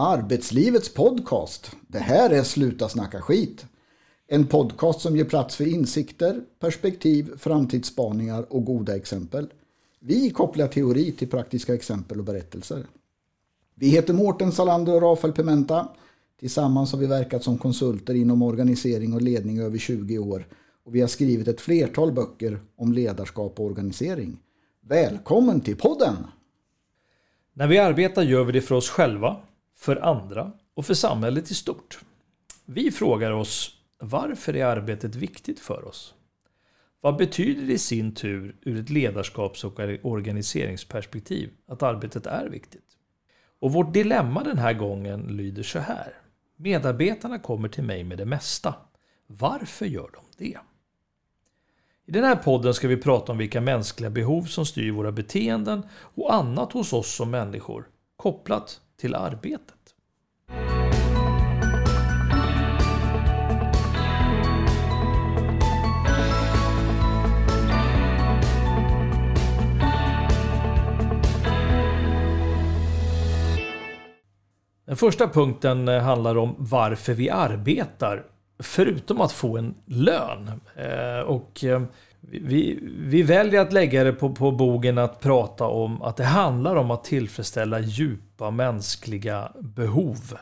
Arbetslivets 0.00 0.94
podcast. 0.94 1.76
Det 1.86 1.98
här 1.98 2.30
är 2.30 2.42
Sluta 2.42 2.88
snacka 2.88 3.20
skit. 3.20 3.66
En 4.28 4.46
podcast 4.46 5.00
som 5.00 5.16
ger 5.16 5.24
plats 5.24 5.56
för 5.56 5.66
insikter, 5.66 6.40
perspektiv, 6.60 7.36
framtidsspaningar 7.38 8.46
och 8.52 8.64
goda 8.64 8.96
exempel. 8.96 9.48
Vi 10.00 10.30
kopplar 10.30 10.66
teori 10.66 11.12
till 11.12 11.30
praktiska 11.30 11.74
exempel 11.74 12.18
och 12.18 12.24
berättelser. 12.24 12.86
Vi 13.74 13.88
heter 13.88 14.14
Mårten 14.14 14.52
Salander 14.52 14.94
och 14.94 15.02
Rafael 15.02 15.32
Pimenta. 15.32 15.88
Tillsammans 16.40 16.92
har 16.92 16.98
vi 16.98 17.06
verkat 17.06 17.44
som 17.44 17.58
konsulter 17.58 18.14
inom 18.14 18.42
organisering 18.42 19.12
och 19.12 19.22
ledning 19.22 19.56
i 19.56 19.62
över 19.62 19.78
20 19.78 20.18
år 20.18 20.46
och 20.84 20.94
vi 20.94 21.00
har 21.00 21.08
skrivit 21.08 21.48
ett 21.48 21.60
flertal 21.60 22.12
böcker 22.12 22.60
om 22.76 22.92
ledarskap 22.92 23.60
och 23.60 23.66
organisering. 23.66 24.38
Välkommen 24.80 25.60
till 25.60 25.76
podden! 25.76 26.16
När 27.52 27.66
vi 27.66 27.78
arbetar 27.78 28.22
gör 28.22 28.44
vi 28.44 28.52
det 28.52 28.60
för 28.60 28.74
oss 28.74 28.88
själva, 28.88 29.36
för 29.78 29.96
andra 29.96 30.52
och 30.74 30.86
för 30.86 30.94
samhället 30.94 31.50
i 31.50 31.54
stort. 31.54 31.98
Vi 32.64 32.90
frågar 32.90 33.30
oss 33.30 33.78
varför 34.00 34.56
är 34.56 34.64
arbetet 34.64 35.14
viktigt 35.14 35.60
för 35.60 35.84
oss? 35.84 36.14
Vad 37.00 37.16
betyder 37.16 37.66
det 37.66 37.72
i 37.72 37.78
sin 37.78 38.14
tur 38.14 38.56
ur 38.62 38.80
ett 38.80 38.90
ledarskaps 38.90 39.64
och 39.64 39.80
organiseringsperspektiv 40.02 41.50
att 41.66 41.82
arbetet 41.82 42.26
är 42.26 42.46
viktigt? 42.46 42.84
Och 43.60 43.72
vårt 43.72 43.94
dilemma 43.94 44.42
den 44.42 44.58
här 44.58 44.72
gången 44.72 45.20
lyder 45.20 45.62
så 45.62 45.78
här. 45.78 46.14
Medarbetarna 46.56 47.38
kommer 47.38 47.68
till 47.68 47.84
mig 47.84 48.04
med 48.04 48.18
det 48.18 48.24
mesta. 48.24 48.74
Varför 49.26 49.86
gör 49.86 50.10
de 50.14 50.44
det? 50.44 50.58
I 52.06 52.12
den 52.12 52.24
här 52.24 52.36
podden 52.36 52.74
ska 52.74 52.88
vi 52.88 52.96
prata 52.96 53.32
om 53.32 53.38
vilka 53.38 53.60
mänskliga 53.60 54.10
behov 54.10 54.42
som 54.42 54.66
styr 54.66 54.90
våra 54.90 55.12
beteenden 55.12 55.82
och 55.92 56.34
annat 56.34 56.72
hos 56.72 56.92
oss 56.92 57.14
som 57.14 57.30
människor 57.30 57.88
kopplat 58.16 58.80
till 58.98 59.14
arbetet. 59.14 59.74
Den 74.88 74.96
första 74.96 75.28
punkten 75.28 75.88
eh, 75.88 76.02
handlar 76.02 76.38
om 76.38 76.54
varför 76.58 77.14
vi 77.14 77.30
arbetar, 77.30 78.24
förutom 78.58 79.20
att 79.20 79.32
få 79.32 79.58
en 79.58 79.74
lön. 79.86 80.50
Eh, 80.76 81.20
och 81.20 81.64
eh, 81.64 81.82
vi, 82.20 82.78
vi 82.98 83.22
väljer 83.22 83.60
att 83.60 83.72
lägga 83.72 84.04
det 84.04 84.12
på, 84.12 84.34
på 84.34 84.50
bogen 84.50 84.98
att 84.98 85.20
prata 85.20 85.66
om 85.66 86.02
att 86.02 86.16
det 86.16 86.24
handlar 86.24 86.76
om 86.76 86.90
att 86.90 87.04
tillfredsställa 87.04 87.80
djupa 87.80 88.50
mänskliga 88.50 89.52
behov. 89.58 90.38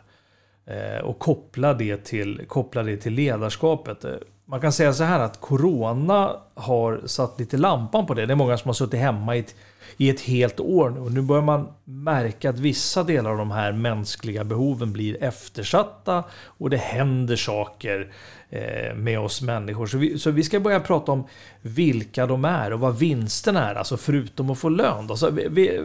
Eh, 0.67 1.05
och 1.05 1.19
koppla 1.19 1.75
det, 1.75 2.05
till, 2.05 2.43
koppla 2.49 2.83
det 2.83 2.97
till 2.97 3.13
ledarskapet. 3.13 4.05
Eh, 4.05 4.13
man 4.49 4.61
kan 4.61 4.73
säga 4.73 4.93
så 4.93 5.05
här 5.05 5.21
att 5.21 5.41
Corona 5.41 6.37
har 6.55 7.01
satt 7.07 7.41
lite 7.41 7.57
lampan 7.57 8.07
på 8.07 8.15
det. 8.15 8.27
Det 8.27 8.33
är 8.33 8.37
många 8.37 8.59
som 8.59 8.69
har 8.69 8.75
suttit 8.75 9.01
hemma 9.01 9.37
i 9.37 9.39
ett 9.39 9.55
i 9.97 10.11
ett 10.11 10.21
helt 10.21 10.61
år 10.61 10.91
nu. 10.91 11.01
Och 11.01 11.13
nu 11.13 11.23
börjar 11.23 11.43
man 11.43 11.69
märka 11.85 12.51
att 12.51 12.59
vissa 12.59 13.05
delar 13.05 13.31
av 13.31 13.39
de 13.39 13.51
här 13.51 13.73
mänskliga 13.73 14.45
behoven 14.45 14.93
blir 14.93 15.25
eftersatta 15.25 16.25
och 16.45 16.71
det 16.71 16.77
händer 16.77 17.37
saker 17.37 18.13
eh, 18.51 18.95
med 18.95 19.21
oss 19.21 19.43
människor. 19.43 19.87
Så 19.87 19.99
vi, 19.99 20.19
så 20.19 20.31
vi 20.31 20.43
ska 20.43 20.61
börja 20.61 20.81
prata 20.81 21.13
om 21.13 21.25
vilka 21.63 22.27
de 22.27 22.45
är 22.45 22.73
och 22.73 22.81
vad 22.81 22.99
vinsten 22.99 23.57
är, 23.57 23.75
alltså 23.75 23.97
förutom 23.97 24.51
att 24.51 24.59
få 24.59 24.69
lön. 24.69 25.11
Alltså, 25.11 25.31
vi, 25.31 25.49
vi, 25.51 25.81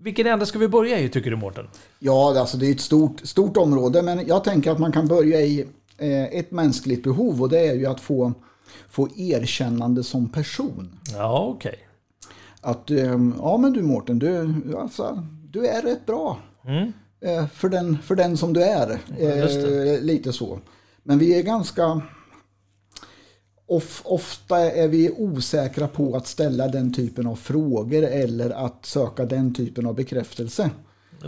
vilken 0.00 0.26
ände 0.26 0.46
ska 0.46 0.58
vi 0.58 0.68
börja 0.68 0.98
i 0.98 1.08
tycker 1.08 1.30
du 1.30 1.36
Mårten? 1.36 1.68
Ja, 1.98 2.40
alltså 2.40 2.56
det 2.56 2.66
är 2.66 2.72
ett 2.72 2.80
stort, 2.80 3.20
stort 3.24 3.56
område 3.56 4.02
men 4.02 4.26
jag 4.26 4.44
tänker 4.44 4.70
att 4.70 4.78
man 4.78 4.92
kan 4.92 5.08
börja 5.08 5.40
i 5.40 5.66
ett 5.98 6.50
mänskligt 6.50 7.02
behov 7.02 7.42
och 7.42 7.48
det 7.48 7.68
är 7.68 7.74
ju 7.74 7.86
att 7.86 8.00
få, 8.00 8.32
få 8.88 9.08
erkännande 9.16 10.04
som 10.04 10.28
person. 10.28 10.98
Ja, 11.12 11.46
okej. 11.48 11.70
Okay 11.70 11.86
att 12.66 12.90
ehm, 12.90 13.34
ja 13.38 13.56
men 13.56 13.72
du 13.72 13.82
Mårten, 13.82 14.18
du, 14.18 14.54
alltså, 14.76 15.26
du 15.50 15.66
är 15.66 15.82
rätt 15.82 16.06
bra. 16.06 16.38
Mm. 16.64 16.92
Eh, 17.20 17.46
för, 17.46 17.68
den, 17.68 17.98
för 18.02 18.14
den 18.14 18.36
som 18.36 18.52
du 18.52 18.62
är. 18.62 18.98
Eh, 19.18 20.00
lite 20.00 20.32
så. 20.32 20.58
Men 21.02 21.18
vi 21.18 21.38
är 21.38 21.42
ganska... 21.42 22.02
Of, 23.66 24.02
ofta 24.04 24.58
är 24.58 24.88
vi 24.88 25.10
osäkra 25.16 25.88
på 25.88 26.16
att 26.16 26.26
ställa 26.26 26.68
den 26.68 26.92
typen 26.92 27.26
av 27.26 27.36
frågor 27.36 28.02
eller 28.02 28.50
att 28.50 28.86
söka 28.86 29.24
den 29.24 29.54
typen 29.54 29.86
av 29.86 29.94
bekräftelse. 29.94 30.70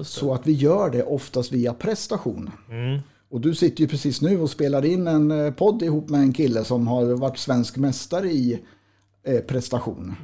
Så 0.02 0.34
att 0.34 0.46
vi 0.46 0.52
gör 0.52 0.90
det 0.90 1.02
oftast 1.02 1.52
via 1.52 1.74
prestation. 1.74 2.50
Mm. 2.70 3.00
Och 3.30 3.40
du 3.40 3.54
sitter 3.54 3.80
ju 3.80 3.88
precis 3.88 4.22
nu 4.22 4.40
och 4.40 4.50
spelar 4.50 4.84
in 4.84 5.06
en 5.06 5.30
eh, 5.30 5.52
podd 5.52 5.82
ihop 5.82 6.08
med 6.08 6.20
en 6.20 6.32
kille 6.32 6.64
som 6.64 6.86
har 6.86 7.04
varit 7.04 7.38
svensk 7.38 7.76
mästare 7.76 8.30
i 8.30 8.58
eh, 9.26 9.40
prestation. 9.40 10.14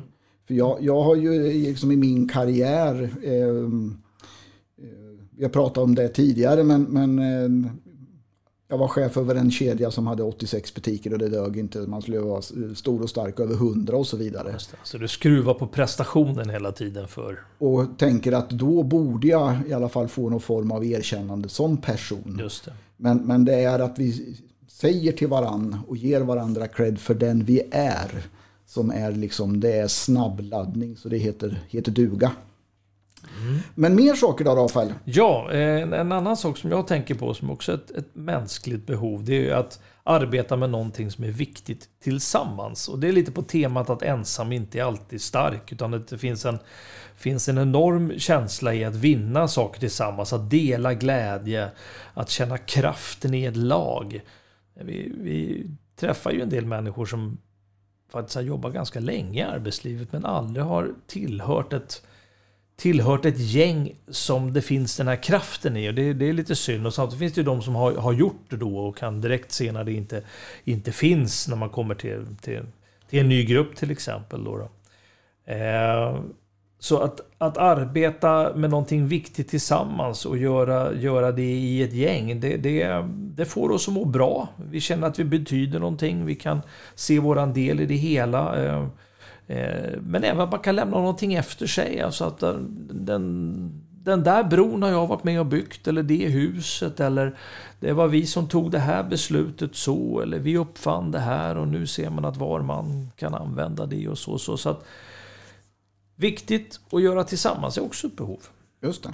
För 0.46 0.54
jag, 0.54 0.78
jag 0.80 1.02
har 1.02 1.16
ju 1.16 1.46
eh, 1.46 1.68
liksom 1.68 1.92
i 1.92 1.96
min 1.96 2.28
karriär, 2.28 3.14
ehm, 3.24 3.96
eh, 4.78 5.38
jag 5.38 5.52
pratade 5.52 5.84
om 5.84 5.94
det 5.94 6.08
tidigare, 6.08 6.64
men, 6.64 6.82
men 6.82 7.18
eh, 7.18 7.72
jag 8.74 8.78
var 8.78 8.88
chef 8.88 9.16
över 9.16 9.34
en 9.34 9.50
kedja 9.50 9.90
som 9.90 10.06
hade 10.06 10.22
86 10.22 10.74
butiker 10.74 11.12
och 11.12 11.18
det 11.18 11.28
dög 11.28 11.56
inte. 11.56 11.78
Man 11.78 12.02
skulle 12.02 12.18
vara 12.18 12.42
stor 12.74 13.02
och 13.02 13.10
stark 13.10 13.40
över 13.40 13.54
100 13.54 13.96
och 13.96 14.06
så 14.06 14.16
vidare. 14.16 14.56
Så 14.84 14.98
du 14.98 15.08
skruvar 15.08 15.54
på 15.54 15.66
prestationen 15.66 16.50
hela 16.50 16.72
tiden 16.72 17.08
för? 17.08 17.38
Och 17.58 17.98
tänker 17.98 18.32
att 18.32 18.50
då 18.50 18.82
borde 18.82 19.28
jag 19.28 19.56
i 19.68 19.72
alla 19.72 19.88
fall 19.88 20.08
få 20.08 20.30
någon 20.30 20.40
form 20.40 20.72
av 20.72 20.84
erkännande 20.84 21.48
som 21.48 21.76
person. 21.76 22.38
Just 22.40 22.64
det. 22.64 22.72
Men, 22.96 23.18
men 23.18 23.44
det 23.44 23.54
är 23.54 23.78
att 23.78 23.98
vi 23.98 24.36
säger 24.68 25.12
till 25.12 25.28
varann 25.28 25.78
och 25.88 25.96
ger 25.96 26.20
varandra 26.20 26.66
cred 26.66 26.98
för 26.98 27.14
den 27.14 27.44
vi 27.44 27.62
är. 27.70 28.26
Som 28.66 28.90
är 28.90 29.12
liksom, 29.12 29.60
det 29.60 29.72
är 29.72 29.88
snabbladdning 29.88 30.96
så 30.96 31.08
det 31.08 31.18
heter, 31.18 31.62
heter 31.68 31.92
duga. 31.92 32.32
Mm. 33.42 33.60
Men 33.74 33.94
mer 33.94 34.14
saker 34.14 34.44
då 34.44 34.54
Rafael? 34.54 34.94
Ja, 35.04 35.50
eh, 35.52 35.82
en, 35.82 35.92
en, 35.92 36.12
annan 36.12 36.36
sak 36.36 36.58
som 36.58 36.70
jag 36.70 36.86
tänker 36.86 37.14
på 37.14 37.34
som 37.34 37.50
också 37.50 37.72
är 37.72 37.76
ett, 37.76 37.90
ett 37.90 38.14
mänskligt 38.14 38.86
behov. 38.86 39.24
Det 39.24 39.48
är 39.48 39.54
att 39.54 39.80
arbeta 40.02 40.56
med 40.56 40.70
någonting 40.70 41.10
som 41.10 41.24
är 41.24 41.30
viktigt 41.30 41.88
tillsammans. 42.02 42.88
Och 42.88 42.98
det 42.98 43.08
är 43.08 43.12
lite 43.12 43.32
på 43.32 43.42
temat 43.42 43.90
att 43.90 44.02
ensam 44.02 44.52
inte 44.52 44.78
är 44.78 44.84
alltid 44.84 45.20
stark. 45.20 45.72
Utan 45.72 45.90
det 45.90 46.18
finns 46.18 46.44
en, 46.44 46.58
finns 47.16 47.48
en 47.48 47.58
enorm 47.58 48.18
känsla 48.18 48.74
i 48.74 48.84
att 48.84 48.94
vinna 48.94 49.48
saker 49.48 49.80
tillsammans. 49.80 50.32
Att 50.32 50.50
dela 50.50 50.94
glädje. 50.94 51.70
Att 52.14 52.30
känna 52.30 52.58
kraften 52.58 53.34
i 53.34 53.44
ett 53.44 53.56
lag. 53.56 54.20
Vi, 54.74 55.12
vi 55.18 55.66
träffar 55.96 56.30
ju 56.30 56.42
en 56.42 56.50
del 56.50 56.66
människor 56.66 57.06
som 57.06 57.38
faktiskt 58.14 58.36
har 58.36 58.42
jobbat 58.42 58.74
ganska 58.74 59.00
länge 59.00 59.40
i 59.40 59.42
arbetslivet 59.42 60.12
men 60.12 60.24
aldrig 60.24 60.64
har 60.66 60.94
tillhört 61.06 61.72
ett, 61.72 62.02
tillhört 62.76 63.24
ett 63.24 63.38
gäng 63.38 63.92
som 64.08 64.52
det 64.52 64.62
finns 64.62 64.96
den 64.96 65.08
här 65.08 65.22
kraften 65.22 65.76
i. 65.76 65.90
Och 65.90 65.94
det, 65.94 66.12
det 66.12 66.28
är 66.28 66.32
lite 66.32 66.56
synd. 66.56 66.86
Och 66.86 66.94
samtidigt 66.94 67.18
finns 67.18 67.32
det 67.32 67.40
ju 67.40 67.44
de 67.44 67.62
som 67.62 67.74
har, 67.74 67.92
har 67.92 68.12
gjort 68.12 68.44
det 68.48 68.56
då 68.56 68.78
och 68.78 68.96
kan 68.96 69.20
direkt 69.20 69.52
se 69.52 69.72
när 69.72 69.84
det 69.84 69.92
inte, 69.92 70.22
inte 70.64 70.92
finns 70.92 71.48
när 71.48 71.56
man 71.56 71.70
kommer 71.70 71.94
till, 71.94 72.26
till, 72.40 72.62
till 73.10 73.18
en 73.18 73.28
ny 73.28 73.44
grupp 73.44 73.76
till 73.76 73.90
exempel. 73.90 74.44
Då, 74.44 74.56
då. 74.56 74.68
Eh, 75.52 76.20
så 76.78 76.98
att, 76.98 77.20
att 77.38 77.58
arbeta 77.58 78.54
med 78.56 78.70
någonting 78.70 79.08
viktigt 79.08 79.48
tillsammans 79.48 80.26
och 80.26 80.38
göra, 80.38 80.94
göra 80.94 81.32
det 81.32 81.42
i 81.42 81.82
ett 81.82 81.92
gäng, 81.92 82.40
det, 82.40 82.56
det, 82.56 83.04
det 83.10 83.44
får 83.44 83.70
oss 83.70 83.88
att 83.88 83.94
må 83.94 84.04
bra. 84.04 84.48
Vi 84.70 84.80
känner 84.80 85.06
att 85.06 85.18
vi 85.18 85.24
betyder 85.24 85.78
någonting, 85.78 86.26
vi 86.26 86.34
kan 86.34 86.60
se 86.94 87.18
våran 87.18 87.52
del 87.52 87.80
i 87.80 87.86
det 87.86 87.94
hela. 87.94 88.64
Eh, 88.64 88.86
men 90.00 90.24
även 90.24 90.40
att 90.40 90.50
man 90.50 90.60
kan 90.60 90.76
lämna 90.76 90.96
någonting 90.96 91.34
efter 91.34 91.66
sig. 91.66 92.00
Alltså 92.00 92.24
att 92.24 92.40
den, 92.90 93.82
den 94.04 94.22
där 94.22 94.44
bron 94.44 94.82
har 94.82 94.90
jag 94.90 95.06
varit 95.06 95.24
med 95.24 95.40
och 95.40 95.46
byggt, 95.46 95.88
eller 95.88 96.02
det 96.02 96.28
huset, 96.28 97.00
eller 97.00 97.38
det 97.80 97.92
var 97.92 98.08
vi 98.08 98.26
som 98.26 98.48
tog 98.48 98.70
det 98.70 98.78
här 98.78 99.02
beslutet 99.02 99.76
så, 99.76 100.20
eller 100.20 100.38
vi 100.38 100.56
uppfann 100.56 101.10
det 101.10 101.18
här 101.18 101.56
och 101.56 101.68
nu 101.68 101.86
ser 101.86 102.10
man 102.10 102.24
att 102.24 102.36
var 102.36 102.62
man 102.62 103.10
kan 103.16 103.34
använda 103.34 103.86
det 103.86 104.08
och 104.08 104.18
så. 104.18 104.38
så, 104.38 104.56
så 104.56 104.70
att, 104.70 104.84
Viktigt 106.16 106.80
att 106.90 107.02
göra 107.02 107.24
tillsammans 107.24 107.78
är 107.78 107.84
också 107.84 108.06
ett 108.06 108.16
behov. 108.16 108.40
Just 108.82 109.02
det. 109.02 109.12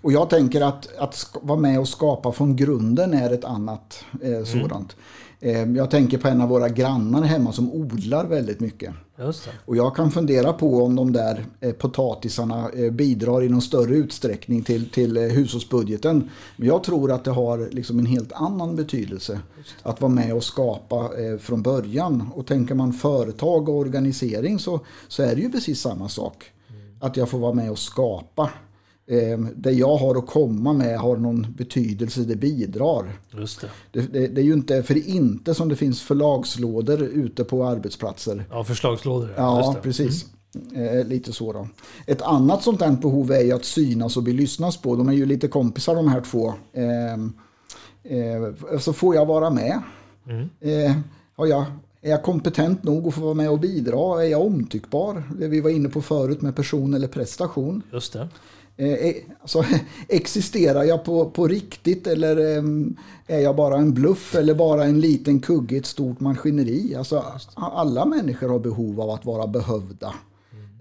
Och 0.00 0.12
jag 0.12 0.30
tänker 0.30 0.60
att, 0.60 0.96
att 0.96 1.36
vara 1.42 1.58
med 1.58 1.80
och 1.80 1.88
skapa 1.88 2.32
från 2.32 2.56
grunden 2.56 3.14
är 3.14 3.30
ett 3.30 3.44
annat 3.44 4.04
eh, 4.22 4.44
sådant. 4.44 4.96
Mm. 5.40 5.76
jag 5.76 5.90
tänker 5.90 6.18
på 6.18 6.28
en 6.28 6.40
av 6.40 6.48
våra 6.48 6.68
grannar 6.68 7.22
hemma 7.22 7.52
som 7.52 7.72
odlar 7.72 8.24
väldigt 8.24 8.60
mycket. 8.60 8.94
Och 9.64 9.76
jag 9.76 9.96
kan 9.96 10.10
fundera 10.10 10.52
på 10.52 10.84
om 10.84 10.96
de 10.96 11.12
där 11.12 11.46
eh, 11.60 11.72
potatisarna 11.72 12.70
eh, 12.70 12.90
bidrar 12.90 13.42
i 13.42 13.48
någon 13.48 13.62
större 13.62 13.96
utsträckning 13.96 14.62
till, 14.62 14.90
till 14.90 15.16
eh, 15.16 15.22
hushållsbudgeten. 15.22 16.30
Men 16.56 16.68
jag 16.68 16.84
tror 16.84 17.12
att 17.12 17.24
det 17.24 17.30
har 17.30 17.68
liksom 17.72 17.98
en 17.98 18.06
helt 18.06 18.32
annan 18.32 18.76
betydelse 18.76 19.40
att 19.82 20.00
vara 20.00 20.12
med 20.12 20.34
och 20.34 20.44
skapa 20.44 21.10
från 21.40 21.62
början. 21.62 22.30
Och 22.34 22.46
tänker 22.46 22.74
man 22.74 22.92
företag 22.92 23.68
och 23.68 23.74
organisering 23.74 24.58
så, 24.58 24.80
så 25.08 25.22
är 25.22 25.34
det 25.34 25.40
ju 25.40 25.50
precis 25.50 25.80
samma 25.80 26.08
sak. 26.08 26.44
Att 27.00 27.16
jag 27.16 27.28
får 27.28 27.38
vara 27.38 27.52
med 27.52 27.70
och 27.70 27.78
skapa 27.78 28.50
eh, 29.06 29.38
det 29.56 29.72
jag 29.72 29.96
har 29.96 30.18
att 30.18 30.26
komma 30.26 30.72
med 30.72 30.98
har 30.98 31.16
någon 31.16 31.46
betydelse, 31.56 32.20
det 32.20 32.36
bidrar. 32.36 33.20
Just 33.30 33.60
det. 33.60 33.68
Det, 33.92 34.12
det, 34.12 34.26
det 34.26 34.40
är 34.40 34.44
ju 34.44 34.52
inte 34.52 34.82
för 34.82 35.08
inte 35.08 35.54
som 35.54 35.68
det 35.68 35.76
finns 35.76 36.02
förlagslådor 36.02 37.02
ute 37.02 37.44
på 37.44 37.64
arbetsplatser. 37.64 38.44
Ja, 38.50 38.64
förslagslådor. 38.64 39.34
Ja, 39.36 39.76
precis. 39.82 40.26
Mm. 40.74 40.98
Eh, 40.98 41.06
lite 41.06 41.32
så 41.32 41.52
då. 41.52 41.68
Ett 42.06 42.22
annat 42.22 42.62
sånt 42.62 42.78
där 42.78 42.92
behov 42.92 43.32
är 43.32 43.42
ju 43.42 43.52
att 43.52 43.64
synas 43.64 44.16
och 44.16 44.22
bli 44.22 44.32
lyssnas 44.32 44.76
på. 44.76 44.96
De 44.96 45.08
är 45.08 45.12
ju 45.12 45.26
lite 45.26 45.48
kompisar 45.48 45.94
de 45.94 46.08
här 46.08 46.20
två. 46.20 46.54
Eh, 46.72 47.12
eh, 48.16 48.78
så 48.78 48.92
får 48.92 49.14
jag 49.14 49.26
vara 49.26 49.50
med. 49.50 49.82
Mm. 50.28 50.48
Eh, 50.60 50.96
har 51.36 51.46
jag, 51.46 51.64
är 52.00 52.10
jag 52.10 52.22
kompetent 52.22 52.82
nog 52.82 53.08
att 53.08 53.14
få 53.14 53.20
vara 53.20 53.34
med 53.34 53.50
och 53.50 53.60
bidra? 53.60 54.22
Är 54.22 54.28
jag 54.28 54.46
omtyckbar? 54.46 55.22
Det 55.38 55.48
vi 55.48 55.60
var 55.60 55.70
inne 55.70 55.88
på 55.88 56.02
förut 56.02 56.42
med 56.42 56.56
person 56.56 56.94
eller 56.94 57.08
prestation. 57.08 57.82
Just 57.92 58.12
det. 58.12 58.28
Eh, 58.76 59.14
alltså, 59.40 59.64
existerar 60.08 60.84
jag 60.84 61.04
på, 61.04 61.30
på 61.30 61.48
riktigt 61.48 62.06
eller 62.06 62.56
ehm, 62.58 62.96
är 63.26 63.38
jag 63.38 63.56
bara 63.56 63.76
en 63.76 63.94
bluff 63.94 64.34
eller 64.34 64.54
bara 64.54 64.84
en 64.84 65.00
liten 65.00 65.40
kugge 65.40 65.74
i 65.74 65.78
ett 65.78 65.86
stort 65.86 66.20
maskineri? 66.20 66.94
Alltså, 66.94 67.24
alla 67.54 68.04
människor 68.04 68.48
har 68.48 68.58
behov 68.58 69.00
av 69.00 69.10
att 69.10 69.24
vara 69.24 69.46
behövda. 69.46 70.14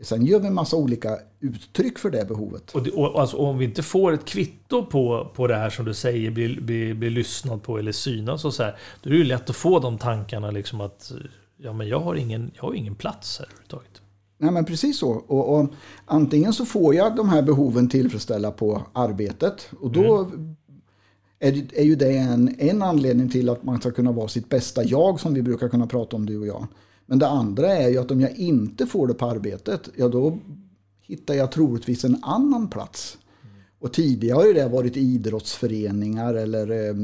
Sen 0.01 0.25
gör 0.25 0.39
vi 0.39 0.47
en 0.47 0.53
massa 0.53 0.77
olika 0.77 1.19
uttryck 1.39 1.99
för 1.99 2.09
det 2.09 2.27
behovet. 2.27 2.75
Och, 2.75 2.83
det, 2.83 2.91
och 2.91 3.21
alltså, 3.21 3.37
om 3.37 3.57
vi 3.57 3.65
inte 3.65 3.83
får 3.83 4.11
ett 4.11 4.25
kvitto 4.25 4.85
på, 4.85 5.31
på 5.35 5.47
det 5.47 5.55
här 5.55 5.69
som 5.69 5.85
du 5.85 5.93
säger, 5.93 6.31
blir, 6.31 6.61
blir, 6.61 6.93
blir 6.93 7.09
lyssnad 7.09 7.63
på 7.63 7.77
eller 7.77 7.91
synas 7.91 8.45
och 8.45 8.53
så 8.53 8.63
här, 8.63 8.77
då 9.03 9.09
är 9.09 9.13
det 9.13 9.17
ju 9.17 9.23
lätt 9.23 9.49
att 9.49 9.55
få 9.55 9.79
de 9.79 9.97
tankarna 9.97 10.51
liksom 10.51 10.81
att 10.81 11.11
ja, 11.57 11.73
men 11.73 11.87
jag, 11.87 11.99
har 11.99 12.15
ingen, 12.15 12.51
jag 12.55 12.63
har 12.63 12.73
ingen 12.73 12.95
plats 12.95 13.39
här 13.39 13.45
överhuvudtaget. 13.45 14.01
Nej 14.37 14.51
men 14.51 14.65
precis 14.65 14.97
så. 14.99 15.09
Och, 15.11 15.59
och, 15.59 15.73
antingen 16.05 16.53
så 16.53 16.65
får 16.65 16.95
jag 16.95 17.15
de 17.15 17.29
här 17.29 17.41
behoven 17.41 17.89
tillfredsställa 17.89 18.51
på 18.51 18.81
arbetet 18.93 19.69
och 19.79 19.91
då 19.91 20.17
mm. 20.17 20.55
är, 21.39 21.79
är 21.79 21.83
ju 21.83 21.95
det 21.95 22.17
en, 22.17 22.55
en 22.59 22.81
anledning 22.81 23.29
till 23.29 23.49
att 23.49 23.63
man 23.63 23.79
ska 23.79 23.91
kunna 23.91 24.11
vara 24.11 24.27
sitt 24.27 24.49
bästa 24.49 24.83
jag 24.83 25.19
som 25.19 25.33
vi 25.33 25.41
brukar 25.41 25.69
kunna 25.69 25.87
prata 25.87 26.15
om 26.15 26.25
du 26.25 26.39
och 26.39 26.47
jag. 26.47 26.67
Men 27.05 27.19
det 27.19 27.27
andra 27.27 27.67
är 27.67 27.89
ju 27.89 27.97
att 27.97 28.11
om 28.11 28.21
jag 28.21 28.37
inte 28.37 28.85
får 28.85 29.07
det 29.07 29.13
på 29.13 29.25
arbetet, 29.25 29.89
ja 29.95 30.07
då 30.07 30.37
hittar 31.01 31.33
jag 31.33 31.51
troligtvis 31.51 32.05
en 32.05 32.23
annan 32.23 32.67
plats. 32.67 33.17
Och 33.79 33.93
tidigare 33.93 34.35
har 34.35 34.45
ju 34.45 34.53
det 34.53 34.67
varit 34.67 34.97
idrottsföreningar 34.97 36.33
eller 36.33 36.71
eh, 36.71 36.95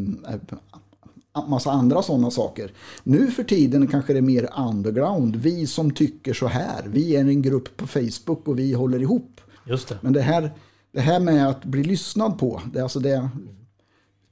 massa 1.48 1.72
andra 1.72 2.02
sådana 2.02 2.32
saker. 2.32 2.74
Nu 3.04 3.32
för 3.32 3.44
tiden 3.44 3.88
kanske 3.88 4.14
det 4.14 4.20
är 4.20 4.22
mer 4.22 4.50
underground. 4.58 5.36
Vi 5.36 5.68
som 5.68 5.92
tycker 5.92 6.34
så 6.34 6.48
här. 6.48 6.84
Vi 6.88 7.16
är 7.16 7.20
en 7.20 7.42
grupp 7.42 7.78
på 7.78 7.88
Facebook 7.88 8.48
och 8.48 8.60
vi 8.60 8.74
håller 8.74 9.02
ihop. 9.02 9.42
Just 9.66 9.88
det. 9.88 9.98
Men 10.02 10.14
det 10.14 10.22
här, 10.22 10.52
det 10.92 11.00
här 11.00 11.20
med 11.20 11.50
att 11.50 11.66
bli 11.66 11.84
lyssnad 11.84 12.40
på. 12.40 12.62
Det, 12.74 12.82
alltså 12.82 13.00
det, 13.00 13.30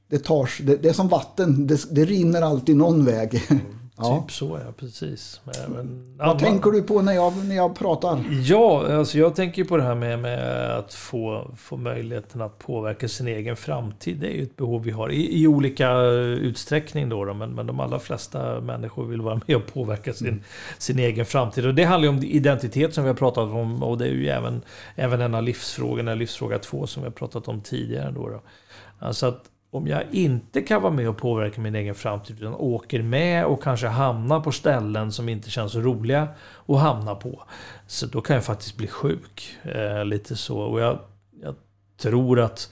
det, 0.10 0.20
tar, 0.20 0.64
det, 0.64 0.76
det 0.76 0.90
är 0.90 0.94
som 0.94 1.08
vatten. 1.08 1.68
Det, 1.68 1.96
det 1.96 2.06
rinner 2.06 2.42
alltid 2.42 2.76
någon 2.76 3.06
väg. 3.06 3.42
Ja. 4.02 4.22
Typ 4.22 4.32
så 4.32 4.60
ja, 4.66 4.72
precis. 4.78 5.42
Men, 5.44 5.72
men, 5.74 6.18
Vad 6.18 6.28
ja, 6.28 6.40
tänker 6.40 6.72
du 6.72 6.82
på 6.82 7.02
när 7.02 7.14
jag, 7.14 7.46
när 7.46 7.56
jag 7.56 7.76
pratar? 7.76 8.24
Ja, 8.44 8.98
alltså 8.98 9.18
jag 9.18 9.36
tänker 9.36 9.64
på 9.64 9.78
det 9.78 9.84
här 9.84 9.96
med, 9.96 10.20
med 10.20 10.72
att 10.78 10.94
få, 10.94 11.52
få 11.58 11.78
möjligheten 11.78 12.42
att 12.42 12.60
påverka 12.60 13.08
sin 13.08 13.28
egen 13.28 13.56
framtid. 13.56 14.18
Det 14.18 14.28
är 14.28 14.32
ju 14.32 14.44
ett 14.44 14.56
behov 14.56 14.84
vi 14.84 14.92
har 14.92 15.12
i, 15.12 15.42
i 15.42 15.48
olika 15.48 16.02
utsträckning 16.02 17.10
då, 17.10 17.26
då 17.26 17.34
men, 17.34 17.56
men 17.56 17.68
de 17.68 17.80
allra 17.80 18.00
flesta 18.00 18.62
människor 18.62 19.06
vill 19.06 19.22
vara 19.22 19.42
med 19.48 19.56
och 19.56 19.74
påverka 19.74 20.14
sin, 20.14 20.28
mm. 20.28 20.44
sin 20.78 21.00
egen 21.00 21.26
framtid. 21.26 21.66
Och 21.66 21.76
det 21.76 21.84
handlar 21.84 22.12
ju 22.12 22.18
om 22.18 22.24
identitet 22.24 22.94
som 22.94 23.04
vi 23.04 23.10
har 23.10 23.16
pratat 23.16 23.50
om 23.50 23.84
och 23.84 23.98
det 23.98 24.06
är 24.06 24.12
ju 24.12 24.28
även, 24.28 24.62
även 24.96 25.22
en 25.22 25.36
av 25.36 25.44
livsfrågorna, 25.44 26.16
livsfråga 26.16 26.60
två 26.60 26.88
som 26.88 27.04
vi 27.04 27.08
har 27.08 27.14
pratat 27.14 27.48
om 27.48 27.62
tidigare. 27.62 28.12
Då, 28.12 28.30
då. 28.30 28.42
Alltså 29.00 29.26
att 29.26 29.44
om 29.72 29.88
jag 29.88 30.04
inte 30.12 30.62
kan 30.62 30.82
vara 30.82 30.94
med 30.94 31.10
och 31.10 31.18
påverka 31.18 31.62
min 31.62 31.76
egen 31.76 31.96
framtid 31.96 32.38
utan 32.40 32.54
åker 32.54 33.02
med 33.02 33.46
och 33.46 33.64
kanske 33.64 33.88
hamnar 33.88 34.40
på 34.40 34.52
ställen 34.52 35.12
som 35.12 35.30
inte 35.30 35.50
känns 35.50 35.72
så 35.72 35.80
roliga 35.80 36.28
att 36.68 36.80
hamna 36.80 37.16
på. 37.16 37.44
Så 37.88 38.06
då 38.06 38.22
kan 38.22 38.34
jag 38.34 38.46
faktiskt 38.46 38.78
bli 38.78 38.88
sjuk. 38.88 39.58
Eh, 39.64 40.06
lite 40.06 40.36
så. 40.36 40.60
Och 40.60 40.80
jag, 40.80 41.00
jag, 41.42 41.56
tror 41.98 42.40
att 42.40 42.72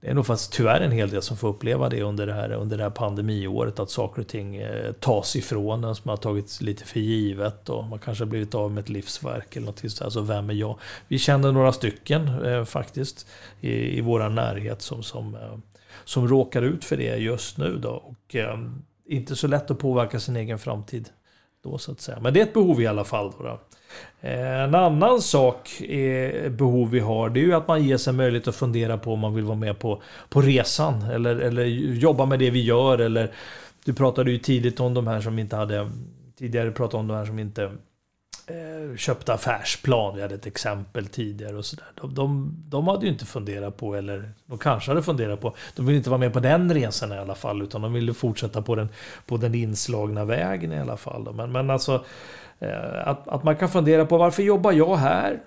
det 0.00 0.10
är 0.10 0.14
nog 0.14 0.26
faktiskt 0.26 0.52
tyvärr 0.52 0.80
en 0.80 0.92
hel 0.92 1.10
del 1.10 1.22
som 1.22 1.36
får 1.36 1.48
uppleva 1.48 1.88
det 1.88 2.02
under 2.02 2.26
det 2.26 2.32
här, 2.32 2.52
under 2.52 2.76
det 2.76 2.82
här 2.82 2.90
pandemiåret. 2.90 3.78
Att 3.78 3.90
saker 3.90 4.22
och 4.22 4.28
ting 4.28 4.56
eh, 4.56 4.92
tas 4.92 5.36
ifrån 5.36 5.84
en 5.84 5.94
som 5.94 6.08
har 6.08 6.16
tagits 6.16 6.60
lite 6.60 6.84
för 6.84 7.00
givet. 7.00 7.68
Och 7.68 7.84
man 7.84 7.98
kanske 7.98 8.24
har 8.24 8.28
blivit 8.28 8.54
av 8.54 8.70
med 8.70 8.82
ett 8.82 8.88
livsverk 8.88 9.56
eller 9.56 9.66
något 9.66 9.78
sånt. 9.78 10.02
Alltså 10.02 10.20
vem 10.20 10.50
är 10.50 10.54
jag? 10.54 10.78
Vi 11.08 11.18
känner 11.18 11.52
några 11.52 11.72
stycken 11.72 12.44
eh, 12.44 12.64
faktiskt 12.64 13.26
i, 13.60 13.98
i 13.98 14.00
vår 14.00 14.28
närhet 14.28 14.82
som, 14.82 15.02
som 15.02 15.34
eh, 15.34 15.58
som 16.04 16.28
råkar 16.28 16.62
ut 16.62 16.84
för 16.84 16.96
det 16.96 17.16
just 17.16 17.58
nu. 17.58 17.78
Då. 17.78 17.90
Och, 17.90 18.36
eh, 18.36 18.58
inte 19.06 19.36
så 19.36 19.46
lätt 19.46 19.70
att 19.70 19.78
påverka 19.78 20.20
sin 20.20 20.36
egen 20.36 20.58
framtid. 20.58 21.08
Då, 21.64 21.78
så 21.78 21.92
att 21.92 22.00
säga. 22.00 22.18
Men 22.20 22.34
det 22.34 22.40
är 22.40 22.44
ett 22.44 22.54
behov 22.54 22.82
i 22.82 22.86
alla 22.86 23.04
fall. 23.04 23.32
Då, 23.38 23.44
då. 23.44 23.60
Eh, 24.20 24.62
en 24.62 24.74
annan 24.74 25.22
sak, 25.22 25.80
är 25.80 26.48
behov 26.48 26.90
vi 26.90 27.00
har, 27.00 27.30
det 27.30 27.40
är 27.40 27.44
ju 27.44 27.54
att 27.54 27.68
man 27.68 27.84
ger 27.84 27.96
sig 27.96 28.12
möjlighet 28.12 28.48
att 28.48 28.56
fundera 28.56 28.98
på 28.98 29.12
om 29.12 29.18
man 29.18 29.34
vill 29.34 29.44
vara 29.44 29.56
med 29.56 29.78
på, 29.78 30.02
på 30.28 30.40
resan. 30.40 31.02
Eller, 31.02 31.36
eller 31.36 31.64
jobba 31.64 32.26
med 32.26 32.38
det 32.38 32.50
vi 32.50 32.64
gör. 32.64 32.98
Eller, 32.98 33.32
du 33.84 33.92
pratade 33.92 34.30
ju 34.30 34.38
tidigt 34.38 34.80
om 34.80 34.94
de 34.94 35.06
här 35.06 35.20
som 35.20 35.38
inte 35.38 35.56
hade... 35.56 35.90
Tidigare 36.38 36.70
pratade 36.70 37.00
om 37.00 37.08
de 37.08 37.14
här 37.14 37.24
som 37.24 37.38
inte 37.38 37.70
Eh, 38.52 38.96
köpte 38.96 39.32
affärsplan. 39.34 40.16
Vi 40.16 40.22
hade 40.22 40.34
ett 40.34 40.46
exempel 40.46 41.06
tidigare 41.06 41.56
och 41.56 41.64
sådär. 41.64 41.86
De, 42.00 42.14
de, 42.14 42.56
de, 42.68 42.88
hade 42.88 43.06
ju 43.06 43.12
inte 43.12 43.26
funderat 43.26 43.76
på, 43.76 43.94
eller 43.94 44.32
de 44.46 44.58
kanske 44.58 44.90
hade 44.90 45.02
funderat 45.02 45.40
på, 45.40 45.54
de 45.76 45.86
ville 45.86 45.96
inte 45.96 46.10
vara 46.10 46.20
med 46.20 46.32
på 46.32 46.40
den 46.40 46.74
resan 46.74 47.12
i 47.12 47.18
alla 47.18 47.34
fall, 47.34 47.62
utan 47.62 47.82
de 47.82 47.92
ville 47.92 48.14
fortsätta 48.14 48.62
på 48.62 48.74
den, 48.74 48.88
på 49.26 49.36
den 49.36 49.54
inslagna 49.54 50.24
vägen 50.24 50.72
i 50.72 50.80
alla 50.80 50.96
fall. 50.96 51.34
Men, 51.34 51.52
men 51.52 51.70
alltså, 51.70 52.04
eh, 52.58 53.08
att, 53.08 53.28
att 53.28 53.44
man 53.44 53.56
kan 53.56 53.68
fundera 53.68 54.06
på 54.06 54.18
varför 54.18 54.42
jobbar 54.42 54.72
jag 54.72 54.96
här? 54.96 55.40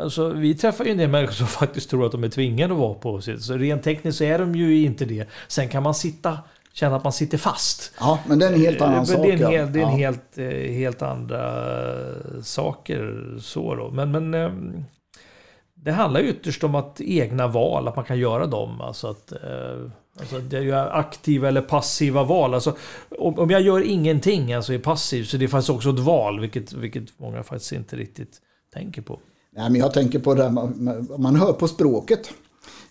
Alltså, 0.00 0.28
vi 0.28 0.54
träffar 0.54 0.84
ju 0.84 0.90
en 0.90 0.98
del 0.98 1.10
människor 1.10 1.34
som 1.34 1.46
faktiskt 1.46 1.90
tror 1.90 2.06
att 2.06 2.12
de 2.12 2.24
är 2.24 2.28
tvingade 2.28 2.74
att 2.74 2.80
vara 2.80 2.94
på 2.94 3.20
sitt. 3.20 3.42
Så 3.42 3.56
rent 3.56 3.82
tekniskt 3.82 4.18
så 4.18 4.24
är 4.24 4.38
de 4.38 4.54
ju 4.54 4.84
inte 4.84 5.04
det. 5.04 5.28
Sen 5.48 5.68
kan 5.68 5.82
man 5.82 5.94
sitta 5.94 6.38
känna 6.76 6.96
att 6.96 7.04
man 7.04 7.12
sitter 7.12 7.38
fast. 7.38 7.92
Ja, 8.00 8.18
men 8.26 8.38
det 8.38 8.46
är 8.46 8.52
en 8.52 8.60
helt 8.60 8.80
annan 8.80 8.96
men 8.96 9.06
sak. 9.06 9.22
Det 9.22 9.32
är 9.32 9.44
en, 9.44 9.50
hel, 9.50 9.72
det 9.72 9.80
är 9.80 9.84
en 9.84 9.98
helt, 9.98 10.38
eh, 10.38 10.46
helt 10.72 11.02
andra 11.02 11.72
saker. 12.42 13.34
Så 13.40 13.74
då. 13.74 13.90
Men, 13.90 14.10
men 14.10 14.84
det 15.74 15.92
handlar 15.92 16.20
ytterst 16.20 16.64
om 16.64 16.74
att 16.74 17.00
egna 17.00 17.46
val, 17.46 17.88
att 17.88 17.96
man 17.96 18.04
kan 18.04 18.18
göra 18.18 18.46
dem. 18.46 18.80
Alltså 18.80 19.06
att, 19.06 19.32
eh, 19.32 19.90
alltså 20.20 20.38
det 20.38 20.58
är 20.58 20.98
aktiva 20.98 21.48
eller 21.48 21.62
passiva 21.62 22.24
val. 22.24 22.54
Alltså, 22.54 22.76
om, 23.18 23.50
jag 23.50 23.60
gör 23.60 23.80
ingenting, 23.80 24.52
alltså 24.52 24.72
är 24.72 24.78
passiv, 24.78 25.24
så 25.24 25.36
det 25.36 25.44
är 25.44 25.48
faktiskt 25.48 25.70
också 25.70 25.90
ett 25.90 25.98
val, 25.98 26.40
vilket, 26.40 26.72
vilket 26.72 27.18
många 27.18 27.42
faktiskt 27.42 27.72
inte 27.72 27.96
riktigt 27.96 28.40
tänker 28.74 29.02
på. 29.02 29.20
Nej, 29.56 29.70
men 29.70 29.80
jag 29.80 29.92
tänker 29.92 30.18
på 30.18 30.34
det, 30.34 30.50
man, 30.50 31.08
man 31.18 31.36
hör 31.36 31.52
på 31.52 31.68
språket. 31.68 32.30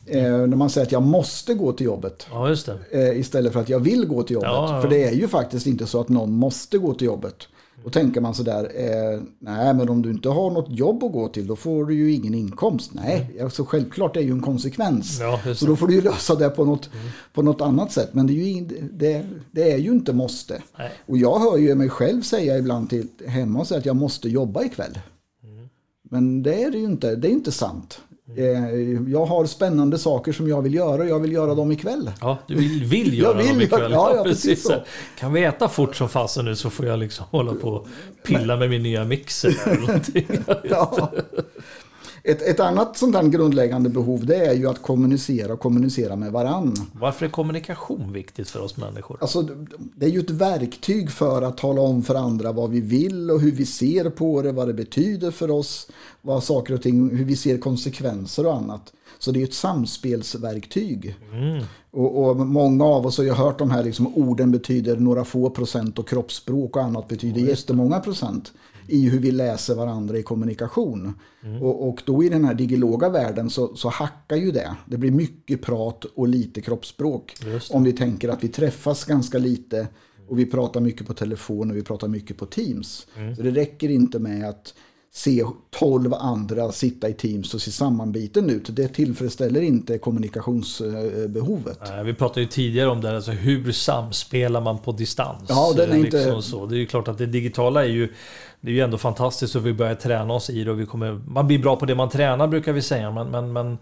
Eh, 0.05 0.21
när 0.21 0.47
man 0.47 0.69
säger 0.69 0.87
att 0.87 0.91
jag 0.91 1.03
måste 1.03 1.53
gå 1.53 1.73
till 1.73 1.85
jobbet. 1.85 2.27
Ja. 2.31 2.55
Eh, 2.91 3.19
istället 3.19 3.53
för 3.53 3.59
att 3.59 3.69
jag 3.69 3.79
vill 3.79 4.05
gå 4.05 4.23
till 4.23 4.33
jobbet. 4.33 4.49
Ja, 4.49 4.75
ja. 4.75 4.81
För 4.81 4.89
det 4.89 5.03
är 5.03 5.13
ju 5.13 5.27
faktiskt 5.27 5.67
inte 5.67 5.87
så 5.87 6.01
att 6.01 6.09
någon 6.09 6.31
måste 6.31 6.77
gå 6.77 6.93
till 6.93 7.07
jobbet. 7.07 7.47
Då 7.83 7.91
tänker 7.91 8.21
man 8.21 8.33
sådär, 8.33 8.71
eh, 8.75 9.21
nej 9.39 9.73
men 9.73 9.89
om 9.89 10.01
du 10.01 10.09
inte 10.09 10.29
har 10.29 10.51
något 10.51 10.69
jobb 10.69 11.03
att 11.03 11.11
gå 11.11 11.27
till 11.27 11.47
då 11.47 11.55
får 11.55 11.85
du 11.85 11.93
ju 11.93 12.13
ingen 12.13 12.33
inkomst. 12.33 12.91
Nej, 12.93 13.29
mm. 13.31 13.45
alltså, 13.45 13.65
självklart 13.65 14.13
det 14.13 14.19
är 14.19 14.23
ju 14.23 14.31
en 14.31 14.41
konsekvens. 14.41 15.21
Så 15.55 15.65
då 15.65 15.75
får 15.75 15.87
du 15.87 15.93
ju 15.93 16.01
lösa 16.01 16.35
det 16.35 16.49
på 16.49 16.65
något, 16.65 16.89
mm. 16.93 17.07
på 17.33 17.41
något 17.41 17.61
annat 17.61 17.91
sätt. 17.91 18.09
Men 18.13 18.27
det 18.27 18.33
är 18.33 18.35
ju, 18.35 18.65
det, 18.93 19.25
det 19.51 19.71
är 19.71 19.77
ju 19.77 19.91
inte 19.91 20.13
måste. 20.13 20.61
Nej. 20.77 20.91
Och 21.05 21.17
jag 21.17 21.39
hör 21.39 21.57
ju 21.57 21.75
mig 21.75 21.89
själv 21.89 22.21
säga 22.21 22.57
ibland 22.57 22.89
till 22.89 23.07
hemma 23.27 23.61
att 23.61 23.85
jag 23.85 23.95
måste 23.95 24.29
jobba 24.29 24.63
ikväll. 24.63 24.99
Mm. 25.43 25.69
Men 26.09 26.43
det 26.43 26.63
är 26.63 26.71
det 26.71 26.77
ju 26.77 26.85
inte, 26.85 27.15
det 27.15 27.27
är 27.27 27.31
inte 27.31 27.51
sant. 27.51 28.01
Eh, 28.37 29.11
jag 29.11 29.25
har 29.25 29.45
spännande 29.45 29.97
saker 29.97 30.31
som 30.31 30.47
jag 30.47 30.61
vill 30.61 30.73
göra 30.73 31.01
och 31.01 31.09
jag 31.09 31.19
vill 31.19 31.31
göra 31.31 31.55
dem 31.55 31.71
ikväll. 31.71 32.11
Ja, 32.21 32.37
du 32.47 32.55
vill, 32.55 32.83
vill 32.83 33.13
göra 33.19 33.37
vill, 33.37 33.47
dem 33.47 33.61
ikväll. 33.61 33.91
Ja, 33.91 34.15
ja, 34.15 34.23
precis 34.23 34.63
så. 34.63 34.73
Kan 35.19 35.33
vi 35.33 35.43
äta 35.43 35.67
fort 35.67 35.95
som 35.95 36.09
fasen 36.09 36.45
nu 36.45 36.55
så 36.55 36.69
får 36.69 36.85
jag 36.85 36.99
liksom 36.99 37.25
hålla 37.29 37.53
på 37.53 37.69
och 37.69 37.87
pilla 38.23 38.57
med 38.57 38.69
min 38.69 38.83
nya 38.83 39.03
mixer. 39.03 39.55
Eller 39.65 40.01
ja. 40.69 41.11
Ett, 42.27 42.41
ett 42.41 42.59
annat 42.59 42.97
sånt 42.97 43.15
här 43.15 43.23
grundläggande 43.23 43.89
behov 43.89 44.25
det 44.25 44.35
är 44.35 44.53
ju 44.53 44.69
att 44.69 44.81
kommunicera 44.81 45.53
och 45.53 45.59
kommunicera 45.59 46.15
med 46.15 46.31
varann. 46.31 46.75
Varför 46.91 47.25
är 47.25 47.29
kommunikation 47.29 48.13
viktigt 48.13 48.49
för 48.49 48.61
oss 48.61 48.77
människor? 48.77 49.17
Alltså, 49.21 49.47
det 49.95 50.05
är 50.05 50.09
ju 50.09 50.19
ett 50.19 50.29
verktyg 50.29 51.11
för 51.11 51.41
att 51.41 51.57
tala 51.57 51.81
om 51.81 52.03
för 52.03 52.15
andra 52.15 52.51
vad 52.51 52.69
vi 52.69 52.81
vill 52.81 53.31
och 53.31 53.41
hur 53.41 53.51
vi 53.51 53.65
ser 53.65 54.09
på 54.09 54.41
det, 54.41 54.51
vad 54.51 54.67
det 54.67 54.73
betyder 54.73 55.31
för 55.31 55.51
oss, 55.51 55.87
vad 56.21 56.43
saker 56.43 56.73
och 56.73 56.81
ting, 56.81 57.17
hur 57.17 57.25
vi 57.25 57.35
ser 57.35 57.57
konsekvenser 57.57 58.45
och 58.45 58.55
annat. 58.55 58.93
Så 59.19 59.31
det 59.31 59.41
är 59.41 59.43
ett 59.43 59.53
samspelsverktyg. 59.53 61.15
Mm. 61.33 61.63
Och, 61.91 62.25
och, 62.25 62.37
många 62.37 62.85
av 62.85 63.05
oss 63.05 63.17
har 63.17 63.25
ju 63.25 63.31
hört 63.31 63.59
de 63.59 63.71
här 63.71 63.83
liksom, 63.83 64.17
orden 64.17 64.51
betyder 64.51 64.97
några 64.97 65.25
få 65.25 65.49
procent 65.49 65.99
och 65.99 66.09
kroppsspråk 66.09 66.75
och 66.75 66.83
annat 66.83 67.07
betyder 67.07 67.41
ja, 67.41 67.47
jättemånga 67.47 67.99
procent. 67.99 68.51
I 68.87 69.09
hur 69.09 69.19
vi 69.19 69.31
läser 69.31 69.75
varandra 69.75 70.17
i 70.17 70.23
kommunikation. 70.23 71.13
Mm. 71.43 71.63
Och, 71.63 71.89
och, 71.89 72.01
då 72.05 72.23
i 72.23 72.29
den 72.29 72.45
här 72.45 72.53
digiloga 72.53 73.09
världen 73.09 73.49
så, 73.49 73.75
så 73.75 73.89
hackar 73.89 74.35
ju 74.35 74.51
det. 74.51 74.75
Det 74.85 74.97
blir 74.97 75.11
mycket 75.11 75.61
prat 75.61 76.05
och 76.05 76.27
lite 76.27 76.61
kroppsspråk. 76.61 77.35
Om 77.69 77.83
vi 77.83 77.93
tänker 77.93 78.29
att 78.29 78.43
vi 78.43 78.47
träffas 78.47 79.05
ganska 79.05 79.37
lite 79.37 79.87
och 80.27 80.39
vi 80.39 80.45
pratar 80.45 80.81
mycket 80.81 81.07
på 81.07 81.13
telefon 81.13 81.71
och 81.71 81.77
vi 81.77 81.83
pratar 81.83 82.07
mycket 82.07 82.37
på 82.37 82.45
Teams. 82.45 83.07
Mm. 83.17 83.35
Så 83.35 83.41
det 83.41 83.51
räcker 83.51 83.89
inte 83.89 84.19
med 84.19 84.49
att 84.49 84.73
se 85.15 85.43
tolv 85.69 86.13
andra 86.13 86.71
sitta 86.71 87.09
i 87.09 87.13
Teams 87.13 87.53
och 87.53 87.61
se 87.61 87.71
sammanbiten 87.71 88.49
ut. 88.49 88.75
Det 88.75 88.87
tillfredsställer 88.87 89.61
inte 89.61 89.97
kommunikationsbehovet. 89.97 91.79
Nej, 91.89 92.03
vi 92.03 92.13
pratade 92.13 92.41
ju 92.41 92.47
tidigare 92.47 92.89
om 92.89 93.01
det, 93.01 93.15
alltså 93.15 93.31
hur 93.31 93.71
samspelar 93.71 94.61
man 94.61 94.79
på 94.79 94.91
distans? 94.91 95.45
Ja, 95.49 95.73
den 95.75 95.91
är 95.91 95.95
inte... 95.95 96.17
Liksom 96.17 96.41
så. 96.41 96.65
Det 96.65 96.75
är 96.75 96.77
ju 96.77 96.85
klart 96.85 97.07
att 97.07 97.17
det 97.17 97.25
digitala 97.25 97.83
är 97.83 97.89
ju 97.89 98.13
det 98.61 98.71
är 98.71 98.73
ju 98.73 98.81
ändå 98.81 98.97
fantastiskt 98.97 99.55
och 99.55 99.65
vi 99.65 99.73
börjar 99.73 99.95
träna 99.95 100.33
oss 100.33 100.49
i 100.49 100.63
det 100.63 100.71
och 100.71 100.79
vi 100.79 100.85
kommer, 100.85 101.21
man 101.27 101.47
blir 101.47 101.59
bra 101.59 101.75
på 101.75 101.85
det 101.85 101.95
man 101.95 102.09
tränar 102.09 102.47
brukar 102.47 102.73
vi 102.73 102.81
säga 102.81 103.11
men, 103.11 103.31
men, 103.31 103.53
men, 103.53 103.77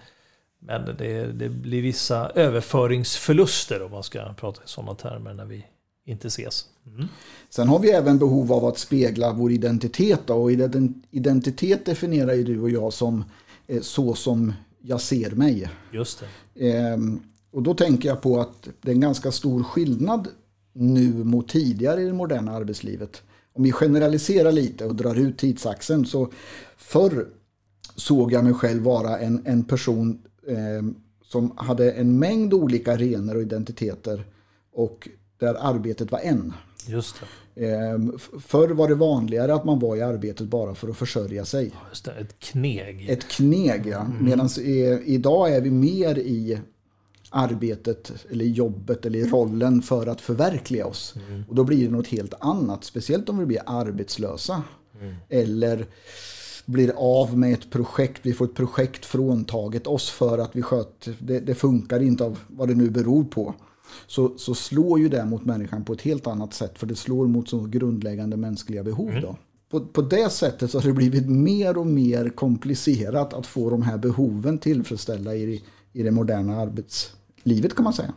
men 0.60 0.86
det, 0.98 1.26
det 1.26 1.50
blir 1.50 1.82
vissa 1.82 2.30
överföringsförluster 2.30 3.84
om 3.84 3.92
man 3.92 4.04
ska 4.04 4.34
prata 4.34 4.62
i 4.66 4.68
sådana 4.68 4.96
termer 4.96 5.34
när 5.34 5.46
vi 5.46 5.66
inte 6.06 6.28
ses. 6.28 6.66
Mm. 6.88 7.08
Sen 7.50 7.68
har 7.68 7.80
vi 7.80 7.90
även 7.90 8.18
behov 8.18 8.54
av 8.54 8.66
att 8.66 8.78
spegla 8.78 9.34
vår 9.34 9.52
identitet. 9.52 10.20
Då, 10.26 10.34
och 10.34 10.52
identitet 11.12 11.86
definierar 11.86 12.34
ju 12.34 12.44
du 12.44 12.60
och 12.60 12.70
jag 12.70 12.94
som 12.94 13.24
eh, 13.68 13.82
så 13.82 14.14
som 14.14 14.54
jag 14.82 15.02
ser 15.02 15.32
mig. 15.32 15.70
Just 15.92 16.24
det. 16.54 16.70
Ehm, 16.70 17.20
och 17.52 17.64
då 17.64 17.74
tänker 17.74 18.10
jag 18.10 18.22
på 18.22 18.40
att 18.40 18.68
det 18.82 18.92
är 18.92 18.96
en 18.96 19.02
ganska 19.02 19.32
stor 19.32 19.64
skillnad 19.64 20.28
nu 20.74 21.24
mot 21.24 21.50
tidigare 21.50 22.02
i 22.02 22.06
det 22.06 22.14
moderna 22.14 22.52
arbetslivet. 22.52 23.22
Om 23.54 23.64
vi 23.64 23.72
generaliserar 23.72 24.52
lite 24.52 24.86
och 24.86 24.96
drar 24.96 25.16
ut 25.16 25.38
tidsaxeln 25.38 26.06
så 26.06 26.32
förr 26.78 27.28
såg 27.96 28.32
jag 28.32 28.44
mig 28.44 28.54
själv 28.54 28.84
vara 28.84 29.20
en, 29.20 29.42
en 29.46 29.64
person 29.64 30.22
eh, 30.48 30.84
som 31.24 31.52
hade 31.58 31.92
en 31.92 32.20
mängd 32.20 32.54
olika 32.54 32.94
arenor 32.94 33.36
och 33.36 33.42
identiteter 33.42 34.26
och 34.74 35.10
där 35.44 35.56
arbetet 35.60 36.12
var 36.12 36.20
en. 36.20 36.54
Just 36.88 37.16
det. 37.20 37.26
Ehm, 37.56 38.18
förr 38.40 38.70
var 38.70 38.88
det 38.88 38.96
vanligare 38.96 39.54
att 39.54 39.66
man 39.66 39.80
var 39.80 39.96
i 39.96 40.02
arbetet 40.02 40.48
bara 40.48 40.76
för 40.76 40.90
att 40.90 40.98
försörja 40.98 41.46
sig. 41.46 41.72
Just 41.90 42.06
det, 42.06 42.12
ett 42.12 42.40
kneg. 42.40 43.10
Ett 43.10 43.28
kneg, 43.28 43.88
ja. 43.88 44.00
Mm. 44.00 44.26
Medan 44.26 44.50
idag 45.06 45.56
är 45.56 45.62
vi 45.62 45.72
mer 45.72 46.20
i 46.20 46.60
arbetet 47.30 48.12
eller 48.32 48.46
jobbet 48.46 49.06
eller 49.06 49.20
i 49.20 49.26
rollen 49.26 49.82
för 49.82 50.08
att 50.08 50.22
förverkliga 50.22 50.86
oss. 50.86 51.16
Mm. 51.28 51.44
Och 51.50 51.56
då 51.56 51.64
blir 51.64 51.86
det 51.86 51.92
något 51.92 52.08
helt 52.08 52.34
annat. 52.40 52.84
Speciellt 52.84 53.30
om 53.30 53.38
vi 53.38 53.46
blir 53.46 53.62
arbetslösa. 53.66 54.64
Mm. 55.02 55.16
Eller 55.30 55.86
blir 56.66 56.94
av 56.98 57.38
med 57.38 57.54
ett 57.54 57.72
projekt. 57.72 58.20
Vi 58.22 58.34
får 58.34 58.46
ett 58.46 58.56
projekt 58.56 59.06
fråntaget 59.06 59.88
oss 59.88 60.10
för 60.10 60.38
att 60.38 60.56
vi 60.56 60.62
sköt. 60.62 61.10
Det, 61.20 61.40
det 61.40 61.56
funkar 61.56 62.00
inte 62.00 62.24
av 62.24 62.40
vad 62.48 62.68
det 62.68 62.76
nu 62.76 62.90
beror 62.90 63.24
på 63.24 63.54
så, 64.14 64.34
så 64.38 64.56
slår 64.56 65.00
ju 65.00 65.10
det 65.10 65.26
mot 65.26 65.46
människan 65.46 65.84
på 65.86 65.94
ett 65.94 66.02
helt 66.02 66.28
annat 66.28 66.54
sätt. 66.54 66.80
För 66.80 66.88
det 66.88 66.96
slår 66.96 67.28
mot 67.28 67.50
så 67.50 67.60
grundläggande 67.60 68.38
mänskliga 68.38 68.84
behov. 68.84 69.10
Mm. 69.10 69.22
Då. 69.22 69.36
På, 69.70 69.80
på 69.80 70.02
det 70.02 70.32
sättet 70.32 70.72
så 70.72 70.80
har 70.80 70.88
det 70.88 70.94
blivit 70.94 71.30
mer 71.30 71.78
och 71.78 71.88
mer 71.88 72.30
komplicerat 72.30 73.34
att 73.34 73.48
få 73.48 73.70
de 73.70 73.82
här 73.82 73.98
behoven 73.98 74.58
tillfredsställda 74.58 75.36
i, 75.36 75.64
i 75.94 76.04
det 76.04 76.12
moderna 76.12 76.62
arbetslivet 76.62 77.76
kan 77.76 77.84
man 77.84 77.94
säga. 77.94 78.14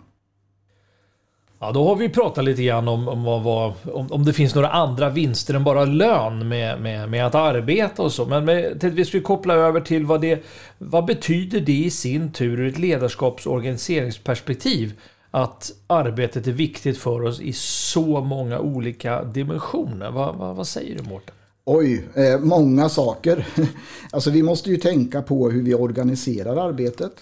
Ja, 1.59 1.73
då 1.73 1.85
har 1.85 1.97
vi 1.97 2.09
pratat 2.09 2.45
lite 2.45 2.62
grann 2.62 2.88
om, 2.88 3.09
om, 3.09 3.25
vad, 3.25 3.73
om, 3.93 4.12
om 4.12 4.25
det 4.25 4.33
finns 4.33 4.55
några 4.55 4.71
andra 4.71 5.11
vinster 5.11 5.55
än 5.55 5.65
bara 5.65 5.85
lön 5.85 6.49
med, 6.49 6.81
med, 6.81 7.11
med 7.11 7.26
att 7.26 7.35
arbeta 7.35 8.03
och 8.03 8.12
så. 8.12 8.26
Men 8.26 8.45
med, 8.45 8.85
vi 8.85 9.05
skulle 9.05 9.23
koppla 9.23 9.55
över 9.55 9.81
till 9.81 10.07
vad 10.07 10.21
det 10.21 10.45
vad 10.79 11.05
betyder 11.05 11.61
det 11.61 11.85
i 11.85 11.91
sin 11.91 12.33
tur 12.33 12.61
ur 12.61 12.69
ett 12.69 12.79
ledarskaps 12.79 13.47
och 13.47 13.53
organiseringsperspektiv 13.53 14.95
att 15.37 15.73
arbetet 15.87 16.47
är 16.47 16.52
viktigt 16.52 16.99
för 16.99 17.23
oss 17.23 17.40
i 17.40 17.52
så 17.52 18.21
många 18.21 18.59
olika 18.59 19.25
dimensioner. 19.25 20.11
Vad, 20.11 20.37
vad, 20.37 20.57
vad 20.57 20.66
säger 20.66 20.99
du 20.99 21.02
Mårten? 21.02 21.35
Oj, 21.64 22.09
eh, 22.14 22.40
många 22.40 22.88
saker. 22.88 23.47
Alltså 24.11 24.31
vi 24.31 24.43
måste 24.43 24.71
ju 24.71 24.76
tänka 24.76 25.23
på 25.23 25.50
hur 25.50 25.62
vi 25.62 25.75
organiserar 25.75 26.69
arbetet. 26.69 27.12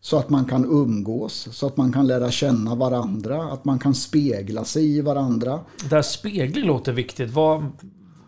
Så 0.00 0.16
att 0.18 0.30
man 0.30 0.44
kan 0.44 0.64
umgås, 0.64 1.48
så 1.52 1.66
att 1.66 1.76
man 1.76 1.92
kan 1.92 2.06
lära 2.06 2.30
känna 2.30 2.74
varandra, 2.74 3.42
att 3.42 3.64
man 3.64 3.78
kan 3.78 3.94
spegla 3.94 4.64
sig 4.64 4.96
i 4.96 5.00
varandra. 5.00 5.60
Det 5.88 5.94
här 5.94 6.02
spegling 6.02 6.64
låter 6.64 6.92
viktigt. 6.92 7.30
Vad, 7.30 7.70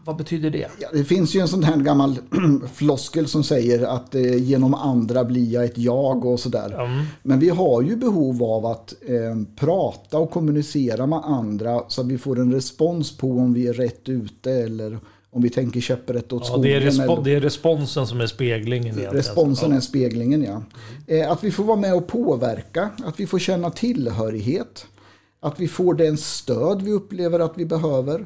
vad 0.09 0.17
betyder 0.17 0.50
det? 0.50 0.69
Ja, 0.79 0.88
det 0.93 1.05
finns 1.05 1.35
ju 1.35 1.41
en 1.41 1.49
sån 1.49 1.62
här 1.62 1.77
gammal 1.77 2.19
floskel 2.75 3.29
som 3.29 3.45
säger 3.45 3.83
att 3.83 4.15
eh, 4.15 4.37
genom 4.37 4.75
andra 4.75 5.25
blir 5.25 5.53
jag 5.53 5.65
ett 5.65 5.79
jag 5.79 6.25
och 6.25 6.41
sådär. 6.41 6.85
Mm. 6.85 7.05
Men 7.23 7.38
vi 7.38 7.49
har 7.49 7.83
ju 7.83 7.97
behov 7.97 8.43
av 8.43 8.67
att 8.67 8.95
eh, 9.07 9.17
prata 9.57 10.19
och 10.19 10.31
kommunicera 10.31 11.07
med 11.07 11.19
andra 11.19 11.83
så 11.88 12.00
att 12.00 12.07
vi 12.07 12.19
får 12.19 12.41
en 12.41 12.53
respons 12.53 13.17
på 13.17 13.31
om 13.31 13.55
vi 13.55 13.67
är 13.67 13.73
rätt 13.73 14.09
ute 14.09 14.53
eller 14.53 14.99
om 15.31 15.43
vi 15.43 15.50
tänker 15.50 15.81
käpprätt 15.81 16.33
åt 16.33 16.43
ja, 16.43 16.47
skogen. 16.47 16.62
Det 16.62 16.77
är, 16.77 16.81
respo 16.81 17.23
det 17.23 17.35
är, 17.35 17.41
responsen 17.41 18.07
som 18.07 18.21
är 18.21 18.27
speglingen. 18.27 18.85
Egentligen. 18.85 19.15
Responsen 19.15 19.71
ja. 19.71 19.77
är 19.77 19.81
speglingen, 19.81 20.43
ja. 20.43 20.62
Mm. 21.07 21.31
att 21.33 21.45
vi 21.45 21.50
får 21.50 21.65
vara 21.65 21.77
med 21.77 21.95
och 21.95 22.07
påverka, 22.07 22.91
att 23.05 23.21
vi 23.21 23.27
får 23.27 23.38
känna 23.38 23.71
tillhörighet. 23.71 24.87
Att 25.41 25.61
vi 25.61 25.69
får 25.69 25.95
den 25.95 26.17
stöd 26.17 26.83
vi 26.83 26.93
upplever 26.93 27.41
att 27.41 27.53
vi 27.57 27.65
behöver. 27.65 28.25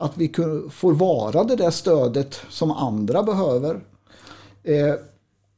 Att 0.00 0.18
vi 0.18 0.32
får 0.70 0.92
vara 0.92 1.44
det 1.44 1.56
där 1.56 1.70
stödet 1.70 2.40
som 2.48 2.70
andra 2.70 3.22
behöver. 3.22 3.80
Eh, 4.62 4.94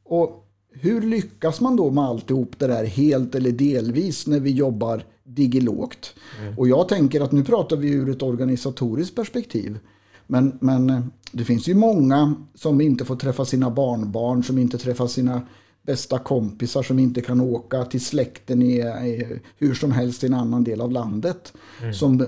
och 0.05 0.49
hur 0.73 1.03
lyckas 1.03 1.61
man 1.61 1.77
då 1.77 1.91
med 1.91 2.05
alltihop 2.05 2.59
det 2.59 2.67
där 2.67 2.85
helt 2.85 3.35
eller 3.35 3.53
delvis 3.53 4.27
när 4.27 4.41
vi 4.41 4.51
jobbar 4.51 5.05
digilogt? 5.25 6.15
Mm. 6.41 6.59
Och 6.59 6.69
jag 6.69 6.89
tänker 6.89 7.21
att 7.21 7.33
nu 7.33 7.45
pratar 7.45 7.77
vi 7.77 7.91
ur 7.91 8.11
ett 8.11 8.23
organisatoriskt 8.23 9.17
perspektiv. 9.17 9.79
Men, 10.27 10.59
men 10.61 10.91
eh, 10.91 11.01
det 11.33 11.45
finns 11.45 11.69
ju 11.69 11.75
många 11.75 12.35
som 12.55 12.81
inte 12.81 13.05
får 13.05 13.17
träffa 13.17 13.45
sina 13.45 13.71
barnbarn, 13.71 14.45
som 14.45 14.59
inte 14.59 14.79
träffar 14.79 15.07
sina 15.07 15.43
bästa 15.83 16.19
kompisar, 16.19 16.83
som 16.83 16.99
inte 16.99 17.21
kan 17.21 17.41
åka 17.41 17.85
till 17.85 18.05
släkten 18.05 18.63
i, 18.63 18.77
i 18.77 19.41
hur 19.59 19.75
som 19.75 19.93
helst 19.93 20.25
i 20.25 20.27
en 20.27 20.35
annan 20.35 20.65
del 20.65 20.81
av 20.81 20.93
landet. 20.93 21.53
Mm. 21.81 21.95
Som 21.95 22.27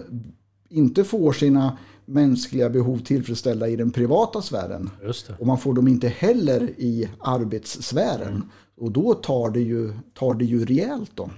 inte 0.68 1.04
får 1.04 1.32
sina 1.32 1.78
mänskliga 2.06 2.70
behov 2.70 2.98
tillfredsställda 2.98 3.68
i 3.68 3.76
den 3.76 3.90
privata 3.90 4.42
sfären. 4.42 4.90
Och 5.38 5.46
man 5.46 5.58
får 5.58 5.74
dem 5.74 5.88
inte 5.88 6.08
heller 6.08 6.70
i 6.76 7.08
arbetssfären. 7.20 8.34
Mm. 8.34 8.50
Och 8.76 8.90
då 8.90 9.14
tar 9.14 9.50
det 9.50 9.60
ju, 9.60 9.92
tar 10.14 10.34
det 10.34 10.44
ju 10.44 10.64
rejält 10.64 11.10
då. 11.14 11.30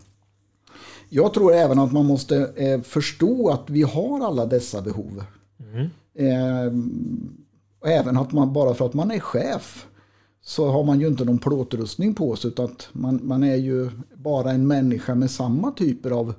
Jag 1.09 1.35
tror 1.35 1.55
även 1.55 1.79
att 1.79 1.93
man 1.93 2.07
måste 2.07 2.53
eh, 2.57 2.81
förstå 2.81 3.49
att 3.51 3.71
vi 3.71 3.83
har 3.83 4.27
alla 4.27 4.47
dessa 4.47 4.83
behov. 4.83 5.25
Mm. 5.61 5.89
Eh, 6.15 6.73
även 7.93 8.17
att 8.17 8.33
man 8.33 8.53
bara 8.53 8.75
för 8.75 8.87
att 8.87 8.95
man 8.95 9.11
är 9.11 9.21
chef 9.21 9.87
så 10.43 10.71
har 10.71 10.85
man 10.85 11.01
ju 11.01 11.07
inte 11.07 11.25
någon 11.25 11.39
plåtrustning 11.39 12.15
på 12.15 12.37
sig 12.37 12.49
utan 12.49 12.65
att 12.65 12.89
man, 12.93 13.21
man 13.23 13.43
är 13.43 13.57
ju 13.57 13.91
bara 14.15 14.51
en 14.51 14.67
människa 14.67 15.15
med 15.15 15.31
samma 15.31 15.71
typer 15.71 16.11
av 16.11 16.35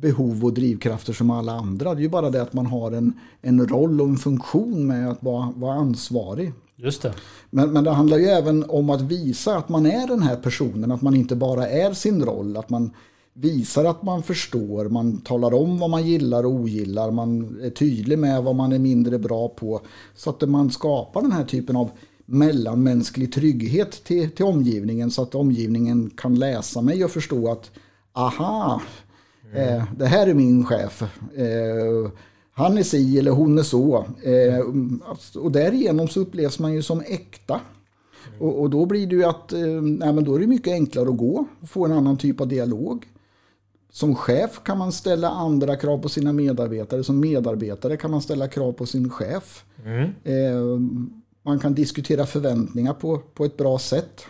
behov 0.00 0.44
och 0.44 0.52
drivkrafter 0.52 1.12
som 1.12 1.30
alla 1.30 1.52
andra. 1.52 1.94
Det 1.94 2.00
är 2.00 2.02
ju 2.02 2.08
bara 2.08 2.30
det 2.30 2.42
att 2.42 2.52
man 2.52 2.66
har 2.66 2.92
en, 2.92 3.12
en 3.42 3.68
roll 3.68 4.00
och 4.00 4.08
en 4.08 4.16
funktion 4.16 4.86
med 4.86 5.10
att 5.10 5.22
vara, 5.22 5.52
vara 5.56 5.74
ansvarig. 5.74 6.52
Just 6.76 7.02
det. 7.02 7.14
Men, 7.50 7.72
men 7.72 7.84
det 7.84 7.90
handlar 7.90 8.18
ju 8.18 8.26
även 8.26 8.70
om 8.70 8.90
att 8.90 9.00
visa 9.00 9.56
att 9.56 9.68
man 9.68 9.86
är 9.86 10.06
den 10.06 10.22
här 10.22 10.36
personen, 10.36 10.92
att 10.92 11.02
man 11.02 11.14
inte 11.14 11.36
bara 11.36 11.68
är 11.68 11.92
sin 11.92 12.24
roll, 12.24 12.56
att 12.56 12.70
man 12.70 12.90
visar 13.32 13.84
att 13.84 14.02
man 14.02 14.22
förstår, 14.22 14.88
man 14.88 15.20
talar 15.20 15.54
om 15.54 15.78
vad 15.78 15.90
man 15.90 16.06
gillar 16.06 16.44
och 16.44 16.52
ogillar, 16.52 17.10
man 17.10 17.60
är 17.62 17.70
tydlig 17.70 18.18
med 18.18 18.42
vad 18.42 18.56
man 18.56 18.72
är 18.72 18.78
mindre 18.78 19.18
bra 19.18 19.48
på. 19.48 19.80
Så 20.14 20.30
att 20.30 20.48
man 20.48 20.70
skapar 20.70 21.22
den 21.22 21.32
här 21.32 21.44
typen 21.44 21.76
av 21.76 21.90
mellanmänsklig 22.26 23.32
trygghet 23.32 24.04
till, 24.04 24.30
till 24.30 24.44
omgivningen 24.44 25.10
så 25.10 25.22
att 25.22 25.34
omgivningen 25.34 26.10
kan 26.16 26.34
läsa 26.34 26.82
mig 26.82 27.04
och 27.04 27.10
förstå 27.10 27.52
att 27.52 27.70
aha, 28.12 28.82
Eh, 29.54 29.84
det 29.96 30.06
här 30.06 30.26
är 30.26 30.34
min 30.34 30.66
chef. 30.66 31.02
Eh, 31.36 32.12
han 32.52 32.78
är 32.78 32.82
si 32.82 33.18
eller 33.18 33.30
hon 33.30 33.58
är 33.58 33.62
så. 33.62 34.06
Eh, 34.22 34.60
och 35.42 35.52
därigenom 35.52 36.08
så 36.08 36.20
upplevs 36.20 36.58
man 36.58 36.74
ju 36.74 36.82
som 36.82 37.00
äkta. 37.00 37.60
Och, 38.38 38.60
och, 38.60 38.70
då 38.70 38.86
blir 38.86 39.06
det 39.06 39.14
ju 39.14 39.24
att 39.24 39.52
nej, 39.82 40.12
men 40.12 40.24
då 40.24 40.34
är 40.34 40.40
det 40.40 40.46
mycket 40.46 40.72
enklare 40.72 41.08
att 41.08 41.16
gå 41.16 41.46
och 41.60 41.68
få 41.68 41.84
en 41.84 41.92
annan 41.92 42.16
typ 42.16 42.40
av 42.40 42.48
dialog. 42.48 43.06
Som 43.92 44.14
chef 44.14 44.60
kan 44.64 44.78
man 44.78 44.92
ställa 44.92 45.30
andra 45.30 45.76
krav 45.76 45.98
på 45.98 46.08
sina 46.08 46.32
medarbetare. 46.32 47.04
Som 47.04 47.20
medarbetare 47.20 47.96
kan 47.96 48.10
man 48.10 48.22
ställa 48.22 48.48
krav 48.48 48.72
på 48.72 48.86
sin 48.86 49.10
chef. 49.10 49.64
Mm. 49.84 50.10
Eh, 50.24 50.80
man 51.42 51.58
kan 51.58 51.74
diskutera 51.74 52.26
förväntningar 52.26 52.94
på, 52.94 53.18
på 53.34 53.44
ett 53.44 53.56
bra 53.56 53.78
sätt. 53.78 54.26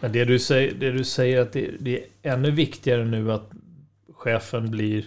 Men 0.00 0.12
det 0.12 0.24
du 0.24 0.38
säger, 0.38 0.74
det 0.74 0.92
du 0.92 1.04
säger 1.04 1.40
att 1.40 1.52
det, 1.52 1.70
det 1.80 1.98
är 1.98 2.32
ännu 2.32 2.50
viktigare 2.50 3.04
nu 3.04 3.32
att 3.32 3.50
chefen 4.24 4.70
blir 4.70 5.04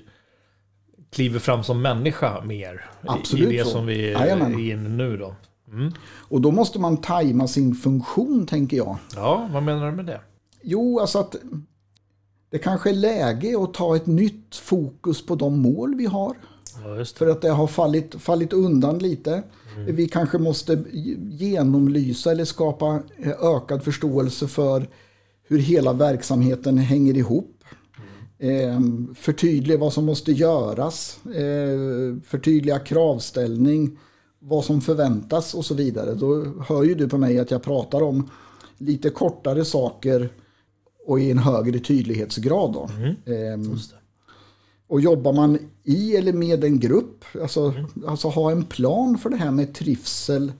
kliver 1.09 1.39
fram 1.39 1.63
som 1.63 1.81
människa 1.81 2.43
mer. 2.43 2.85
Absolut 3.01 3.51
I 3.51 3.57
det 3.57 3.63
så. 3.63 3.69
som 3.69 3.85
vi 3.85 4.13
är 4.13 4.59
inne 4.59 4.89
nu 4.89 5.17
då. 5.17 5.35
Mm. 5.67 5.93
Och 6.03 6.41
då 6.41 6.51
måste 6.51 6.79
man 6.79 6.97
tajma 6.97 7.47
sin 7.47 7.75
funktion, 7.75 8.47
tänker 8.47 8.77
jag. 8.77 8.97
Ja, 9.15 9.49
vad 9.53 9.63
menar 9.63 9.91
du 9.91 9.95
med 9.95 10.05
det? 10.05 10.21
Jo, 10.61 10.99
alltså 10.99 11.19
att 11.19 11.35
det 12.49 12.57
kanske 12.57 12.89
är 12.89 12.93
läge 12.93 13.63
att 13.63 13.73
ta 13.73 13.95
ett 13.95 14.07
nytt 14.07 14.55
fokus 14.55 15.25
på 15.25 15.35
de 15.35 15.59
mål 15.59 15.95
vi 15.95 16.05
har. 16.05 16.35
Ja. 16.83 17.05
För 17.15 17.27
att 17.27 17.41
det 17.41 17.49
har 17.49 17.67
fallit, 17.67 18.15
fallit 18.15 18.53
undan 18.53 18.99
lite. 18.99 19.43
Vi 19.87 20.07
kanske 20.07 20.37
måste 20.37 20.83
genomlysa 21.19 22.31
eller 22.31 22.45
skapa 22.45 22.99
ökad 23.41 23.83
förståelse 23.83 24.47
för 24.47 24.87
hur 25.47 25.59
hela 25.59 25.93
verksamheten 25.93 26.77
hänger 26.77 27.17
ihop. 27.17 27.56
Eh, 28.39 28.79
förtydliga 29.15 29.77
vad 29.77 29.93
som 29.93 30.05
måste 30.05 30.31
göras. 30.31 31.19
Eh, 31.25 32.21
förtydliga 32.23 32.79
kravställning. 32.79 33.99
Vad 34.39 34.65
som 34.65 34.81
förväntas 34.81 35.53
och 35.53 35.65
så 35.65 35.73
vidare. 35.73 36.13
Då 36.13 36.45
hör 36.67 36.83
ju 36.83 36.95
du 36.95 37.09
på 37.09 37.17
mig 37.17 37.39
att 37.39 37.51
jag 37.51 37.63
pratar 37.63 38.01
om 38.03 38.29
lite 38.77 39.09
kortare 39.09 39.65
saker 39.65 40.29
och 41.05 41.19
i 41.19 41.31
en 41.31 41.37
högre 41.37 41.79
tydlighetsgrad. 41.79 42.73
Då. 42.73 42.89
Eh, 43.25 43.71
Just 43.71 43.91
det. 43.91 43.97
och 44.87 45.01
jobbar 45.01 45.33
man 45.33 45.59
i 45.83 46.15
eller 46.15 46.33
med 46.33 46.63
en 46.63 46.79
grupp, 46.79 47.25
alltså, 47.41 47.73
alltså 48.07 48.27
ha 48.27 48.51
en 48.51 48.65
plan 48.65 49.17
för 49.17 49.29
det 49.29 49.35
här 49.37 49.51
med 49.51 49.73
trivsel, 49.73 50.43
eh, 50.47 50.53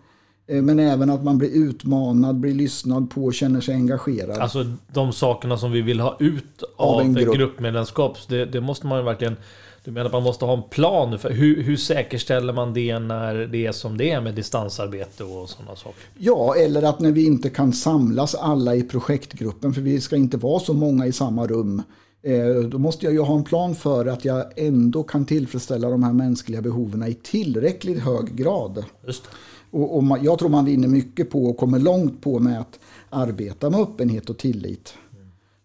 men 0.48 0.80
även 0.80 1.10
att 1.10 1.24
man 1.24 1.38
blir 1.38 1.50
utmanad, 1.50 2.36
blir 2.36 2.54
lyssnad 2.54 3.10
på 3.10 3.32
känner 3.32 3.62
sig 3.62 3.75
engagerad. 3.75 4.38
Alltså 4.38 4.66
de 4.94 5.13
sakerna 5.13 5.58
som 5.58 5.72
vi 5.72 5.82
vill 5.82 6.00
ha 6.00 6.18
ut 6.20 6.63
av, 6.75 6.96
Av 6.96 7.01
en 7.01 7.08
en 7.08 7.13
grupp. 7.13 7.36
gruppmedlemskap. 7.36 8.18
Det, 8.27 8.46
det 8.46 8.62
måste 8.62 8.88
man 8.88 8.98
ju 9.00 9.06
verkligen... 9.06 9.36
Du 9.84 9.92
menar 9.92 10.06
att 10.06 10.12
man 10.12 10.24
måste 10.24 10.46
ha 10.46 10.54
en 10.54 10.63
plan 10.70 11.20
för 11.20 11.30
hur, 11.32 11.63
hur 11.63 11.75
säkerställer 11.77 12.54
man 12.54 12.74
det 12.74 13.00
när 13.00 13.36
det 13.36 13.66
är 13.66 13.72
som 13.72 13.98
det 13.98 14.12
är 14.12 14.22
med 14.22 14.36
distansarbete 14.36 15.24
och 15.24 15.50
sådana 15.50 15.75
saker? 15.75 16.04
Ja, 16.18 16.56
eller 16.56 16.84
att 16.84 17.00
när 17.00 17.12
vi 17.12 17.25
inte 17.25 17.50
kan 17.50 17.74
samlas 17.74 18.36
alla 18.36 18.75
i 18.75 18.84
projektgruppen, 18.84 19.74
för 19.74 19.82
vi 19.82 20.01
ska 20.01 20.16
inte 20.16 20.38
vara 20.38 20.60
så 20.60 20.74
många 20.74 21.06
i 21.06 21.12
samma 21.12 21.48
rum, 21.48 21.82
eh, 22.24 22.63
då 22.70 22.77
måste 22.77 23.06
jag 23.06 23.13
ju 23.13 23.20
ha 23.22 23.36
en 23.38 23.44
plan 23.44 23.75
för 23.75 24.06
att 24.06 24.25
jag 24.25 24.60
ändå 24.60 25.04
kan 25.04 25.25
tillfredsställa 25.25 25.89
de 25.89 26.04
här 26.04 26.13
mänskliga 26.13 26.62
behoven 26.62 27.04
i 27.08 27.13
tillräckligt 27.13 28.00
hög 28.04 28.36
grad. 28.36 28.86
Just 29.08 29.24
det. 29.24 29.30
Och, 29.77 29.96
och 29.96 30.03
man, 30.03 30.24
jag 30.24 30.39
tror 30.39 30.50
man 30.50 30.65
vinner 30.65 30.88
mycket 30.88 31.29
på 31.29 31.46
och 31.46 31.57
kommer 31.57 31.79
långt 31.79 32.22
på 32.22 32.39
med 32.39 32.62
att 32.62 32.79
arbeta 33.10 33.69
med 33.69 33.79
öppenhet 33.79 34.29
och 34.29 34.38
tillit. 34.38 34.93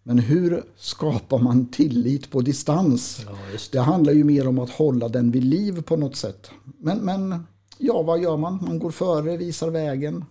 Men 0.02 0.19
hur 0.19 0.62
skapar 0.76 1.38
man 1.38 1.66
tillit 1.66 2.31
på 2.31 2.40
distans? 2.40 3.21
Ja, 3.26 3.33
det. 3.52 3.73
Det 3.73 3.81
handlar 3.81 4.12
ju 4.12 4.25
mer 4.25 4.49
om 4.49 4.59
att 4.59 4.71
hålla 4.71 5.09
den 5.09 5.31
vid 5.31 5.45
liv 5.45 5.83
på 5.83 5.97
något 5.97 6.16
sätt. 6.16 6.50
Men, 6.78 6.99
men 6.99 7.47
ja, 7.78 8.02
vad 8.02 8.23
gör 8.23 8.37
man? 8.37 8.59
Man 8.62 8.78
går 8.78 8.90
före, 8.90 9.37
visar 9.37 9.71
vägen. 9.71 10.25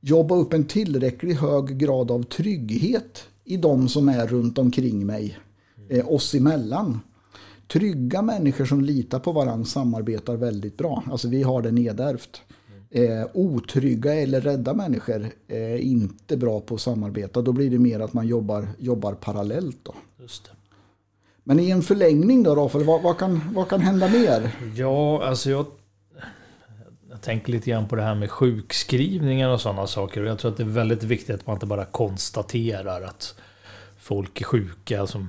Jobba 0.00 0.34
upp 0.34 0.52
en 0.52 0.64
tillräckligt 0.64 1.40
hög 1.40 1.78
grad 1.78 2.10
av 2.10 2.22
trygghet 2.22 3.24
i 3.44 3.56
de 3.56 3.88
som 3.88 4.08
är 4.08 4.26
runt 4.26 4.58
omkring 4.58 5.06
mig, 5.06 5.38
eh, 5.88 6.12
oss 6.12 6.34
emellan. 6.34 7.00
Trygga 7.72 8.22
människor 8.22 8.64
som 8.64 8.80
litar 8.80 9.18
på 9.18 9.32
varandra 9.32 9.64
samarbetar 9.64 10.36
väldigt 10.36 10.76
bra. 10.76 11.02
Alltså 11.10 11.28
vi 11.28 11.42
har 11.42 11.62
det 11.62 11.72
nedärvt. 11.72 12.42
Eh, 12.92 13.26
otrygga 13.32 14.14
eller 14.14 14.40
rädda 14.40 14.74
människor 14.74 15.26
är 15.48 15.76
inte 15.76 16.36
bra 16.36 16.60
på 16.60 16.74
att 16.74 16.80
samarbeta. 16.80 17.42
Då 17.42 17.52
blir 17.52 17.70
det 17.70 17.78
mer 17.78 18.00
att 18.00 18.12
man 18.12 18.26
jobbar, 18.26 18.68
jobbar 18.78 19.12
parallellt. 19.14 19.78
Då. 19.82 19.94
Just 20.20 20.44
det. 20.44 20.50
Men 21.44 21.60
i 21.60 21.70
en 21.70 21.82
förlängning 21.82 22.42
då 22.42 22.54
Rafael, 22.54 22.84
vad, 22.84 23.02
vad, 23.02 23.18
kan, 23.18 23.40
vad 23.54 23.68
kan 23.68 23.80
hända 23.80 24.08
mer? 24.08 24.50
Ja, 24.76 25.24
alltså 25.24 25.50
jag, 25.50 25.66
jag 27.10 27.20
tänker 27.20 27.52
lite 27.52 27.70
grann 27.70 27.88
på 27.88 27.96
det 27.96 28.02
här 28.02 28.14
med 28.14 28.30
sjukskrivningar 28.30 29.48
och 29.48 29.60
sådana 29.60 29.86
saker. 29.86 30.22
Och 30.22 30.28
jag 30.28 30.38
tror 30.38 30.50
att 30.50 30.56
det 30.56 30.62
är 30.62 30.64
väldigt 30.64 31.02
viktigt 31.02 31.34
att 31.34 31.46
man 31.46 31.56
inte 31.56 31.66
bara 31.66 31.84
konstaterar 31.84 33.02
att 33.02 33.34
folk 33.98 34.40
är 34.40 34.44
sjuka. 34.44 35.06
Som, 35.06 35.28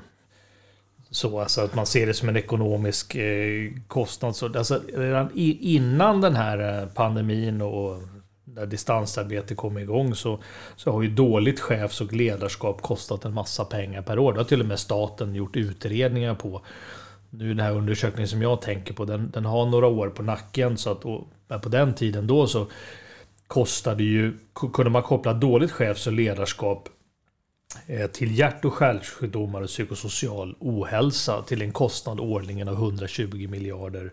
så, 1.11 1.39
alltså 1.39 1.61
att 1.61 1.75
man 1.75 1.85
ser 1.85 2.07
det 2.07 2.13
som 2.13 2.29
en 2.29 2.37
ekonomisk 2.37 3.15
eh, 3.15 3.71
kostnad. 3.87 4.35
Så, 4.35 4.57
alltså, 4.57 4.81
redan 4.93 5.29
innan 5.35 6.21
den 6.21 6.35
här 6.35 6.81
eh, 6.81 6.87
pandemin 6.87 7.61
och 7.61 7.97
när 8.43 8.65
distansarbete 8.65 9.55
kom 9.55 9.77
igång 9.77 10.15
så, 10.15 10.39
så 10.75 10.91
har 10.91 11.01
ju 11.01 11.09
dåligt 11.09 11.59
chefs 11.59 12.01
och 12.01 12.13
ledarskap 12.13 12.81
kostat 12.81 13.25
en 13.25 13.33
massa 13.33 13.65
pengar 13.65 14.01
per 14.01 14.19
år. 14.19 14.33
Det 14.33 14.39
har 14.39 14.45
till 14.45 14.61
och 14.61 14.67
med 14.67 14.79
staten 14.79 15.35
gjort 15.35 15.55
utredningar 15.55 16.35
på. 16.35 16.61
Nu 17.29 17.47
den 17.47 17.65
här 17.65 17.71
undersökningen 17.71 18.27
som 18.27 18.41
jag 18.41 18.61
tänker 18.61 18.93
på, 18.93 19.05
den, 19.05 19.31
den 19.31 19.45
har 19.45 19.65
några 19.65 19.87
år 19.87 20.09
på 20.09 20.23
nacken. 20.23 20.77
Så 20.77 20.91
att, 20.91 21.05
och, 21.05 21.27
men 21.47 21.61
på 21.61 21.69
den 21.69 21.93
tiden 21.93 22.27
då 22.27 22.47
så 22.47 22.67
kostade 23.47 24.03
ju, 24.03 24.37
kunde 24.73 24.89
man 24.89 25.03
koppla 25.03 25.33
dåligt 25.33 25.71
chefs 25.71 26.07
och 26.07 26.13
ledarskap 26.13 26.89
Eh, 27.87 28.07
till 28.07 28.39
hjärt 28.39 28.65
och 28.65 28.75
kärlsjukdomar 28.79 29.61
och 29.61 29.67
psykosocial 29.67 30.55
ohälsa 30.59 31.41
till 31.41 31.61
en 31.61 31.71
kostnad 31.71 32.19
årligen 32.19 32.67
av 32.67 32.73
120 32.73 33.47
miljarder 33.49 34.11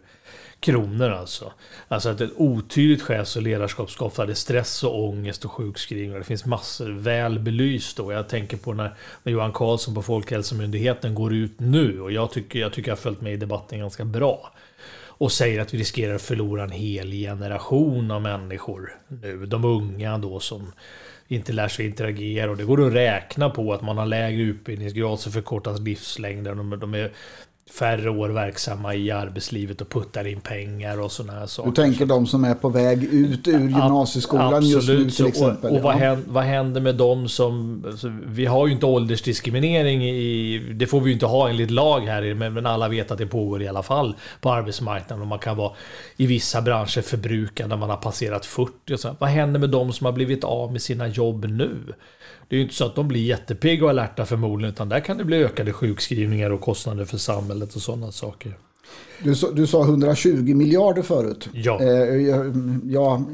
kronor 0.60 1.10
alltså. 1.10 1.52
Alltså 1.88 2.08
att 2.08 2.20
ett 2.20 2.32
otydligt 2.36 3.02
chefs 3.02 3.36
och 3.36 3.42
ledarskap 3.42 3.90
skapade 3.90 4.34
stress 4.34 4.84
och 4.84 5.04
ångest 5.08 5.44
och 5.44 5.52
sjukskrivningar. 5.52 6.18
Det 6.18 6.24
finns 6.24 6.44
massor 6.44 6.90
väl 6.90 7.38
belyst 7.38 7.96
då. 7.96 8.12
Jag 8.12 8.28
tänker 8.28 8.56
på 8.56 8.72
när, 8.72 8.94
när 9.22 9.32
Johan 9.32 9.52
Carlsson 9.52 9.94
på 9.94 10.02
Folkhälsomyndigheten 10.02 11.14
går 11.14 11.34
ut 11.34 11.60
nu 11.60 12.00
och 12.00 12.12
jag 12.12 12.30
tycker 12.30 12.58
jag, 12.58 12.72
tycker 12.72 12.90
jag 12.90 12.96
har 12.96 13.00
följt 13.02 13.20
med 13.20 13.32
i 13.32 13.36
debatten 13.36 13.78
ganska 13.78 14.04
bra. 14.04 14.52
Och 15.20 15.32
säger 15.32 15.60
att 15.60 15.74
vi 15.74 15.78
riskerar 15.78 16.14
att 16.14 16.22
förlora 16.22 16.62
en 16.64 16.70
hel 16.70 17.10
generation 17.12 18.10
av 18.10 18.22
människor 18.22 18.98
nu. 19.08 19.46
De 19.46 19.64
unga 19.64 20.18
då 20.18 20.40
som 20.40 20.72
inte 21.28 21.52
lär 21.52 21.68
sig 21.68 21.86
interagera 21.86 22.50
och 22.50 22.56
det 22.56 22.64
går 22.64 22.86
att 22.86 22.92
räkna 22.92 23.50
på 23.50 23.72
att 23.72 23.82
man 23.82 23.98
har 23.98 24.06
lägre 24.06 24.42
utbildningsgrad 24.42 25.20
så 25.20 25.30
förkortas 25.30 25.80
livslängden. 25.80 26.56
De, 26.56 26.80
de 26.80 26.94
är 26.94 27.12
färre 27.70 28.10
år 28.10 28.28
verksamma 28.28 28.94
i 28.94 29.10
arbetslivet 29.10 29.80
och 29.80 29.88
puttar 29.88 30.26
in 30.26 30.40
pengar 30.40 31.00
och 31.00 31.12
sådana 31.12 31.38
här 31.38 31.46
saker. 31.46 31.70
Du 31.70 31.74
tänker 31.74 32.06
de 32.06 32.26
som 32.26 32.44
är 32.44 32.54
på 32.54 32.68
väg 32.68 33.04
ut 33.04 33.48
ur 33.48 33.60
gymnasieskolan 33.60 34.66
just 34.66 34.88
nu 34.88 34.94
Absolut, 34.94 35.16
till 35.16 35.26
exempel. 35.26 35.70
Och, 35.70 35.76
och 35.76 35.82
vad, 35.82 35.94
händer, 35.94 36.24
vad 36.28 36.44
händer 36.44 36.80
med 36.80 36.94
dem 36.94 37.28
som... 37.28 37.84
Alltså, 37.86 38.12
vi 38.26 38.46
har 38.46 38.66
ju 38.66 38.72
inte 38.72 38.86
åldersdiskriminering 38.86 40.04
i... 40.04 40.58
Det 40.74 40.86
får 40.86 41.00
vi 41.00 41.06
ju 41.06 41.12
inte 41.12 41.26
ha 41.26 41.48
enligt 41.48 41.70
lag 41.70 42.00
här, 42.00 42.34
men, 42.34 42.54
men 42.54 42.66
alla 42.66 42.88
vet 42.88 43.10
att 43.10 43.18
det 43.18 43.26
pågår 43.26 43.62
i 43.62 43.68
alla 43.68 43.82
fall 43.82 44.14
på 44.40 44.52
arbetsmarknaden. 44.52 45.22
Och 45.22 45.28
man 45.28 45.38
kan 45.38 45.56
vara 45.56 45.72
i 46.16 46.26
vissa 46.26 46.62
branscher 46.62 47.02
förbrukad 47.02 47.68
när 47.68 47.76
man 47.76 47.90
har 47.90 47.96
passerat 47.96 48.46
40. 48.46 48.94
Och 48.94 49.00
så. 49.00 49.16
Vad 49.18 49.30
händer 49.30 49.60
med 49.60 49.70
dem 49.70 49.92
som 49.92 50.04
har 50.04 50.12
blivit 50.12 50.44
av 50.44 50.72
med 50.72 50.82
sina 50.82 51.08
jobb 51.08 51.44
nu? 51.44 51.76
Det 52.48 52.56
är 52.56 52.58
ju 52.58 52.62
inte 52.62 52.74
så 52.74 52.84
att 52.86 52.94
de 52.94 53.08
blir 53.08 53.20
jättepigga 53.24 53.84
och 53.84 53.90
alerta 53.90 54.26
förmodligen, 54.26 54.74
utan 54.74 54.88
där 54.88 55.00
kan 55.00 55.18
det 55.18 55.24
bli 55.24 55.36
ökade 55.44 55.72
sjukskrivningar 55.72 56.50
och 56.50 56.60
kostnader 56.60 57.04
för 57.04 57.18
samhället 57.18 57.76
och 57.76 57.82
sådana 57.82 58.12
saker. 58.12 58.58
Du, 59.24 59.34
sa- 59.34 59.50
du 59.50 59.66
sa 59.66 59.84
120 59.84 60.54
miljarder 60.54 61.02
förut. 61.02 61.48
Ja. 61.52 61.80
Eh, 61.82 61.88
jag, 62.16 62.54
jag 62.84 63.24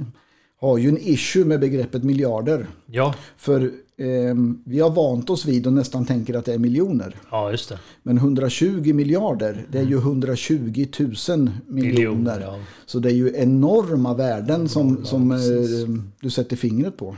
har 0.60 0.78
ju 0.78 0.88
en 0.88 0.98
issue 1.00 1.44
med 1.44 1.60
begreppet 1.60 2.04
miljarder. 2.04 2.66
Ja, 2.86 3.14
För 3.36 3.60
eh, 3.96 4.34
vi 4.64 4.80
har 4.80 4.90
vant 4.90 5.30
oss 5.30 5.46
vid 5.46 5.66
och 5.66 5.72
nästan 5.72 6.06
tänker 6.06 6.34
att 6.34 6.44
det 6.44 6.54
är 6.54 6.58
miljoner. 6.58 7.16
ja 7.30 7.50
just 7.50 7.68
det. 7.68 7.78
Men 8.02 8.16
120 8.18 8.92
miljarder, 8.94 9.64
det 9.70 9.78
är 9.78 9.82
ju 9.84 9.96
120 9.96 10.86
000 10.98 11.08
miljoner. 11.08 11.50
Miljoner, 11.66 12.40
ja. 12.40 12.58
Så 12.86 12.98
det 12.98 13.08
är 13.08 13.14
ju 13.14 13.32
enorma 13.36 14.14
värden 14.14 14.68
som, 14.68 15.04
som 15.04 15.30
eh, 15.32 15.38
du 16.20 16.30
sätter 16.30 16.56
fingret 16.56 16.96
på. 16.96 17.16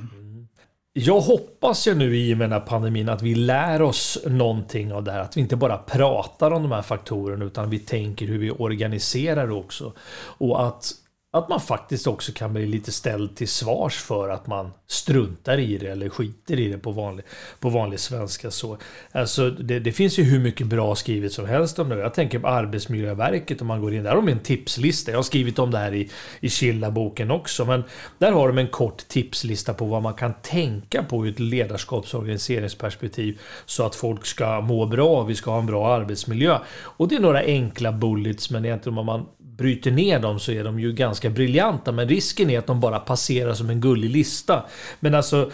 Jag 0.99 1.21
hoppas 1.21 1.89
ju 1.89 1.95
nu 1.95 2.17
i 2.17 2.35
och 2.35 2.39
med 2.39 2.45
den 2.45 2.61
här 2.61 2.67
pandemin 2.67 3.09
att 3.09 3.23
vi 3.23 3.35
lär 3.35 3.83
oss 3.83 4.19
någonting 4.27 4.93
av 4.93 5.05
det 5.05 5.13
här. 5.13 5.21
Att 5.21 5.37
vi 5.37 5.41
inte 5.41 5.57
bara 5.57 5.79
pratar 5.79 6.51
om 6.51 6.63
de 6.63 6.73
här 6.73 6.83
faktorerna 6.83 7.45
utan 7.45 7.71
vi 7.71 7.79
tänker 7.79 8.27
hur 8.27 8.39
vi 8.39 8.51
organiserar 8.51 9.47
det 9.47 9.53
också. 9.53 9.93
Och 10.39 10.67
att, 10.67 10.93
att 11.39 11.49
man 11.49 11.61
faktiskt 11.61 12.07
också 12.07 12.33
kan 12.33 12.53
bli 12.53 12.67
lite 12.67 12.93
ställd 12.93 13.37
till 13.37 13.49
svars 13.49 13.97
för 13.97 14.29
att 14.29 14.47
man 14.47 14.71
struntar 14.87 15.59
i 15.59 15.79
det 15.79 15.87
eller 15.87 16.09
skiter 16.09 16.61
i 16.61 16.69
det 16.69 16.79
på 16.79 16.91
vanlig, 16.91 17.25
på 17.61 17.69
vanlig 17.69 18.01
svenska. 18.01 18.51
Så, 18.51 18.79
alltså, 19.13 19.51
det, 19.51 19.79
det 19.79 19.93
finns 19.93 20.19
ju 20.19 20.23
hur 20.23 20.39
mycket 20.39 20.67
bra 20.67 20.95
skrivet 20.95 21.33
som 21.33 21.47
helst 21.47 21.79
om 21.79 21.89
det. 21.89 21.99
Jag 21.99 22.15
tänker 22.15 22.39
på 22.39 22.49
Arbetsmiljöverket 22.49 23.61
om 23.61 23.67
man 23.67 23.81
går 23.81 23.95
in 23.95 24.03
där. 24.03 24.11
har 24.11 24.17
de 24.17 24.29
en 24.29 24.39
tipslista. 24.39 25.11
Jag 25.11 25.19
har 25.19 25.23
skrivit 25.23 25.59
om 25.59 25.71
det 25.71 25.79
här 25.79 25.95
i, 25.95 26.11
i 26.41 26.49
Killa-boken 26.49 27.31
också. 27.31 27.65
Men 27.65 27.85
där 28.19 28.33
har 28.33 28.49
de 28.49 28.59
en 28.59 28.69
kort 28.69 29.09
tipslista 29.09 29.75
på 29.75 29.85
vad 29.85 30.03
man 30.03 30.15
kan 30.15 30.35
tänka 30.43 31.03
på 31.03 31.27
ur 31.27 31.33
ett 31.33 31.41
ledarskaps 31.41 32.15
och 32.15 32.21
organiseringsperspektiv. 32.21 33.41
Så 33.67 33.87
att 33.87 33.95
folk 33.95 34.27
ska 34.27 34.61
må 34.61 34.87
bra, 34.87 35.23
vi 35.23 35.35
ska 35.35 35.51
ha 35.51 35.59
en 35.59 35.67
bra 35.67 35.95
arbetsmiljö. 35.95 36.59
Och 36.79 37.09
det 37.09 37.17
är 37.17 37.21
några 37.21 37.41
enkla 37.41 37.93
bullets, 37.93 38.51
men 38.51 38.65
egentligen 38.65 38.99
om 38.99 39.07
man 39.07 39.27
bryter 39.57 39.91
ner 39.91 40.19
dem 40.19 40.41
så 40.41 40.53
är 40.53 40.65
de 40.65 40.81
ju 40.81 40.93
ganska 40.93 41.31
briljanta. 41.31 41.93
Men 41.93 42.09
risken 42.09 42.51
är 42.51 42.59
att 42.59 42.67
de 42.67 42.81
bara 42.81 43.01
passerar 43.01 43.55
som 43.55 43.71
en 43.71 43.81
gullig 43.81 44.11
lista. 44.11 44.67
Men 45.01 45.15
alltså, 45.15 45.51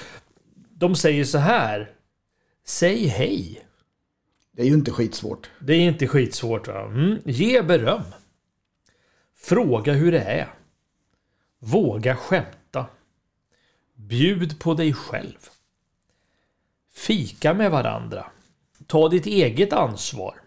de 0.71 0.97
säger 0.97 1.25
så 1.25 1.39
här. 1.39 1.91
Säg 2.65 3.07
hej. 3.07 3.67
Det 4.53 4.63
är 4.63 4.67
ju 4.67 4.75
inte 4.75 4.91
skitsvårt. 4.91 5.51
Det 5.59 5.73
är 5.73 5.81
inte 5.81 6.07
skitsvårt. 6.07 6.69
Va? 6.69 6.83
Mm. 6.83 7.19
Ge 7.25 7.63
beröm. 7.63 8.03
Fråga 9.37 9.93
hur 9.93 10.13
det 10.13 10.21
är. 10.21 10.55
Våga 11.59 12.17
skämta. 12.17 12.87
Bjud 13.95 14.59
på 14.61 14.75
dig 14.75 14.93
själv. 14.93 15.39
Fika 16.95 17.55
med 17.55 17.71
varandra. 17.71 18.27
Ta 18.87 19.09
ditt 19.09 19.27
eget 19.27 19.73
ansvar. 19.73 20.42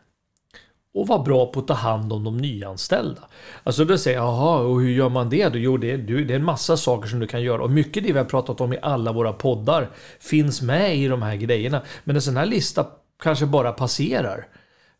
Och 0.95 1.07
var 1.07 1.23
bra 1.23 1.45
på 1.45 1.59
att 1.59 1.67
ta 1.67 1.73
hand 1.73 2.13
om 2.13 2.23
de 2.23 2.37
nyanställda. 2.37 3.21
Alltså 3.63 3.85
då 3.85 3.97
säger 3.97 4.17
jag, 4.17 4.25
jaha, 4.25 4.59
och 4.59 4.81
hur 4.81 4.89
gör 4.89 5.09
man 5.09 5.29
det 5.29 5.49
då? 5.49 5.57
Jo, 5.57 5.77
det 5.77 5.91
är, 5.91 5.97
det 5.97 6.33
är 6.33 6.35
en 6.35 6.43
massa 6.43 6.77
saker 6.77 7.09
som 7.09 7.19
du 7.19 7.27
kan 7.27 7.41
göra. 7.41 7.63
Och 7.63 7.71
mycket 7.71 8.03
det 8.03 8.11
vi 8.11 8.17
har 8.17 8.25
pratat 8.25 8.61
om 8.61 8.73
i 8.73 8.79
alla 8.81 9.11
våra 9.11 9.33
poddar 9.33 9.89
finns 10.19 10.61
med 10.61 10.97
i 10.97 11.07
de 11.07 11.21
här 11.21 11.35
grejerna. 11.35 11.81
Men 12.03 12.15
en 12.15 12.21
sån 12.21 12.37
här 12.37 12.45
lista 12.45 12.87
kanske 13.23 13.45
bara 13.45 13.71
passerar. 13.71 14.47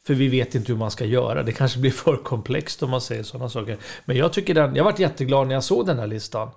För 0.08 0.13
vi 0.13 0.27
vet 0.27 0.55
inte 0.55 0.71
hur 0.71 0.79
man 0.79 0.91
ska 0.91 1.05
göra. 1.05 1.43
Det 1.43 1.51
kanske 1.51 1.79
blir 1.79 1.91
för 2.05 2.17
komplext 2.17 2.84
om 2.84 2.89
man 2.89 3.01
säger 3.01 3.23
sådana 3.23 3.49
saker. 3.49 3.77
Men 4.05 4.17
jag 4.17 4.34
tycker 4.34 4.53
den, 4.53 4.75
jag 4.75 4.84
varit 4.84 4.99
jätteglad 4.99 5.47
när 5.47 5.53
jag 5.53 5.63
såg 5.63 5.86
den 5.86 5.99
här 5.99 6.08
listan. 6.08 6.49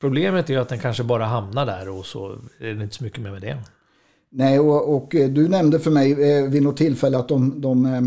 Problemet 0.00 0.50
är 0.50 0.58
att 0.58 0.68
den 0.68 0.78
kanske 0.78 1.04
bara 1.04 1.24
hamnar 1.24 1.66
där 1.66 1.88
och 1.88 2.06
så 2.06 2.38
är 2.60 2.74
det 2.74 2.82
inte 2.84 2.96
så 2.96 3.04
mycket 3.04 3.20
mer 3.20 3.30
med 3.30 3.42
det. 3.42 3.58
Nej, 4.30 4.60
och, 4.60 4.96
och 4.96 5.14
eh, 5.14 5.28
du 5.28 5.48
nämnde 5.48 5.80
för 5.80 5.90
mig 5.90 6.12
eh, 6.12 6.50
vid 6.50 6.62
något 6.62 6.76
tillfälle 6.76 7.18
att 7.18 7.28
de, 7.28 7.60
de 7.60 7.86
eh, 7.86 8.00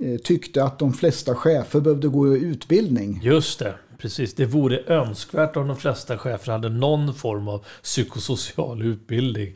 Eh, 0.00 0.16
tyckte 0.16 0.64
att 0.64 0.78
de 0.78 0.92
flesta 0.92 1.34
chefer 1.34 1.80
behövde 1.80 2.08
gå 2.08 2.36
utbildning. 2.36 3.20
Just 3.22 3.58
det, 3.58 3.74
precis. 3.98 4.34
Det 4.34 4.46
vore 4.46 4.82
önskvärt 4.86 5.56
om 5.56 5.68
de 5.68 5.76
flesta 5.76 6.18
chefer 6.18 6.52
hade 6.52 6.68
någon 6.68 7.14
form 7.14 7.48
av 7.48 7.64
psykosocial 7.82 8.82
utbildning. 8.82 9.54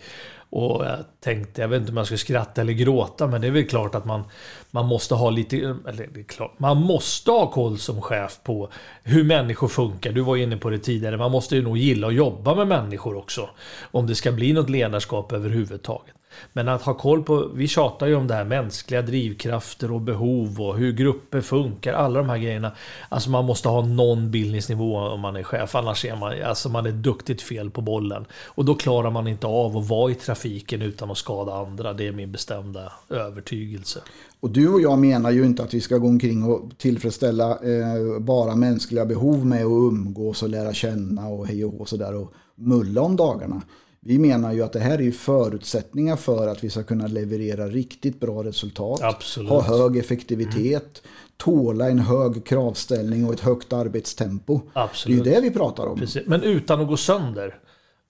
Och 0.53 0.85
jag 0.85 0.99
tänkte, 1.21 1.61
jag 1.61 1.69
vet 1.69 1.81
inte 1.81 1.91
om 1.91 1.97
jag 1.97 2.07
ska 2.07 2.17
skratta 2.17 2.61
eller 2.61 2.73
gråta, 2.73 3.27
men 3.27 3.41
det 3.41 3.47
är 3.47 3.51
väl 3.51 3.69
klart 3.69 3.95
att 3.95 4.05
man, 4.05 4.23
man 4.71 4.87
måste 4.87 5.15
ha 5.15 5.31
lite, 5.31 5.57
eller 5.89 6.09
det 6.15 6.21
är 6.21 6.25
klart, 6.25 6.59
man 6.59 6.77
måste 6.77 7.31
ha 7.31 7.51
koll 7.51 7.79
som 7.79 8.03
chef 8.03 8.41
på 8.45 8.71
hur 9.03 9.25
människor 9.25 9.69
funkar. 9.69 10.13
Du 10.13 10.21
var 10.21 10.37
inne 10.37 10.57
på 10.57 10.71
det 10.71 10.79
tidigare, 10.79 11.17
man 11.17 11.31
måste 11.31 11.57
ju 11.57 11.63
nog 11.63 11.79
gilla 11.79 12.07
att 12.07 12.15
jobba 12.15 12.55
med 12.55 12.67
människor 12.67 13.17
också. 13.17 13.51
Om 13.83 14.07
det 14.07 14.15
ska 14.15 14.33
bli 14.33 14.53
något 14.53 14.71
ledarskap 14.71 15.33
överhuvudtaget. 15.33 16.15
Men 16.53 16.69
att 16.69 16.83
ha 16.83 16.95
koll 16.95 17.23
på, 17.23 17.51
vi 17.55 17.69
tjatar 17.69 18.07
ju 18.07 18.15
om 18.15 18.27
det 18.27 18.35
här 18.35 18.45
mänskliga 18.45 19.03
drivkrafter 19.03 19.93
och 19.93 20.01
behov 20.01 20.61
och 20.61 20.77
hur 20.77 20.93
grupper 20.93 21.41
funkar, 21.41 21.93
alla 21.93 22.19
de 22.19 22.29
här 22.29 22.39
grejerna. 22.39 22.73
Alltså 23.09 23.31
man 23.31 23.45
måste 23.45 23.69
ha 23.69 23.87
någon 23.87 24.31
bildningsnivå 24.31 24.99
om 24.99 25.21
man 25.21 25.37
är 25.37 25.43
chef, 25.43 25.75
annars 25.75 26.05
är 26.05 26.17
man, 26.17 26.43
alltså 26.43 26.69
man 26.69 26.87
är 26.87 26.93
duktigt 26.93 27.43
fel 27.43 27.71
på 27.71 27.81
bollen. 27.81 28.25
Och 28.47 28.65
då 28.65 28.75
klarar 28.75 29.11
man 29.11 29.29
inte 29.29 29.47
av 29.47 29.77
att 29.77 29.89
vara 29.89 30.11
i 30.11 30.15
trafiken 30.15 30.83
utan 30.83 31.11
att 31.11 31.19
skada 31.19 31.55
andra, 31.55 31.93
det 31.93 32.07
är 32.07 32.13
min 32.13 32.33
bestämda 32.33 32.93
övertygelse. 33.09 34.01
Och 34.41 34.51
du 34.51 34.69
och 34.69 34.81
jag 34.81 34.99
menar 34.99 35.31
ju 35.31 35.45
inte 35.45 35.63
att 35.63 35.75
vi 35.75 35.81
ska 35.81 35.99
gå 35.99 36.09
omkring 36.09 36.45
och 36.45 36.71
tillfredsställa 36.79 37.51
eh, 37.51 38.21
bara 38.21 38.57
mänskliga 38.57 39.07
behov 39.07 39.47
med 39.47 39.65
att 39.65 39.71
umgås 39.71 40.43
och 40.43 40.49
lära 40.49 40.73
känna 40.73 41.29
och 41.29 41.47
hej 41.47 41.65
och 41.65 41.89
sådär 41.89 42.15
och 42.15 42.33
mulla 42.55 43.03
om 43.03 43.17
dagarna. 43.17 43.63
Vi 44.03 44.19
menar 44.19 44.53
ju 44.53 44.63
att 44.63 44.73
det 44.73 44.81
här 44.81 45.01
är 45.01 45.11
förutsättningar 45.11 46.17
för 46.17 46.49
att 46.49 46.65
vi 46.65 46.71
ska 46.71 46.83
kunna 46.83 47.07
leverera 47.07 47.69
riktigt 47.69 48.21
bra 48.21 48.45
resultat. 48.45 49.01
Absolut. 49.03 49.51
Ha 49.51 49.63
hög 49.63 49.97
effektivitet. 49.97 51.03
Mm. 51.05 51.15
Tåla 51.37 51.91
en 51.91 51.99
hög 51.99 52.47
kravställning 52.47 53.27
och 53.27 53.33
ett 53.33 53.41
högt 53.41 53.73
arbetstempo. 53.73 54.61
Absolut. 54.73 55.25
Det 55.25 55.31
är 55.31 55.35
ju 55.35 55.41
det 55.41 55.49
vi 55.49 55.55
pratar 55.55 55.87
om. 55.87 55.99
Precis. 55.99 56.27
Men 56.27 56.43
utan 56.43 56.81
att 56.81 56.89
gå 56.89 56.97
sönder. 56.97 57.59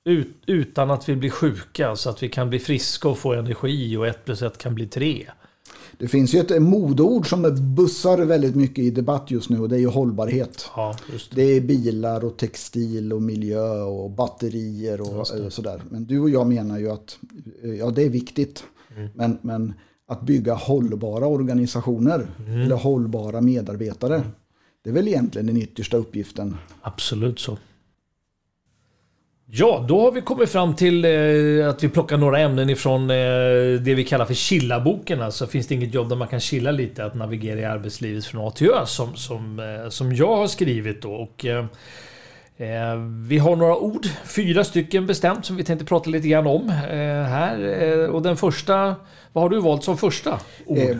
Ut, 0.04 0.36
utan 0.46 0.90
att 0.90 1.08
vi 1.08 1.16
blir 1.16 1.30
sjuka 1.30 1.96
så 1.96 2.10
att 2.10 2.22
vi 2.22 2.28
kan 2.28 2.50
bli 2.50 2.58
friska 2.58 3.08
och 3.08 3.18
få 3.18 3.32
energi 3.32 3.96
och 3.96 4.06
ett 4.06 4.24
plus 4.24 4.42
ett 4.42 4.58
kan 4.58 4.74
bli 4.74 4.86
tre. 4.86 5.26
Det 6.00 6.08
finns 6.08 6.34
ju 6.34 6.38
ett 6.38 6.62
modord 6.62 7.28
som 7.28 7.74
bussar 7.74 8.18
väldigt 8.18 8.54
mycket 8.54 8.84
i 8.84 8.90
debatt 8.90 9.30
just 9.30 9.50
nu 9.50 9.60
och 9.60 9.68
det 9.68 9.76
är 9.76 9.80
ju 9.80 9.86
hållbarhet. 9.86 10.70
Ja, 10.76 10.96
det. 11.10 11.36
det. 11.36 11.42
är 11.42 11.60
bilar 11.60 12.24
och 12.24 12.36
textil 12.36 13.12
och 13.12 13.22
miljö 13.22 13.82
och 13.82 14.10
batterier 14.10 15.00
och 15.00 15.26
sådär. 15.52 15.82
Men 15.90 16.04
du 16.04 16.20
och 16.20 16.30
jag 16.30 16.46
menar 16.46 16.78
ju 16.78 16.90
att 16.90 17.18
ja, 17.78 17.90
det 17.90 18.02
är 18.02 18.08
viktigt. 18.08 18.64
Mm. 18.96 19.08
Men, 19.14 19.38
men 19.42 19.74
att 20.06 20.22
bygga 20.22 20.54
hållbara 20.54 21.26
organisationer 21.26 22.26
mm. 22.38 22.60
eller 22.60 22.76
hållbara 22.76 23.40
medarbetare. 23.40 24.22
Det 24.82 24.90
är 24.90 24.94
väl 24.94 25.08
egentligen 25.08 25.46
den 25.46 25.56
yttersta 25.56 25.96
uppgiften. 25.96 26.56
Absolut 26.82 27.38
så. 27.38 27.58
Ja, 29.52 29.84
då 29.88 30.00
har 30.00 30.12
vi 30.12 30.20
kommit 30.20 30.50
fram 30.50 30.74
till 30.74 31.04
eh, 31.04 31.68
att 31.68 31.84
vi 31.84 31.88
plockar 31.88 32.16
några 32.16 32.38
ämnen 32.38 32.70
ifrån 32.70 33.10
eh, 33.10 33.16
det 33.80 33.94
vi 33.94 34.04
kallar 34.04 34.24
för 34.24 34.34
chilla-boken. 34.34 35.22
Alltså 35.22 35.46
finns 35.46 35.66
det 35.66 35.74
inget 35.74 35.94
jobb 35.94 36.08
där 36.08 36.16
man 36.16 36.28
kan 36.28 36.40
chilla 36.40 36.70
lite, 36.70 37.04
att 37.04 37.14
navigera 37.14 37.60
i 37.60 37.64
arbetslivet 37.64 38.24
från 38.24 38.48
A 38.48 38.50
till 38.50 38.70
Ö 38.70 38.86
som, 38.86 39.16
som, 39.16 39.58
eh, 39.58 39.88
som 39.88 40.12
jag 40.12 40.36
har 40.36 40.46
skrivit 40.46 41.02
då. 41.02 41.12
Och, 41.12 41.44
eh, 41.44 41.64
eh, 42.56 42.96
vi 43.28 43.38
har 43.38 43.56
några 43.56 43.76
ord, 43.76 44.06
fyra 44.24 44.64
stycken 44.64 45.06
bestämt, 45.06 45.44
som 45.44 45.56
vi 45.56 45.64
tänkte 45.64 45.86
prata 45.86 46.10
lite 46.10 46.28
grann 46.28 46.46
om 46.46 46.68
eh, 46.68 47.24
här. 47.24 48.08
och 48.08 48.22
den 48.22 48.36
första, 48.36 48.94
vad 49.32 49.44
har 49.44 49.48
du 49.48 49.60
valt 49.60 49.84
som 49.84 49.96
första 49.96 50.40
ord? 50.66 50.98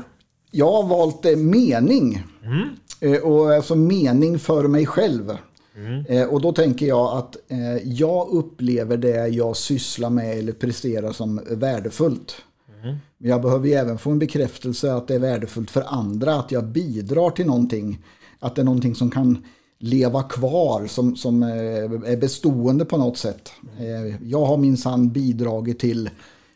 jag 0.50 0.72
har 0.72 0.82
valt 0.82 1.24
mening. 1.38 2.22
Mm. 2.44 3.22
och 3.22 3.54
alltså 3.54 3.74
mening 3.74 4.38
för 4.38 4.68
mig 4.68 4.86
själv. 4.86 5.36
Mm. 5.80 6.04
Eh, 6.08 6.28
och 6.28 6.40
då 6.40 6.52
tänker 6.52 6.86
jag 6.86 7.18
att 7.18 7.36
eh, 7.48 7.76
jag 7.84 8.28
upplever 8.28 8.96
det 8.96 9.28
jag 9.28 9.56
sysslar 9.56 10.10
med 10.10 10.38
eller 10.38 10.52
presterar 10.52 11.12
som 11.12 11.40
värdefullt. 11.50 12.34
Mm. 12.82 12.96
Men 13.18 13.30
jag 13.30 13.42
behöver 13.42 13.68
ju 13.68 13.74
även 13.74 13.98
få 13.98 14.10
en 14.10 14.18
bekräftelse 14.18 14.92
att 14.92 15.08
det 15.08 15.14
är 15.14 15.18
värdefullt 15.18 15.70
för 15.70 15.84
andra, 15.86 16.34
att 16.34 16.52
jag 16.52 16.64
bidrar 16.64 17.30
till 17.30 17.46
någonting. 17.46 17.98
Att 18.38 18.54
det 18.54 18.62
är 18.62 18.64
någonting 18.64 18.94
som 18.94 19.10
kan 19.10 19.44
leva 19.78 20.22
kvar, 20.22 20.86
som, 20.86 21.16
som 21.16 21.42
eh, 21.42 22.12
är 22.12 22.16
bestående 22.16 22.84
på 22.84 22.96
något 22.96 23.18
sätt. 23.18 23.52
Eh, 23.78 24.28
jag 24.28 24.44
har 24.44 24.56
minsann 24.56 25.10
bidragit 25.12 25.78
till 25.78 26.10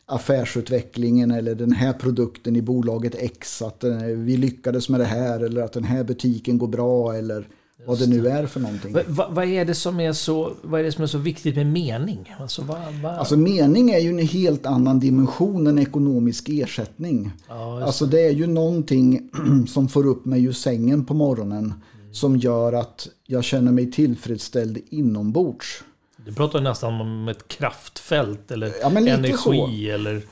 affärsutvecklingen 0.06 1.30
eller 1.30 1.54
den 1.54 1.72
här 1.72 1.92
produkten 1.92 2.56
i 2.56 2.62
bolaget 2.62 3.14
X. 3.14 3.62
Att 3.62 3.84
eh, 3.84 3.96
vi 3.98 4.36
lyckades 4.36 4.88
med 4.88 5.00
det 5.00 5.04
här 5.06 5.40
eller 5.40 5.62
att 5.62 5.72
den 5.72 5.84
här 5.84 6.04
butiken 6.04 6.58
går 6.58 6.68
bra 6.68 7.14
eller 7.14 7.48
vad 7.86 7.98
det 7.98 8.06
nu 8.06 8.28
är 8.28 8.46
för 8.46 8.60
någonting. 8.60 8.96
Va, 9.06 9.26
vad, 9.30 9.44
är 9.44 9.64
det 9.64 9.74
som 9.74 10.00
är 10.00 10.12
så, 10.12 10.52
vad 10.62 10.80
är 10.80 10.84
det 10.84 10.92
som 10.92 11.02
är 11.02 11.06
så 11.06 11.18
viktigt 11.18 11.56
med 11.56 11.66
mening? 11.66 12.34
Alltså, 12.40 12.62
va, 12.62 12.78
va? 13.02 13.10
alltså 13.10 13.36
mening 13.36 13.90
är 13.90 13.98
ju 13.98 14.08
en 14.08 14.26
helt 14.26 14.66
annan 14.66 15.00
dimension 15.00 15.66
än 15.66 15.78
ekonomisk 15.78 16.48
ersättning. 16.48 17.30
Ja, 17.48 17.84
alltså 17.84 18.06
det 18.06 18.20
är 18.20 18.32
ju 18.32 18.46
någonting 18.46 19.30
som 19.68 19.88
får 19.88 20.06
upp 20.06 20.24
mig 20.24 20.44
ur 20.44 20.52
sängen 20.52 21.04
på 21.04 21.14
morgonen. 21.14 21.64
Mm. 21.64 22.14
Som 22.14 22.36
gör 22.36 22.72
att 22.72 23.08
jag 23.26 23.44
känner 23.44 23.72
mig 23.72 23.92
tillfredsställd 23.92 24.78
inombords. 24.90 25.84
Du 26.16 26.32
pratar 26.32 26.60
nästan 26.60 27.00
om 27.00 27.28
ett 27.28 27.48
kraftfält 27.48 28.50
eller 28.50 28.72
ja, 28.80 28.90
energi. 28.90 29.90
Eller... 29.90 30.22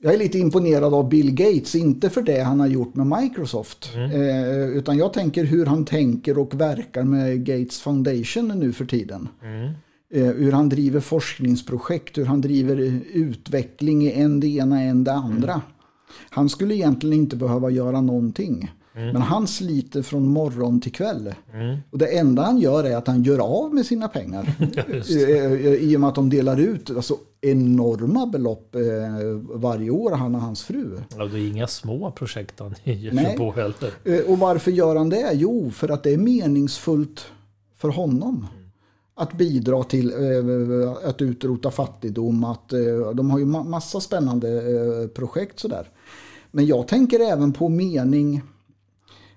Jag, 0.00 0.14
är 0.14 0.18
lite 0.18 0.38
imponerad 0.38 0.94
av 0.94 1.08
Bill 1.08 1.34
Gates, 1.34 1.74
inte 1.74 2.10
för 2.10 2.22
det 2.22 2.40
han 2.40 2.60
har 2.60 2.66
gjort 2.66 2.94
med 2.94 3.06
Microsoft. 3.20 3.90
Mm. 3.94 4.10
Eh, 4.10 4.68
utan 4.68 4.98
jag 4.98 5.12
tänker 5.12 5.44
hur 5.44 5.66
han 5.66 5.84
tänker 5.84 6.38
och 6.38 6.60
verkar 6.60 7.02
med 7.02 7.44
Gates 7.44 7.80
Foundation 7.80 8.48
nu 8.48 8.72
för 8.72 8.84
tiden. 8.84 9.28
Mm. 9.42 9.72
Eh, 10.14 10.34
hur 10.34 10.52
han 10.52 10.68
driver 10.68 11.00
forskningsprojekt, 11.00 12.18
hur 12.18 12.24
han 12.24 12.40
driver 12.40 13.00
utveckling 13.12 14.02
i 14.02 14.12
en 14.12 14.40
det 14.40 14.46
ena, 14.46 14.82
en 14.82 15.04
det 15.04 15.12
andra. 15.12 15.52
Mm. 15.52 15.64
Han 16.30 16.48
skulle 16.48 16.74
egentligen 16.74 17.18
inte 17.18 17.36
behöva 17.36 17.70
göra 17.70 18.00
någonting. 18.00 18.70
Mm. 18.98 19.12
Men 19.12 19.22
han 19.22 19.46
sliter 19.46 20.02
från 20.02 20.28
morgon 20.28 20.80
till 20.80 20.92
kväll. 20.92 21.34
Mm. 21.54 21.76
Och 21.90 21.98
det 21.98 22.18
enda 22.18 22.42
han 22.42 22.58
gör 22.58 22.84
är 22.84 22.96
att 22.96 23.06
han 23.06 23.22
gör 23.22 23.38
av 23.38 23.74
med 23.74 23.86
sina 23.86 24.08
pengar. 24.08 24.54
I 25.80 25.96
och 25.96 26.00
med 26.00 26.08
att 26.08 26.14
de 26.14 26.30
delar 26.30 26.60
ut 26.60 26.90
alltså, 26.90 27.16
enorma 27.40 28.26
belopp 28.26 28.74
eh, 28.74 28.80
varje 29.52 29.90
år, 29.90 30.10
han 30.10 30.34
och 30.34 30.40
hans 30.40 30.62
fru. 30.62 31.00
Ja, 31.16 31.24
det 31.24 31.40
är 31.40 31.48
inga 31.48 31.66
små 31.66 32.10
projekt 32.10 32.60
han 32.60 32.74
ger 32.84 33.10
sig 33.10 33.36
på 33.36 33.52
heller. 33.52 33.90
Eh, 34.04 34.30
och 34.30 34.38
varför 34.38 34.70
gör 34.70 34.96
han 34.96 35.08
det? 35.08 35.30
Jo, 35.32 35.70
för 35.70 35.88
att 35.88 36.02
det 36.02 36.10
är 36.10 36.18
meningsfullt 36.18 37.26
för 37.76 37.88
honom. 37.88 38.36
Mm. 38.36 38.70
Att 39.14 39.32
bidra 39.32 39.84
till 39.84 40.10
eh, 40.10 41.08
att 41.08 41.22
utrota 41.22 41.70
fattigdom. 41.70 42.44
Att, 42.44 42.72
eh, 42.72 43.10
de 43.14 43.30
har 43.30 43.38
ju 43.38 43.44
ma 43.44 43.62
massa 43.62 44.00
spännande 44.00 44.48
eh, 44.48 45.08
projekt 45.08 45.58
sådär. 45.58 45.90
Men 46.50 46.66
jag 46.66 46.88
tänker 46.88 47.20
även 47.20 47.52
på 47.52 47.68
mening 47.68 48.42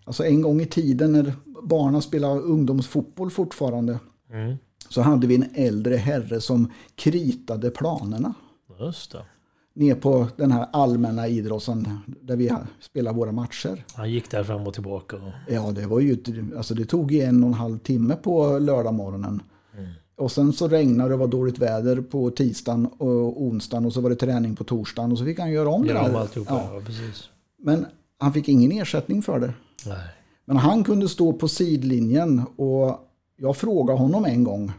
Alltså 0.04 0.26
en 0.26 0.42
gång 0.42 0.62
i 0.62 0.66
tiden 0.66 1.12
när 1.12 1.34
barnen 1.64 2.02
spelade 2.02 2.40
ungdomsfotboll 2.40 3.32
fortfarande. 3.32 4.00
Mm. 4.32 4.58
Så 4.90 5.02
hade 5.02 5.28
vi 5.28 5.36
en 5.36 5.46
äldre 5.54 5.96
herre 5.96 6.42
som 6.42 6.72
kritade 6.96 7.72
planerna. 7.72 8.34
Just 8.80 9.12
det. 9.12 9.26
Ner 9.74 9.96
på 9.96 10.28
den 10.36 10.52
här 10.52 10.68
allmänna 10.74 11.28
idrotten 11.28 11.98
där 12.22 12.36
vi 12.36 12.52
spelar 12.80 13.14
våra 13.14 13.32
matcher. 13.32 13.86
Han 13.94 14.12
gick 14.12 14.32
där 14.32 14.44
fram 14.44 14.68
och 14.68 14.74
tillbaka? 14.74 15.16
Och... 15.16 15.54
Ja, 15.54 15.72
det 15.72 15.86
var 15.86 16.00
ju 16.00 16.18
alltså 16.58 16.74
det 16.74 16.86
tog 16.86 17.14
en 17.14 17.44
och 17.44 17.48
en 17.48 17.54
halv 17.54 17.78
timme 17.78 18.16
på 18.16 18.60
lördagmorgonen. 18.60 19.42
Mm. 19.78 19.90
Och 20.16 20.32
sen 20.32 20.54
så 20.54 20.68
regnade 20.68 21.10
det 21.10 21.14
och 21.14 21.20
var 21.20 21.28
dåligt 21.28 21.60
väder 21.60 22.02
på 22.02 22.30
tisdagen 22.30 22.86
och 22.86 23.42
onsdagen 23.42 23.86
och 23.86 23.94
så 23.94 24.02
var 24.02 24.10
det 24.10 24.16
träning 24.16 24.56
på 24.56 24.64
torsdagen 24.64 25.12
och 25.12 25.18
så 25.18 25.26
fick 25.26 25.40
han 25.40 25.52
göra 25.52 25.70
om 25.70 25.86
Göra 25.86 26.04
det 26.04 26.10
om 26.10 26.16
alltihopa. 26.16 26.54
Ja. 26.54 26.76
Ja. 26.76 26.82
precis. 26.86 27.30
Men 27.58 27.86
han 28.18 28.34
fick 28.34 28.50
ingen 28.50 28.72
ersättning 28.72 29.22
för 29.22 29.40
det. 29.40 29.54
Nej. 29.86 30.08
Men 30.46 30.58
han 30.58 30.84
kunde 30.84 31.10
stå 31.10 31.34
på 31.34 31.48
sidlinjen 31.48 32.46
och 32.56 33.00
jag 33.38 33.58
frågade 33.58 34.00
honom 34.00 34.26
en 34.26 34.44
gång. 34.44 34.72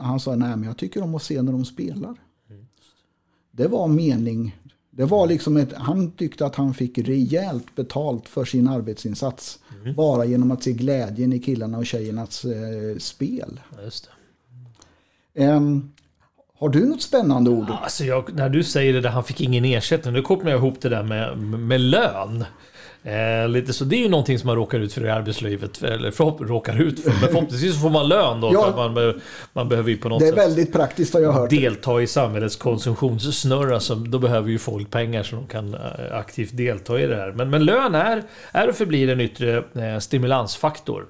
Han 0.00 0.20
sa 0.20 0.34
nej 0.34 0.56
men 0.56 0.62
jag 0.62 0.76
tycker 0.76 1.02
om 1.02 1.14
att 1.14 1.22
se 1.22 1.42
när 1.42 1.52
de 1.52 1.64
spelar. 1.64 2.14
Det 3.50 3.68
var 3.68 3.88
mening. 3.88 4.56
Det 4.90 5.04
var 5.04 5.26
liksom 5.26 5.56
ett, 5.56 5.72
han 5.72 6.10
tyckte 6.10 6.46
att 6.46 6.54
han 6.54 6.74
fick 6.74 6.98
rejält 6.98 7.74
betalt 7.74 8.28
för 8.28 8.44
sin 8.44 8.68
arbetsinsats. 8.68 9.58
Bara 9.96 10.24
genom 10.24 10.50
att 10.50 10.62
se 10.62 10.72
glädjen 10.72 11.32
i 11.32 11.38
killarna 11.38 11.78
och 11.78 11.86
tjejernas 11.86 12.44
eh, 12.44 12.98
spel. 12.98 13.60
Just. 13.84 14.10
Ehm, 15.34 15.92
har 16.58 16.68
du 16.68 16.86
något 16.86 17.02
spännande 17.02 17.50
ord? 17.50 17.66
Alltså 17.70 18.04
jag, 18.04 18.34
när 18.34 18.48
du 18.48 18.64
säger 18.64 18.92
det 18.92 19.00
där, 19.00 19.10
han 19.10 19.24
fick 19.24 19.40
ingen 19.40 19.64
ersättning, 19.64 20.14
då 20.14 20.22
kopplar 20.22 20.50
jag 20.50 20.58
ihop 20.58 20.80
det 20.80 20.88
där 20.88 21.02
med, 21.02 21.38
med 21.38 21.80
lön. 21.80 22.44
Eh, 23.06 23.48
lite 23.48 23.72
så, 23.72 23.84
det 23.84 23.96
är 23.96 24.00
ju 24.00 24.08
någonting 24.08 24.38
som 24.38 24.46
man 24.46 24.56
råkar 24.56 24.78
ut 24.80 24.92
för 24.92 25.04
i 25.06 25.10
arbetslivet, 25.10 25.82
eller 25.82 26.10
förhopp, 26.10 26.40
råkar 26.40 26.82
ut 26.82 27.00
för, 27.02 27.10
men 27.10 27.18
förhoppningsvis 27.18 27.74
så 27.74 27.80
får 27.80 27.90
man 27.90 28.08
lön 28.08 28.40
då, 28.40 28.50
Ja. 28.52 28.72
man, 28.76 28.94
be- 28.94 29.14
man 29.52 29.68
behöver 29.68 29.90
ju 29.90 29.96
på 29.96 30.08
något 30.08 30.20
Det 30.20 30.28
är 30.28 30.32
väldigt 30.36 30.72
praktiskt 30.72 31.14
har 31.14 31.20
jag 31.20 31.32
hört. 31.32 31.50
delta 31.50 32.02
i 32.02 32.06
samhällets 32.06 32.56
konsumtionssnurra, 32.56 33.80
så 33.80 33.94
då 33.94 34.18
behöver 34.18 34.50
ju 34.50 34.58
folk 34.58 34.90
pengar 34.90 35.22
så 35.22 35.36
de 35.36 35.46
kan 35.46 35.74
eh, 35.74 35.80
aktivt 36.12 36.56
delta 36.56 37.00
i 37.00 37.06
det 37.06 37.16
här. 37.16 37.32
Men, 37.32 37.50
men 37.50 37.64
lön 37.64 37.94
är, 37.94 38.22
är 38.52 38.68
och 38.68 38.74
förblir 38.74 39.08
en 39.08 39.20
yttre 39.20 39.56
eh, 39.74 39.98
stimulansfaktor. 40.00 41.04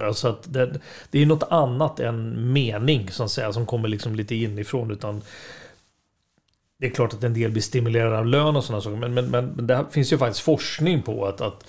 Alltså 0.00 0.28
att 0.28 0.52
det, 0.52 0.72
det 1.10 1.22
är 1.22 1.26
något 1.26 1.46
annat 1.50 2.00
än 2.00 2.52
mening 2.52 3.08
att 3.20 3.30
säga, 3.30 3.52
som 3.52 3.66
kommer 3.66 3.88
liksom 3.88 4.14
lite 4.14 4.34
inifrån. 4.34 4.90
Utan 4.90 5.22
det 6.82 6.88
är 6.88 6.90
klart 6.90 7.14
att 7.14 7.24
en 7.24 7.34
del 7.34 7.50
blir 7.50 7.62
stimulerade 7.62 8.18
av 8.18 8.26
lön 8.26 8.56
och 8.56 8.64
sådana 8.64 8.82
saker. 8.82 8.96
Men, 8.96 9.14
men, 9.14 9.30
men, 9.30 9.46
men 9.46 9.66
det 9.66 9.84
finns 9.90 10.12
ju 10.12 10.18
faktiskt 10.18 10.44
forskning 10.44 11.02
på 11.02 11.26
att, 11.26 11.40
att 11.40 11.64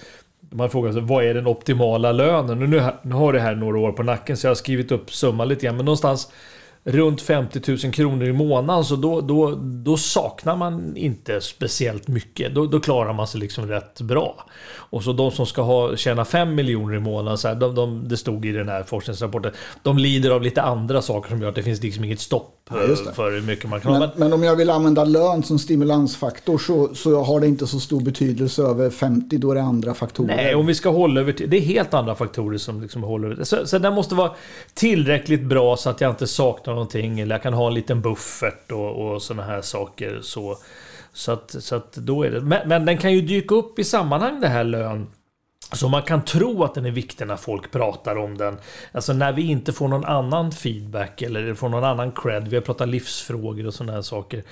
man 0.50 0.70
frågar 0.70 0.92
sig 0.92 1.02
vad 1.02 1.26
är 1.26 1.34
den 1.34 1.48
optimala 1.48 2.12
lönen? 2.12 2.64
Och 2.64 2.70
nu, 2.70 2.84
nu 3.02 3.16
har 3.16 3.34
det 3.34 3.40
här 3.40 3.56
några 3.56 3.80
år 3.80 3.92
på 3.92 4.04
nacken 4.04 4.38
så 4.38 4.48
jag 4.48 4.50
har 4.50 4.56
skrivit 4.56 4.92
upp 4.92 5.14
summan 5.14 5.48
lite 5.48 5.66
grann. 5.66 5.76
Men 5.76 5.86
någonstans 5.86 6.32
runt 6.84 7.22
50 7.22 7.62
000 7.68 7.94
kronor 7.94 8.28
i 8.28 8.34
månaden 8.34 8.86
så 8.86 8.96
då, 8.96 9.22
då, 9.22 9.56
då 9.62 9.98
saknar 9.98 10.56
man 10.56 10.98
inte 10.98 11.42
speciellt 11.42 12.08
mycket. 12.08 12.56
Då, 12.56 12.66
då 12.66 12.80
klarar 12.80 13.14
man 13.14 13.28
sig 13.28 13.40
liksom 13.40 13.68
rätt 13.68 14.02
bra. 14.02 14.46
Och 14.76 15.04
så 15.04 15.14
de 15.14 15.32
som 15.32 15.46
ska 15.46 15.62
ha, 15.62 15.96
tjäna 15.96 16.26
5 16.26 16.56
miljoner 16.56 16.96
i 16.96 17.00
månaden, 17.00 17.38
så 17.38 17.48
här, 17.48 17.56
de, 17.56 17.76
de, 17.76 18.08
det 18.08 18.18
stod 18.18 18.46
i 18.46 18.52
den 18.52 18.70
här 18.70 18.84
forskningsrapporten, 18.84 19.52
de 19.84 19.98
lider 19.98 20.30
av 20.30 20.42
lite 20.42 20.62
andra 20.62 21.02
saker 21.02 21.30
som 21.30 21.42
gör 21.42 21.50
att 21.50 21.56
det 21.56 21.64
finns 21.64 21.84
liksom 21.84 22.04
inget 22.04 22.20
stopp 22.20 22.64
Ja, 22.70 23.12
för 23.14 23.32
hur 23.32 23.42
mycket 23.42 23.70
man 23.70 23.82
kan. 23.82 24.00
Men, 24.00 24.10
men 24.16 24.34
om 24.34 24.44
jag 24.44 24.56
vill 24.56 24.70
använda 24.70 25.04
lön 25.04 25.44
som 25.44 25.60
stimulansfaktor 25.60 26.58
så, 26.58 26.96
så 26.96 27.24
har 27.24 27.40
det 27.40 27.48
inte 27.48 27.68
så 27.68 27.80
stor 27.80 28.02
betydelse 28.02 28.64
över 28.64 28.90
50, 28.90 29.38
då 29.38 29.52
är 29.52 29.56
det 29.56 29.62
andra 29.62 29.94
faktorer. 29.94 30.36
Nej, 30.36 30.56
om 30.56 30.66
vi 30.66 30.76
ska 30.76 30.90
hålla 30.90 31.22
över 31.22 31.34
till... 31.34 31.50
Det 31.50 31.58
är 31.58 31.62
helt 31.62 31.94
andra 31.94 32.16
faktorer 32.16 32.58
som 32.58 32.82
liksom 32.82 33.04
håller 33.04 33.32
över 33.32 33.44
så, 33.44 33.68
så 33.68 33.80
den 33.80 33.94
måste 33.94 34.16
vara 34.16 34.32
tillräckligt 34.74 35.44
bra 35.44 35.78
så 35.78 35.90
att 35.90 36.02
jag 36.02 36.12
inte 36.12 36.28
saknar 36.28 36.73
någonting. 36.74 37.20
Eller 37.20 37.36
jag 37.36 37.44
kan 37.44 37.54
ha 37.54 37.68
en 37.68 37.74
liten 37.74 38.02
buffert 38.02 38.72
och, 38.72 39.14
och 39.14 39.22
sådana 39.22 39.44
här 39.44 39.62
saker. 39.62 40.20
Så, 40.22 40.58
så, 41.14 41.32
att, 41.32 41.56
så 41.64 41.76
att 41.76 41.94
då 41.94 42.24
är 42.24 42.32
det... 42.32 42.42
Men, 42.42 42.68
men 42.68 42.86
den 42.86 42.98
kan 42.98 43.14
ju 43.14 43.22
dyka 43.22 43.56
upp 43.56 43.80
i 43.80 43.84
sammanhang 43.84 44.42
det 44.42 44.48
här 44.48 44.64
lön. 44.64 45.08
Så 45.74 45.90
man 45.90 46.02
kan 46.02 46.22
tro 46.26 46.64
att 46.64 46.74
den 46.74 46.86
är 46.86 46.92
viktig 46.92 47.28
när 47.28 47.36
folk 47.36 47.72
pratar 47.72 48.16
om 48.16 48.38
den. 48.38 48.58
Alltså 48.92 49.14
när 49.14 49.34
vi 49.34 49.42
inte 49.42 49.74
får 49.74 49.88
någon 49.88 50.06
annan 50.06 50.52
feedback 50.52 51.22
eller 51.22 51.54
får 51.54 51.70
någon 51.70 51.84
annan 51.84 52.12
cred. 52.12 52.48
Vi 52.48 52.56
har 52.56 52.62
pratat 52.62 52.90
livsfrågor 52.90 53.68
och 53.68 53.74
sådana 53.74 53.94
här 53.94 54.02
saker. 54.02 54.44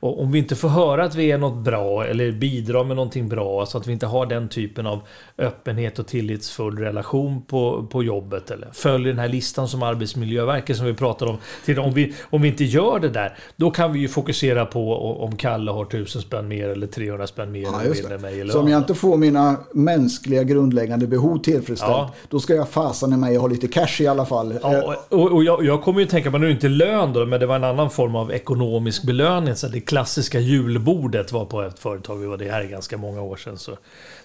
Och 0.00 0.22
om 0.22 0.32
vi 0.32 0.38
inte 0.38 0.56
får 0.56 0.68
höra 0.68 1.04
att 1.04 1.14
vi 1.14 1.30
är 1.30 1.38
något 1.38 1.64
bra 1.64 2.06
eller 2.06 2.32
bidrar 2.32 2.84
med 2.84 2.96
någonting 2.96 3.28
bra. 3.28 3.66
Så 3.66 3.78
att 3.78 3.86
vi 3.86 3.92
inte 3.92 4.06
har 4.06 4.26
den 4.26 4.48
typen 4.48 4.86
av 4.86 5.00
öppenhet 5.38 5.98
och 5.98 6.06
tillitsfull 6.06 6.78
relation 6.78 7.42
på, 7.42 7.86
på 7.90 8.02
jobbet. 8.02 8.50
Eller 8.50 8.68
följer 8.72 9.08
den 9.08 9.18
här 9.18 9.28
listan 9.28 9.68
som 9.68 9.82
Arbetsmiljöverket 9.82 10.76
som 10.76 10.86
vi 10.86 10.94
pratade 10.94 11.30
om. 11.30 11.36
Till, 11.64 11.78
om, 11.78 11.92
vi, 11.92 12.14
om 12.30 12.42
vi 12.42 12.48
inte 12.48 12.64
gör 12.64 12.98
det 12.98 13.08
där. 13.08 13.38
Då 13.56 13.70
kan 13.70 13.92
vi 13.92 13.98
ju 13.98 14.08
fokusera 14.08 14.66
på 14.66 14.94
om 15.24 15.36
Kalle 15.36 15.70
har 15.70 15.84
1000 15.84 16.22
spänn 16.22 16.48
mer 16.48 16.68
eller 16.68 16.86
300 16.86 17.26
spänn 17.26 17.52
mer. 17.52 17.62
Ja, 17.62 17.80
eller 17.82 18.18
mig 18.18 18.40
i 18.40 18.48
Så 18.48 18.58
om 18.58 18.64
lön. 18.64 18.72
jag 18.72 18.80
inte 18.80 18.94
får 18.94 19.16
mina 19.16 19.56
mänskliga 19.72 20.44
grundläggande 20.70 21.06
behov 21.06 21.38
tillfredsställt, 21.38 21.90
Ja. 21.92 22.10
då 22.28 22.40
ska 22.40 22.54
jag 22.54 22.68
fasen 22.68 23.12
i 23.12 23.16
mig 23.16 23.36
ha 23.36 23.46
lite 23.46 23.68
cash 23.68 24.00
i 24.00 24.06
alla 24.06 24.26
fall. 24.26 24.58
Ja, 24.62 24.96
och, 25.08 25.32
och 25.32 25.44
jag, 25.44 25.64
jag 25.64 25.82
kommer 25.82 26.00
ju 26.00 26.06
tänka 26.06 26.30
på, 26.30 26.38
nu 26.38 26.50
inte 26.50 26.68
lön 26.68 27.12
då, 27.12 27.26
men 27.26 27.40
det 27.40 27.46
var 27.46 27.56
en 27.56 27.64
annan 27.64 27.90
form 27.90 28.16
av 28.16 28.32
ekonomisk 28.32 29.02
belöning. 29.02 29.54
Så 29.54 29.68
det 29.68 29.80
klassiska 29.80 30.40
julbordet 30.40 31.32
var 31.32 31.44
på 31.44 31.62
ett 31.62 31.78
företag, 31.78 32.16
vi 32.16 32.26
var 32.26 32.36
det 32.36 32.50
här 32.50 32.60
är 32.60 32.66
ganska 32.68 32.96
många 32.98 33.22
år 33.22 33.36
sedan. 33.36 33.58
Så, 33.58 33.72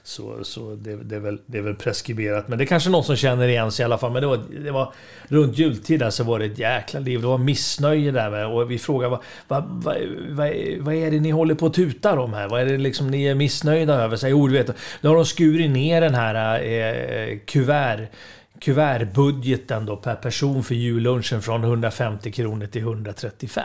så, 0.03 0.34
så 0.41 0.75
det, 0.75 0.95
det, 0.95 1.15
är 1.15 1.19
väl, 1.19 1.38
det 1.45 1.58
är 1.58 1.62
väl 1.62 1.75
preskriberat. 1.75 2.47
Men 2.47 2.58
det 2.58 2.63
är 2.63 2.65
kanske 2.65 2.89
någon 2.89 3.03
som 3.03 3.15
känner 3.15 3.47
igen 3.47 3.71
sig 3.71 3.84
i 3.84 3.86
alla 3.86 3.97
fall. 3.97 4.12
Men 4.12 4.21
det 4.21 4.27
var, 4.27 4.39
det 4.63 4.71
var 4.71 4.93
runt 5.27 5.58
jultid 5.58 5.99
där 5.99 6.10
så 6.10 6.23
var 6.23 6.39
det 6.39 6.45
ett 6.45 6.60
jäkla 6.60 6.99
liv. 6.99 7.21
Det 7.21 7.27
var 7.27 7.38
missnöje 7.38 8.12
där 8.12 8.29
med. 8.29 8.47
Och 8.47 8.71
vi 8.71 8.79
frågade 8.79 9.10
vad, 9.10 9.19
vad, 9.47 9.63
vad, 9.69 9.95
vad, 10.29 10.49
vad 10.79 10.95
är 10.95 11.12
det 11.12 11.19
ni 11.19 11.31
håller 11.31 11.55
på 11.55 11.65
att 11.65 11.73
tuta 11.73 12.19
om 12.19 12.34
här? 12.34 12.47
Vad 12.49 12.62
är 12.62 12.65
det 12.65 12.77
liksom 12.77 13.12
ni 13.12 13.25
är 13.25 13.36
missnöjda 13.36 13.93
över? 13.93 14.15
Så, 14.15 14.27
jo, 14.27 14.47
du 14.47 14.53
vet, 14.53 14.71
nu 15.01 15.10
har 15.10 15.15
de 15.15 15.25
skurit 15.25 15.71
ner 15.71 16.01
den 16.01 16.15
här 16.15 16.35
eh, 16.36 17.39
kuvert 17.45 18.10
kuvertbudgeten 18.60 19.86
då 19.86 19.98
per 19.98 20.15
person 20.15 20.63
för 20.63 20.76
jullunchen 20.76 21.41
från 21.41 21.63
150 21.63 22.32
kronor 22.32 22.65
till 22.65 22.82
135. 22.82 23.63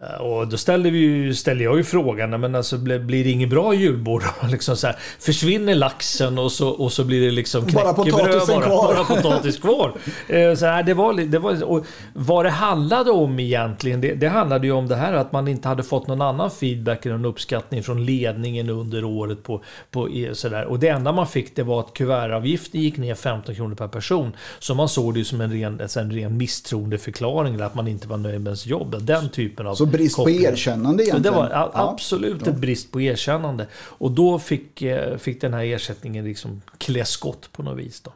Eh, 0.00 0.20
Och 0.20 0.48
då 0.48 0.56
ställde, 0.56 0.90
vi, 0.90 0.98
ju- 0.98 1.34
ställde 1.34 1.64
jag 1.64 1.76
ju 1.76 1.84
frågan, 1.84 2.40
men 2.40 2.54
alltså 2.54 2.78
blir, 2.78 2.98
blir 2.98 3.24
det 3.24 3.30
inget 3.30 3.50
bra 3.50 3.74
julbord? 3.74 4.22
liksom 4.50 4.76
så 4.76 4.86
här, 4.86 4.96
försvinner 5.20 5.74
laxen 5.74 6.38
och 6.38 6.52
så, 6.52 6.68
och 6.68 6.92
så 6.92 7.04
blir 7.04 7.20
det 7.24 7.30
liksom 7.30 7.64
Bara 7.74 7.92
potatisen 7.92 8.46
bara, 8.60 8.64
kvar. 8.64 8.94
bara 8.94 9.04
potatis 9.04 9.58
kvar. 9.58 9.92
Eh, 10.28 10.54
Så 10.54 10.66
här, 10.66 10.82
det 10.82 10.94
var, 10.94 11.14
det 11.14 11.38
var, 11.38 11.64
och 11.64 11.86
vad 12.14 12.44
det 12.44 12.50
handlade 12.50 13.10
om 13.10 13.40
egentligen, 13.40 14.00
det, 14.00 14.14
det 14.14 14.28
handlade 14.28 14.66
ju 14.66 14.72
om 14.72 14.88
det 14.88 14.96
här 14.96 15.12
att 15.12 15.32
man 15.32 15.48
inte 15.48 15.68
hade 15.68 15.82
fått 15.82 16.06
någon 16.06 16.22
annan 16.22 16.50
feedback 16.50 17.06
eller 17.06 17.26
uppskattning 17.26 17.82
från 17.82 18.04
ledningen 18.06 18.70
under 18.70 19.04
året 19.04 19.42
på, 19.42 19.62
på 19.90 20.10
e- 20.10 20.30
sådär. 20.34 20.64
Och 20.64 20.78
det 20.78 20.88
enda 20.88 21.12
man 21.12 21.26
fick 21.26 21.56
det 21.56 21.62
var 21.62 21.80
att 21.80 21.92
kuvertavgiften 21.94 22.80
gick 22.80 22.96
ner 22.96 23.14
15 23.14 23.54
kronor 23.54 23.74
per 23.74 23.88
person. 23.88 24.32
Så 24.58 24.74
man 24.74 24.88
såg 24.88 25.14
det 25.14 25.18
ju 25.18 25.24
som 25.24 25.40
en 25.40 25.52
ren, 25.52 25.80
en 25.96 26.10
ren 26.10 26.36
misstroendeförklaring 26.36 27.54
eller 27.54 27.64
att 27.64 27.74
man 27.74 27.88
inte 27.88 28.08
var 28.08 28.16
nöjd 28.16 28.40
med 28.40 28.46
ens 28.46 28.66
jobb. 28.66 28.96
Den 29.00 29.28
typen 29.28 29.66
av 29.66 29.74
Så 29.74 29.87
brist 29.88 30.16
på 30.16 30.22
kopplingar. 30.22 30.52
erkännande 30.52 31.02
egentligen. 31.04 31.22
Det 31.34 31.38
var 31.40 31.50
Ja. 31.50 31.70
absolut 31.74 32.46
ett 32.46 32.56
brist 32.56 32.92
på 32.92 33.00
erkännande. 33.00 33.66
Och 33.74 34.10
då 34.10 34.38
fick, 34.38 34.82
eh, 34.82 35.16
fick 35.16 35.40
den 35.40 35.54
här 35.54 35.64
ersättningen 35.64 36.24
liksom 36.24 36.62
klä 36.78 37.04
skott 37.04 37.52
på 37.52 37.62
något 37.62 37.78
vis. 37.78 38.00
Då. 38.00 38.12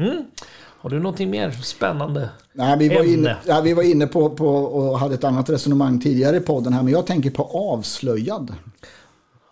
Mm. 0.00 0.24
Har 0.78 0.90
du 0.90 0.98
någonting 0.98 1.30
mer 1.30 1.50
spännande? 1.50 2.30
Nej, 2.52 2.78
vi, 2.78 2.88
var 2.88 2.96
ämne? 2.96 3.12
inne, 3.12 3.36
ja, 3.46 3.60
vi 3.60 3.72
var 3.72 3.82
inne 3.82 4.06
på, 4.06 4.30
på 4.30 4.48
och 4.48 4.98
hade 4.98 5.14
ett 5.14 5.24
annat 5.24 5.50
resonemang 5.50 6.00
tidigare 6.00 6.36
i 6.36 6.40
podden 6.40 6.72
här, 6.72 6.82
men 6.82 6.92
jag 6.92 7.06
tänker 7.06 7.30
på 7.30 7.42
avslöjad. 7.42 8.54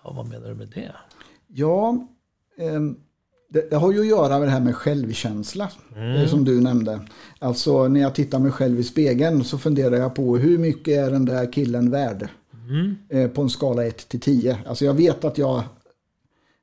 Ja, 0.04 0.12
vad 0.16 0.28
menar 0.28 0.48
du 0.48 0.54
med 0.54 0.68
det? 0.74 0.92
Ja, 1.48 2.06
ehm, 2.58 2.96
det, 3.54 3.70
det 3.70 3.76
har 3.76 3.92
ju 3.92 4.00
att 4.00 4.06
göra 4.06 4.38
med 4.38 4.48
det 4.48 4.52
här 4.52 4.60
med 4.60 4.74
självkänsla, 4.76 5.70
Mm. 5.96 6.16
eh, 6.16 6.26
som 6.28 6.44
du 6.44 6.60
nämnde. 6.60 7.00
Alltså 7.38 7.88
när 7.88 8.00
jag 8.00 8.14
tittar 8.14 8.38
mig 8.38 8.50
själv 8.52 8.80
i 8.80 8.84
spegeln 8.84 9.44
så 9.44 9.58
funderar 9.58 9.96
jag 9.96 10.14
på 10.14 10.36
hur 10.36 10.58
mycket 10.58 10.94
är 10.98 11.10
den 11.10 11.24
där 11.24 11.52
killen 11.52 11.90
värd? 11.90 12.28
Mm. 12.68 12.94
Eh, 13.08 13.30
på 13.30 13.42
en 13.42 13.50
skala 13.50 13.86
1 13.86 14.08
till 14.08 14.20
10. 14.20 14.58
Alltså 14.66 14.84
jag 14.84 14.94
vet 14.94 15.24
att 15.24 15.38
jag 15.38 15.56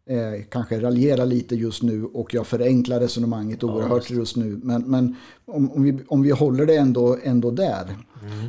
eh, 0.10 0.44
kanske 0.50 0.82
raljerar 0.82 1.26
lite 1.26 1.56
just 1.56 1.84
nu 1.84 2.06
och 2.06 2.34
jag 2.34 2.48
förenklar 2.48 3.00
resonemanget 3.00 3.64
oerhört 3.64 4.10
just 4.10 4.36
nu. 4.36 4.60
Men, 4.64 4.82
men 4.82 5.16
om, 5.46 5.72
om, 5.72 5.84
vi, 5.84 6.00
om 6.08 6.22
vi 6.22 6.32
håller 6.32 6.66
det 6.66 6.76
ändå, 6.76 7.18
ändå 7.24 7.52
där 7.52 7.96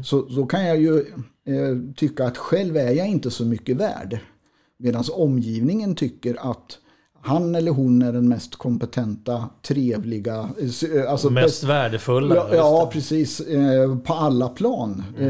så, 0.05 0.28
så 0.28 0.46
kan 0.46 0.66
jag 0.66 0.81
ju 0.81 0.98
eh, 1.46 1.94
tycka 1.96 2.26
att 2.26 2.38
själv 2.38 2.76
är 2.76 2.90
jag 2.90 3.09
inte 3.09 3.31
så 3.31 3.44
mycket 3.44 3.76
värd. 3.76 4.18
Medan 4.78 5.05
omgivningen 5.12 5.94
tycker 5.94 6.50
att 6.50 6.78
han 7.24 7.54
eller 7.54 7.70
hon 7.70 8.02
är 8.02 8.12
den 8.12 8.28
mest 8.28 8.56
kompetenta, 8.56 9.48
trevliga, 9.62 10.50
eh, 10.58 10.98
eh, 10.98 11.11
alltså 11.11 11.30
Mest 11.30 11.64
värdefulla? 11.64 12.35
Ja, 12.35 12.48
ja 12.54 12.90
precis. 12.92 13.40
Eh, 13.40 13.98
på 13.98 14.14
alla 14.14 14.48
plan. 14.48 15.04
Eh, 15.18 15.28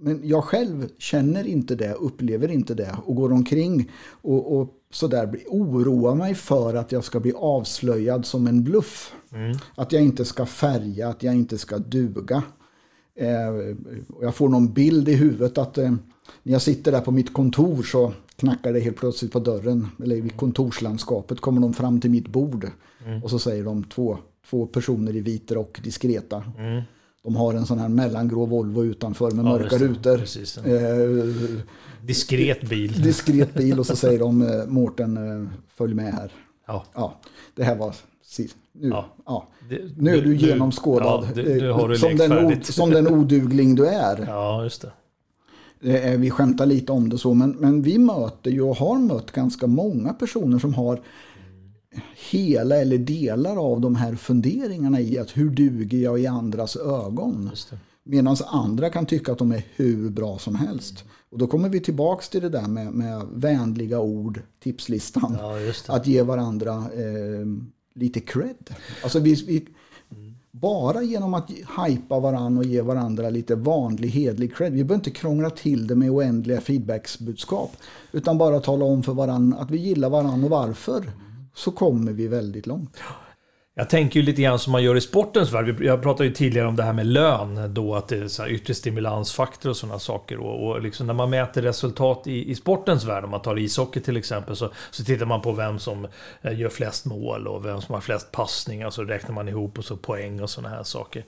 men 0.00 0.20
jag 0.22 0.44
själv 0.44 0.88
känner 0.98 1.46
inte 1.46 1.74
det, 1.74 1.92
upplever 1.92 2.50
inte 2.50 2.74
det 2.74 2.96
och 3.04 3.16
går 3.16 3.32
omkring 3.32 3.90
och, 4.22 4.60
och 4.60 4.70
sådär 4.92 5.36
oroar 5.46 6.14
mig 6.14 6.34
för 6.34 6.74
att 6.74 6.92
jag 6.92 7.04
ska 7.04 7.20
bli 7.20 7.32
avslöjad 7.36 8.26
som 8.26 8.46
en 8.46 8.64
bluff. 8.64 9.12
Att 9.74 9.92
jag 9.92 10.02
inte 10.02 10.24
ska 10.24 10.46
färga, 10.46 11.08
att 11.08 11.22
jag 11.22 11.34
inte 11.34 11.58
ska 11.58 11.78
duga. 11.78 12.42
Eh, 13.18 13.76
jag 14.20 14.34
får 14.34 14.48
någon 14.48 14.72
bild 14.72 15.08
i 15.08 15.14
huvudet 15.14 15.58
att 15.58 15.78
eh, 15.78 15.90
när 16.42 16.52
jag 16.52 16.62
sitter 16.62 16.92
där 16.92 17.00
på 17.00 17.10
mitt 17.10 17.32
kontor 17.32 17.82
så 17.82 18.12
knackar 18.36 18.72
det 18.72 18.80
helt 18.80 18.96
plötsligt 18.96 19.32
på 19.32 19.38
dörren. 19.38 19.88
Eller 20.02 20.16
i 20.16 20.28
kontorslandskapet 20.28 21.40
kommer 21.40 21.60
de 21.60 21.72
fram 21.72 22.00
till 22.00 22.10
mitt 22.10 22.28
bord. 22.28 22.70
Och 23.22 23.30
så 23.30 23.38
säger 23.38 23.64
de 23.64 23.84
två, 23.84 24.18
två 24.50 24.66
personer 24.66 25.16
i 25.16 25.20
vit 25.20 25.52
rock, 25.52 25.82
diskreta. 25.82 26.44
Mm. 26.58 26.82
De 27.22 27.36
har 27.36 27.54
en 27.54 27.66
sån 27.66 27.78
här 27.78 27.88
mellangrå 27.88 28.46
Volvo 28.46 28.84
utanför 28.84 29.30
med 29.30 29.44
ja, 29.44 29.48
mörka 29.48 29.78
rutor. 29.78 30.20
Eh, 30.64 31.54
diskret 32.02 32.68
bil. 32.68 32.92
Diskret 33.02 33.54
bil 33.54 33.78
och 33.78 33.86
så 33.86 33.96
säger 33.96 34.18
de 34.18 34.42
eh, 34.42 34.66
Mårten 34.66 35.16
eh, 35.16 35.48
följ 35.76 35.94
med 35.94 36.14
här. 36.14 36.32
Ja. 36.66 36.84
ja. 36.94 37.20
Det 37.54 37.64
här 37.64 37.76
var 37.76 37.94
nu, 38.72 38.88
ja. 38.88 39.06
ja. 39.26 39.48
nu 39.96 40.16
är 40.16 40.22
du 40.22 40.36
genomskådad. 40.36 41.24
Ja, 41.28 41.42
du, 41.42 41.60
du 41.60 41.72
har 41.72 41.94
som, 41.94 42.16
den 42.16 42.62
som 42.62 42.90
den 42.90 43.08
odugling 43.08 43.74
du 43.74 43.86
är. 43.86 44.24
Ja, 44.26 44.64
just 44.64 44.82
det. 44.82 44.92
Vi 46.18 46.30
skämtar 46.30 46.66
lite 46.66 46.92
om 46.92 47.08
det 47.08 47.18
så, 47.18 47.34
men, 47.34 47.50
men 47.50 47.82
vi 47.82 47.98
möter 47.98 48.50
ju 48.50 48.62
och 48.62 48.76
har 48.76 48.98
mött 48.98 49.32
ganska 49.32 49.66
många 49.66 50.12
personer 50.12 50.58
som 50.58 50.74
har 50.74 51.00
hela 52.30 52.76
eller 52.76 52.98
delar 52.98 53.56
av 53.72 53.80
de 53.80 53.96
här 53.96 54.14
funderingarna 54.14 55.00
i 55.00 55.18
att 55.18 55.36
hur 55.36 55.50
duger 55.50 55.98
jag 55.98 56.20
i 56.20 56.26
andras 56.26 56.76
ögon? 56.76 57.50
Medan 58.04 58.36
andra 58.46 58.90
kan 58.90 59.06
tycka 59.06 59.32
att 59.32 59.38
de 59.38 59.52
är 59.52 59.64
hur 59.76 60.10
bra 60.10 60.38
som 60.38 60.54
helst. 60.54 61.04
Och 61.30 61.38
då 61.38 61.46
kommer 61.46 61.68
vi 61.68 61.80
tillbaks 61.80 62.28
till 62.28 62.40
det 62.40 62.48
där 62.48 62.68
med, 62.68 62.92
med 62.92 63.26
vänliga 63.32 64.00
ord, 64.00 64.40
tipslistan. 64.62 65.36
Ja, 65.40 65.56
att 65.86 66.06
ge 66.06 66.22
varandra 66.22 66.72
eh, 66.72 67.46
lite 67.94 68.20
cred. 68.20 68.74
Alltså 69.02 69.18
vi, 69.18 69.34
vi 69.34 69.66
bara 70.60 71.02
genom 71.02 71.34
att 71.34 71.50
hypa 71.86 72.20
varandra 72.20 72.60
och 72.60 72.66
ge 72.66 72.80
varandra 72.80 73.30
lite 73.30 73.54
vanlig 73.54 74.08
hedlig 74.08 74.56
cred. 74.56 74.72
Vi 74.72 74.84
behöver 74.84 74.94
inte 74.94 75.10
krångla 75.10 75.50
till 75.50 75.86
det 75.86 75.94
med 75.94 76.10
oändliga 76.10 76.60
feedbacksbudskap. 76.60 77.70
Utan 78.12 78.38
bara 78.38 78.60
tala 78.60 78.84
om 78.84 79.02
för 79.02 79.12
varandra 79.12 79.58
att 79.58 79.70
vi 79.70 79.78
gillar 79.78 80.10
varandra 80.10 80.44
och 80.44 80.50
varför. 80.50 81.04
Så 81.54 81.70
kommer 81.70 82.12
vi 82.12 82.28
väldigt 82.28 82.66
långt. 82.66 82.96
Jag 83.78 83.90
tänker 83.90 84.20
ju 84.20 84.26
lite 84.26 84.42
grann 84.42 84.58
som 84.58 84.72
man 84.72 84.82
gör 84.82 84.96
i 84.96 85.00
sportens 85.00 85.52
värld. 85.52 85.80
Jag 85.80 86.02
pratade 86.02 86.28
ju 86.28 86.34
tidigare 86.34 86.68
om 86.68 86.76
det 86.76 86.82
här 86.82 86.92
med 86.92 87.06
lön 87.06 87.74
då, 87.74 87.94
att 87.94 88.08
det 88.08 88.16
är 88.16 88.28
så 88.28 88.42
här 88.42 88.50
yttre 88.50 88.74
stimulansfaktor 88.74 89.70
och 89.70 89.76
sådana 89.76 89.98
saker. 89.98 90.38
Och, 90.38 90.68
och 90.68 90.82
liksom 90.82 91.06
när 91.06 91.14
man 91.14 91.30
mäter 91.30 91.62
resultat 91.62 92.26
i, 92.26 92.50
i 92.50 92.54
sportens 92.54 93.04
värld, 93.04 93.24
om 93.24 93.30
man 93.30 93.42
tar 93.42 93.58
ishockey 93.58 94.00
till 94.00 94.16
exempel, 94.16 94.56
så, 94.56 94.70
så 94.90 95.04
tittar 95.04 95.26
man 95.26 95.42
på 95.42 95.52
vem 95.52 95.78
som 95.78 96.06
eh, 96.42 96.58
gör 96.60 96.68
flest 96.68 97.04
mål 97.04 97.46
och 97.46 97.66
vem 97.66 97.80
som 97.80 97.94
har 97.94 98.00
flest 98.00 98.32
passningar, 98.32 98.90
så 98.90 99.04
räknar 99.04 99.34
man 99.34 99.48
ihop 99.48 99.78
och 99.78 99.84
så 99.84 99.96
poäng 99.96 100.42
och 100.42 100.50
sådana 100.50 100.76
här 100.76 100.82
saker. 100.82 101.24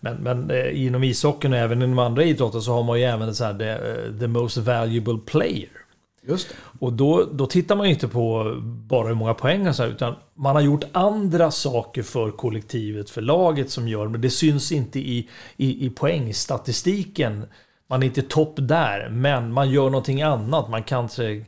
Men, 0.00 0.16
men 0.16 0.50
eh, 0.50 0.86
inom 0.86 1.04
ishockeyn 1.04 1.52
och 1.52 1.58
även 1.58 1.82
inom 1.82 1.98
andra 1.98 2.24
idrotter 2.24 2.60
så 2.60 2.72
har 2.72 2.82
man 2.82 2.98
ju 2.98 3.04
även 3.04 3.34
så 3.34 3.44
här, 3.44 3.58
the, 3.58 3.70
eh, 3.70 4.20
the 4.20 4.26
most 4.26 4.56
valuable 4.56 5.18
player. 5.26 5.79
Just 6.28 6.48
det. 6.48 6.54
Och 6.78 6.92
då, 6.92 7.24
då 7.32 7.46
tittar 7.46 7.76
man 7.76 7.86
inte 7.86 8.08
på 8.08 8.54
bara 8.62 9.08
hur 9.08 9.14
många 9.14 9.34
poäng 9.34 9.66
han 9.66 9.88
utan 9.88 10.14
man 10.34 10.56
har 10.56 10.62
gjort 10.62 10.84
andra 10.92 11.50
saker 11.50 12.02
för 12.02 12.30
kollektivet, 12.30 13.10
för 13.10 13.20
laget 13.20 13.70
som 13.70 13.88
gör, 13.88 14.08
men 14.08 14.20
det 14.20 14.30
syns 14.30 14.72
inte 14.72 14.98
i, 14.98 15.28
i, 15.56 15.86
i 15.86 15.90
poängstatistiken. 15.90 17.46
Man 17.88 18.02
är 18.02 18.06
inte 18.06 18.22
topp 18.22 18.54
där, 18.56 19.08
men 19.08 19.52
man 19.52 19.70
gör 19.70 19.84
någonting 19.84 20.22
annat. 20.22 20.70
Man 20.70 20.82
kanske 20.82 21.44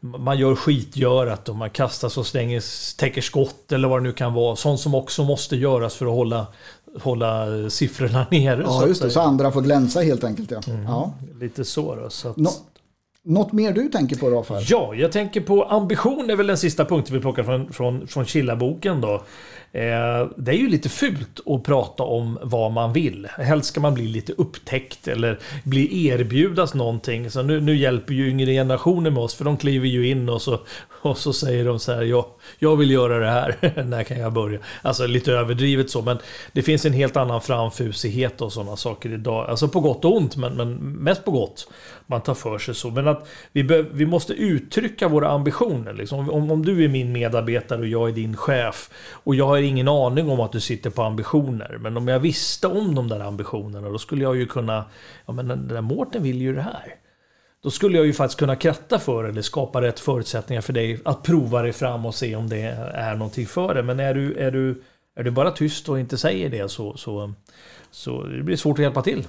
man 0.00 0.38
gör 0.38 0.54
skitgörat 0.54 1.48
och 1.48 1.56
man 1.56 1.70
kastar 1.70 2.18
och 2.18 2.26
slänger, 2.26 2.62
täcker 2.96 3.20
skott 3.20 3.72
eller 3.72 3.88
vad 3.88 3.98
det 3.98 4.02
nu 4.02 4.12
kan 4.12 4.34
vara. 4.34 4.56
Sånt 4.56 4.80
som 4.80 4.94
också 4.94 5.24
måste 5.24 5.56
göras 5.56 5.94
för 5.94 6.06
att 6.06 6.12
hålla, 6.12 6.46
hålla 7.02 7.46
siffrorna 7.70 8.26
nere. 8.30 8.62
Ja, 8.62 8.86
just 8.86 9.02
det. 9.02 9.10
Så 9.10 9.20
andra 9.20 9.52
får 9.52 9.62
glänsa 9.62 10.00
helt 10.00 10.24
enkelt. 10.24 10.50
Ja. 10.50 10.60
Mm, 10.66 10.82
ja. 10.82 11.14
Lite 11.40 11.64
så 11.64 11.94
då. 11.94 12.10
Så 12.10 12.28
att 12.28 12.36
något 13.24 13.52
mer 13.52 13.72
du 13.72 13.88
tänker 13.88 14.16
på 14.16 14.30
Rafael? 14.30 14.64
Ja, 14.68 14.94
jag 14.94 15.12
tänker 15.12 15.40
på 15.40 15.64
ambition 15.64 16.30
är 16.30 16.36
väl 16.36 16.46
den 16.46 16.58
sista 16.58 16.84
punkten 16.84 17.14
vi 17.14 17.20
plockar 17.20 17.42
från, 17.42 17.72
från, 17.72 18.06
från 18.06 18.24
Killa-boken 18.24 19.00
då. 19.00 19.14
Eh, 19.72 20.28
det 20.36 20.52
är 20.52 20.56
ju 20.56 20.68
lite 20.68 20.88
fult 20.88 21.40
att 21.46 21.62
prata 21.62 22.02
om 22.02 22.38
vad 22.42 22.72
man 22.72 22.92
vill. 22.92 23.26
Helst 23.26 23.68
ska 23.68 23.80
man 23.80 23.94
bli 23.94 24.06
lite 24.06 24.32
upptäckt 24.32 25.08
eller 25.08 25.38
bli 25.64 26.06
erbjudas 26.06 26.74
någonting. 26.74 27.30
Så 27.30 27.42
nu, 27.42 27.60
nu 27.60 27.76
hjälper 27.76 28.14
ju 28.14 28.28
yngre 28.28 28.52
generationer 28.52 29.10
med 29.10 29.22
oss 29.22 29.34
för 29.34 29.44
de 29.44 29.56
kliver 29.56 29.86
ju 29.86 30.08
in 30.08 30.28
och 30.28 30.42
så, 30.42 30.60
och 31.02 31.18
så 31.18 31.32
säger 31.32 31.64
de 31.64 31.78
så 31.78 31.92
här, 31.92 32.02
jag, 32.02 32.24
jag 32.58 32.76
vill 32.76 32.90
göra 32.90 33.18
det 33.18 33.30
här, 33.30 33.82
när 33.84 34.02
kan 34.02 34.18
jag 34.18 34.32
börja? 34.32 34.58
Alltså 34.82 35.06
lite 35.06 35.32
överdrivet 35.32 35.90
så, 35.90 36.02
men 36.02 36.18
det 36.52 36.62
finns 36.62 36.84
en 36.84 36.92
helt 36.92 37.16
annan 37.16 37.40
framfusighet 37.40 38.40
och 38.40 38.52
sådana 38.52 38.76
saker 38.76 39.12
idag. 39.12 39.50
Alltså 39.50 39.68
på 39.68 39.80
gott 39.80 40.04
och 40.04 40.16
ont, 40.16 40.36
men, 40.36 40.56
men 40.56 40.74
mest 40.76 41.24
på 41.24 41.30
gott. 41.30 41.68
Man 42.10 42.20
tar 42.20 42.34
för 42.34 42.58
sig 42.58 42.74
så. 42.74 42.90
Men 42.90 43.08
att 43.08 43.28
vi, 43.52 43.64
be, 43.64 43.82
vi 43.82 44.06
måste 44.06 44.32
uttrycka 44.32 45.08
våra 45.08 45.28
ambitioner. 45.28 45.92
Liksom. 45.92 46.30
Om, 46.30 46.50
om 46.50 46.64
du 46.64 46.84
är 46.84 46.88
min 46.88 47.12
medarbetare 47.12 47.80
och 47.80 47.86
jag 47.86 48.08
är 48.08 48.12
din 48.12 48.36
chef 48.36 48.90
och 49.12 49.34
jag 49.34 49.46
har 49.46 49.58
ingen 49.58 49.88
aning 49.88 50.30
om 50.30 50.40
att 50.40 50.52
du 50.52 50.60
sitter 50.60 50.90
på 50.90 51.02
ambitioner. 51.02 51.78
Men 51.80 51.96
om 51.96 52.08
jag 52.08 52.20
visste 52.20 52.66
om 52.66 52.94
de 52.94 53.08
där 53.08 53.20
ambitionerna 53.20 53.88
då 53.88 53.98
skulle 53.98 54.22
jag 54.22 54.36
ju 54.36 54.46
kunna, 54.46 54.84
ja 55.26 55.32
men 55.32 55.48
den 55.48 55.68
där 55.68 55.80
Mårten 55.80 56.22
vill 56.22 56.40
ju 56.40 56.54
det 56.54 56.62
här. 56.62 56.94
Då 57.62 57.70
skulle 57.70 57.96
jag 57.96 58.06
ju 58.06 58.12
faktiskt 58.12 58.38
kunna 58.38 58.56
kratta 58.56 58.98
för 58.98 59.24
eller 59.24 59.42
skapa 59.42 59.82
rätt 59.82 60.00
förutsättningar 60.00 60.60
för 60.60 60.72
dig 60.72 61.00
att 61.04 61.22
prova 61.22 61.62
dig 61.62 61.72
fram 61.72 62.06
och 62.06 62.14
se 62.14 62.36
om 62.36 62.48
det 62.48 62.60
är 62.94 63.14
någonting 63.14 63.46
för 63.46 63.74
det. 63.74 63.82
Men 63.82 64.00
är 64.00 64.14
du, 64.14 64.34
är 64.34 64.50
du, 64.50 64.82
är 65.16 65.24
du 65.24 65.30
bara 65.30 65.50
tyst 65.50 65.88
och 65.88 66.00
inte 66.00 66.18
säger 66.18 66.50
det 66.50 66.68
så, 66.68 66.96
så, 66.96 67.32
så 67.90 68.22
det 68.22 68.42
blir 68.42 68.56
svårt 68.56 68.78
att 68.78 68.82
hjälpa 68.82 69.02
till. 69.02 69.24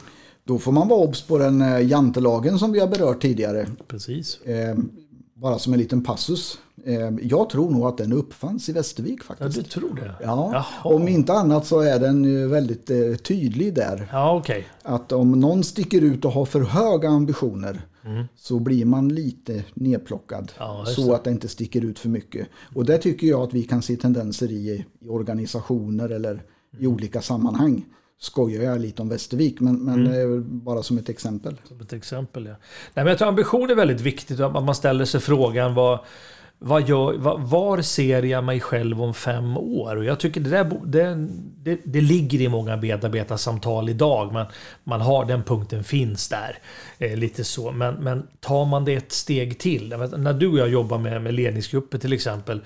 Då 0.52 0.60
får 0.60 0.72
man 0.72 0.88
vara 0.88 1.00
obs 1.00 1.22
på 1.22 1.38
den 1.38 1.62
eh, 1.62 1.88
jantelagen 1.88 2.60
som 2.60 2.72
vi 2.72 2.80
har 2.80 2.88
berört 2.88 3.22
tidigare. 3.22 3.68
Precis. 3.88 4.42
Eh, 4.42 4.78
bara 5.34 5.60
som 5.60 5.74
en 5.74 5.80
liten 5.80 6.04
passus. 6.04 6.60
Eh, 6.86 7.10
jag 7.22 7.50
tror 7.50 7.72
nog 7.72 7.86
att 7.86 7.98
den 7.98 8.14
uppfanns 8.14 8.70
i 8.70 8.72
Västervik 8.72 9.24
faktiskt. 9.24 9.58
Ja, 9.58 9.64
du 9.64 9.70
tror 9.70 9.96
det? 9.96 10.16
Ja, 10.24 10.50
Jaha. 10.54 10.94
om 10.96 11.08
inte 11.08 11.34
annat 11.34 11.66
så 11.66 11.80
är 11.80 12.00
den 12.00 12.50
väldigt 12.50 12.90
eh, 12.90 13.16
tydlig 13.16 13.76
där. 13.76 14.10
Ja, 14.12 14.38
okay. 14.38 14.64
Att 14.84 15.12
om 15.12 15.32
någon 15.32 15.64
sticker 15.64 16.02
ut 16.02 16.26
och 16.26 16.32
har 16.32 16.46
för 16.46 16.62
höga 16.62 17.10
ambitioner 17.10 17.82
mm. 18.06 18.26
så 18.36 18.60
blir 18.60 18.86
man 18.86 19.10
lite 19.10 19.64
nedplockad. 19.74 20.52
Ja, 20.60 20.86
så 20.88 21.14
att 21.14 21.24
det 21.24 21.32
inte 21.32 21.48
sticker 21.48 21.86
ut 21.86 22.00
för 22.00 22.10
mycket. 22.10 22.48
Och 22.76 22.86
det 22.86 22.98
tycker 22.98 23.28
jag 23.28 23.42
att 23.42 23.54
vi 23.54 23.64
kan 23.64 23.82
se 23.82 23.96
tendenser 23.96 24.52
i, 24.52 24.86
i 25.00 25.08
organisationer 25.10 26.10
eller 26.10 26.32
mm. 26.32 26.44
i 26.80 26.88
olika 26.88 27.22
sammanhang 27.22 27.86
skojar 28.22 28.64
jag 28.64 28.82
lite 28.82 29.02
om 29.02 29.10
Västervik, 29.10 29.60
men, 29.60 29.76
men 29.76 30.08
mm. 30.08 30.60
bara 30.60 30.84
som 30.84 30.98
ett 30.98 31.10
exempel. 31.10 31.56
Som 31.68 31.82
ett 31.82 31.94
exempel, 31.94 32.46
ja. 32.46 32.52
Nej, 32.52 32.60
men 32.94 33.08
jag 33.08 33.18
tror 33.18 33.28
ambition 33.28 33.70
är 33.70 33.76
väldigt 33.76 34.02
viktigt, 34.02 34.40
att 34.40 34.64
man 34.64 34.76
ställer 34.76 35.06
sig 35.06 35.20
frågan 35.20 35.74
vad 35.74 36.00
vad 36.64 36.90
gör, 36.90 37.14
vad, 37.18 37.42
var 37.42 37.82
ser 37.82 38.24
jag 38.24 38.44
mig 38.44 38.60
själv 38.60 39.02
om 39.02 39.14
fem 39.14 39.58
år? 39.58 39.96
Och 39.96 40.06
jag 40.06 40.20
tycker 40.20 40.42
det, 40.42 40.50
där, 40.50 40.80
det, 40.86 41.28
det, 41.64 41.82
det 41.84 42.02
ligger 42.02 42.42
i 42.42 42.48
många 42.48 42.78
medarbetarsamtal 42.78 43.90
idag. 43.90 44.34
Men 44.34 44.46
man 44.84 45.02
har 45.02 45.26
den 45.26 45.44
punkten 45.44 45.84
finns 45.84 46.30
där. 46.30 46.58
Eh, 46.98 47.18
lite 47.18 47.44
så. 47.44 47.72
Men, 47.72 47.96
men 47.96 48.28
tar 48.40 48.66
man 48.66 48.86
det 48.86 48.96
ett 48.96 49.12
steg 49.12 49.60
till. 49.60 49.90
När 50.18 50.34
du 50.34 50.48
och 50.48 50.58
jag 50.58 50.70
jobbar 50.70 50.98
med, 50.98 51.22
med 51.22 51.34
ledningsgrupper 51.34 51.98
till 51.98 52.14
exempel. 52.14 52.62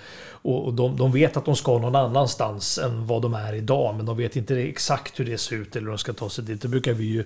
Och, 0.48 0.74
de, 0.74 0.98
de, 0.98 1.12
vet 1.12 1.38
att 1.38 1.46
de 1.46 1.56
ska 1.56 1.78
någon 1.78 1.96
annanstans 1.96 2.78
än 2.78 3.08
vad 3.08 3.22
de 3.22 3.34
är 3.34 3.54
idag. 3.54 3.96
Men 3.96 4.06
de 4.06 4.18
vet 4.18 4.36
inte 4.36 4.56
exakt 4.56 5.20
hur 5.20 5.26
det 5.26 5.38
ser 5.38 5.56
ut 5.56 5.76
eller 5.76 5.86
hur 5.86 5.92
de 5.92 5.98
ska 5.98 6.14
ta 6.14 6.30
sig 6.30 6.44
dit. 6.44 6.62
Då 6.62 6.68
brukar 6.68 6.94
vi 6.94 7.04
ju 7.04 7.24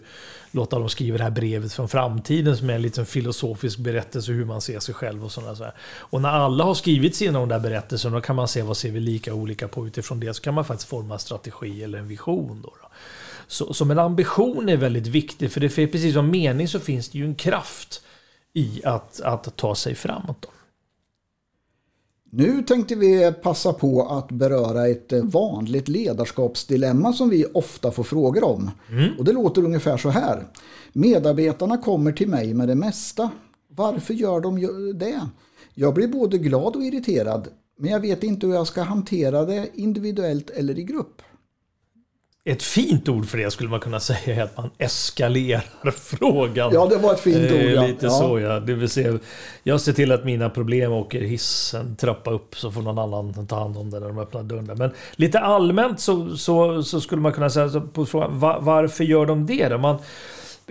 låta 0.51 0.79
dem 0.79 0.89
skriva 0.89 1.17
det 1.17 1.23
här 1.23 1.32
brevet 1.32 1.73
från 1.73 1.89
framtiden 1.89 2.58
som 2.58 2.69
är 2.69 2.73
en 2.73 2.82
liten 2.82 3.05
filosofisk 3.05 3.79
berättelse 3.79 4.32
hur 4.32 4.45
man 4.45 4.62
ser 4.62 4.79
sig 4.79 4.95
själv 4.95 5.25
och 5.25 5.32
sådana 5.32 5.55
saker. 5.55 5.73
Och 5.99 6.21
när 6.21 6.29
alla 6.29 6.63
har 6.63 6.73
skrivit 6.73 7.15
sina 7.15 7.39
de 7.39 7.49
där 7.49 7.60
berättelserna 7.60 8.15
då 8.15 8.21
kan 8.21 8.36
man 8.36 8.47
se 8.47 8.62
vad 8.62 8.77
ser 8.77 8.91
vi 8.91 8.99
lika 8.99 9.34
olika 9.34 9.67
på 9.67 9.88
utifrån 9.88 10.19
det 10.19 10.34
så 10.34 10.41
kan 10.41 10.53
man 10.53 10.65
faktiskt 10.65 10.89
forma 10.89 11.13
en 11.13 11.19
strategi 11.19 11.84
eller 11.84 11.99
en 11.99 12.08
vision. 12.08 12.62
Då, 12.63 12.73
då. 12.82 12.89
Så, 13.47 13.73
så 13.73 13.86
en 13.86 13.99
ambition 13.99 14.69
är 14.69 14.77
väldigt 14.77 15.08
viktig 15.08 15.51
för 15.51 15.60
det 15.60 15.69
för 15.69 15.88
precis 15.88 16.13
som 16.13 16.32
mening 16.32 16.67
så 16.67 16.79
finns 16.79 17.10
det 17.10 17.17
ju 17.17 17.25
en 17.25 17.36
kraft 17.36 18.01
i 18.53 18.82
att, 18.86 19.21
att 19.21 19.55
ta 19.55 19.75
sig 19.75 19.95
framåt. 19.95 20.41
Då. 20.41 20.49
Nu 22.32 22.63
tänkte 22.63 22.96
vi 22.96 23.34
passa 23.42 23.74
på 23.74 24.08
att 24.08 24.32
beröra 24.32 24.88
ett 24.88 25.13
vanligt 25.24 25.88
ledarskapsdilemma 25.88 27.13
som 27.13 27.30
vi 27.30 27.46
ofta 27.54 27.92
får 27.92 28.04
frågor 28.04 28.44
om. 28.44 28.72
Mm. 28.89 29.18
Och 29.18 29.26
det 29.26 29.32
låter 29.32 29.63
ungefär 29.63 29.98
så 29.98 30.10
här. 30.10 30.48
Medarbetarna 30.94 31.78
kommer 31.78 32.12
till 32.12 32.28
mig 32.30 32.54
med 32.54 32.68
det 32.68 32.76
mesta. 32.76 33.30
Varför 33.76 34.13
gör 34.13 34.39
de 34.39 34.62
det? 35.00 35.22
Jag 35.74 35.94
blir 35.94 36.08
både 36.08 36.38
glad 36.38 36.76
och 36.76 36.84
irriterad, 36.84 37.48
men 37.78 37.92
jag 37.92 38.00
vet 38.00 38.24
inte 38.24 38.48
hur 38.48 38.54
jag 38.54 38.68
ska 38.68 38.82
hantera 38.82 39.46
det 39.46 39.70
individuellt 39.74 40.50
eller 40.50 40.80
i 40.80 40.84
grupp. 40.84 41.22
Ett 42.45 42.63
fint 42.63 43.10
ord 43.10 43.25
för 43.25 43.38
det 43.38 43.52
skulle 43.52 43.69
man 43.69 43.80
kunna 43.80 43.99
säga 43.99 44.36
är 44.36 44.43
att 44.43 44.57
man 44.57 44.70
eskalerar 44.78 45.91
frågan. 45.91 46.72
Ja, 46.74 46.86
det 46.86 46.97
var 46.97 47.14
ett 47.14 47.20
fint 47.20 47.51
ord. 47.51 47.61
Ja. 47.61 47.88
Lite 47.88 48.05
ja. 48.05 48.09
så 48.11 48.39
ja. 48.39 48.59
Det 48.59 48.74
vill 48.74 48.89
säga, 48.89 49.20
jag 49.64 49.82
ser 49.82 49.93
till 49.93 50.11
att 50.11 50.26
mina 50.26 50.49
problem 50.49 50.91
åker 50.91 51.22
hissen 51.22 51.95
trappa 51.95 52.32
upp 52.32 52.57
så 52.57 52.72
får 52.72 52.82
någon 52.82 52.99
annan 52.99 53.47
ta 53.47 53.59
hand 53.59 53.78
om 53.78 53.89
det 53.89 53.99
när 53.99 54.07
de 54.07 54.20
öppnar 54.20 54.43
dörren. 54.43 54.78
Men 54.78 54.91
lite 55.16 55.39
allmänt 55.39 55.99
så, 55.99 56.38
så, 56.38 56.84
så 56.84 57.01
skulle 57.01 57.22
man 57.22 57.34
kunna 57.34 57.49
säga 57.49 57.82
på 57.93 58.05
frågan 58.05 58.39
var, 58.39 58.59
varför 58.61 59.03
gör 59.03 59.26
de 59.26 59.45
det? 59.45 59.70
Då? 59.70 59.78
Man, 59.78 59.97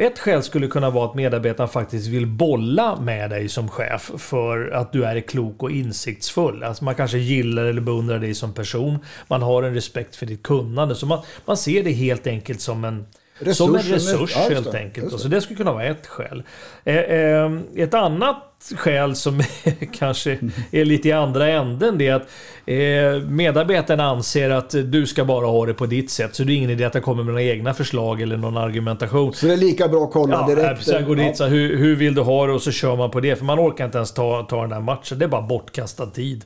ett 0.01 0.19
skäl 0.19 0.43
skulle 0.43 0.67
kunna 0.69 0.91
vara 0.91 1.09
att 1.11 1.15
medarbetaren 1.15 1.69
faktiskt 1.69 2.07
vill 2.07 2.27
bolla 2.27 3.01
med 3.01 3.31
dig 3.31 3.49
som 3.49 3.69
chef 3.69 4.11
för 4.17 4.71
att 4.71 4.93
du 4.93 5.05
är 5.05 5.21
klok 5.21 5.63
och 5.63 5.71
insiktsfull. 5.71 6.63
Alltså 6.63 6.85
man 6.85 6.95
kanske 6.95 7.19
gillar 7.19 7.65
eller 7.65 7.81
beundrar 7.81 8.19
dig 8.19 8.35
som 8.35 8.53
person. 8.53 8.99
Man 9.29 9.43
har 9.43 9.63
en 9.63 9.75
respekt 9.75 10.17
för 10.17 10.27
ditt 10.27 10.43
kunnande. 10.43 10.95
Så 10.95 11.07
man, 11.07 11.23
man 11.45 11.57
ser 11.57 11.85
det 11.85 11.91
helt 11.91 12.27
enkelt 12.27 12.61
som 12.61 12.85
en 12.85 13.07
Resurs, 13.39 13.57
som 13.57 13.75
en 13.75 13.83
resurs 13.83 14.33
ja, 14.37 14.49
helt 14.49 14.75
enkelt. 14.75 15.11
Det. 15.11 15.19
Så 15.19 15.29
det 15.29 15.41
skulle 15.41 15.57
kunna 15.57 15.73
vara 15.73 15.85
ett 15.85 16.07
skäl. 16.07 16.43
Eh, 16.85 16.97
eh, 16.97 17.51
ett 17.77 17.95
annat 17.95 18.45
skäl 18.77 19.17
som 19.17 19.43
kanske 19.93 20.39
är 20.71 20.85
lite 20.85 21.09
i 21.09 21.13
andra 21.13 21.49
änden 21.49 21.99
det 21.99 22.09
är 22.09 22.15
att 22.15 22.29
eh, 22.67 23.29
medarbetarna 23.29 24.05
anser 24.05 24.51
att 24.51 24.71
du 24.71 25.07
ska 25.07 25.25
bara 25.25 25.47
ha 25.47 25.67
det 25.67 25.75
på 25.75 25.87
ditt 25.87 26.11
sätt. 26.11 26.35
Så 26.35 26.45
det 26.45 26.53
är 26.53 26.57
ingen 26.57 26.71
idé 26.71 26.85
att 26.85 26.95
jag 26.95 27.05
kommer 27.05 27.23
med 27.23 27.35
några 27.35 27.43
egna 27.43 27.75
förslag 27.75 28.23
eller 28.23 28.37
någon 28.37 28.57
argumentation. 28.57 29.33
Så 29.35 29.47
det 29.47 29.53
är 29.53 29.57
lika 29.57 29.89
bra 29.89 30.05
att 30.05 30.13
kolla 30.13 30.47
ja, 30.49 30.55
direkt? 30.55 30.79
Precis, 30.79 31.07
går 31.07 31.17
dit, 31.17 31.37
så 31.37 31.45
hur, 31.45 31.77
hur 31.77 31.97
vill 31.97 32.15
du 32.15 32.21
ha 32.21 32.47
det? 32.47 32.53
Och 32.53 32.63
så 32.63 32.73
kör 32.73 32.97
man 32.97 33.11
på 33.11 33.21
det. 33.21 33.37
För 33.37 33.45
man 33.45 33.59
orkar 33.59 33.85
inte 33.85 33.99
ens 33.99 34.13
ta, 34.13 34.43
ta 34.43 34.61
den 34.61 34.71
där 34.71 34.81
matchen. 34.81 35.19
Det 35.19 35.25
är 35.25 35.29
bara 35.29 35.43
bortkastad 35.43 36.07
tid. 36.07 36.45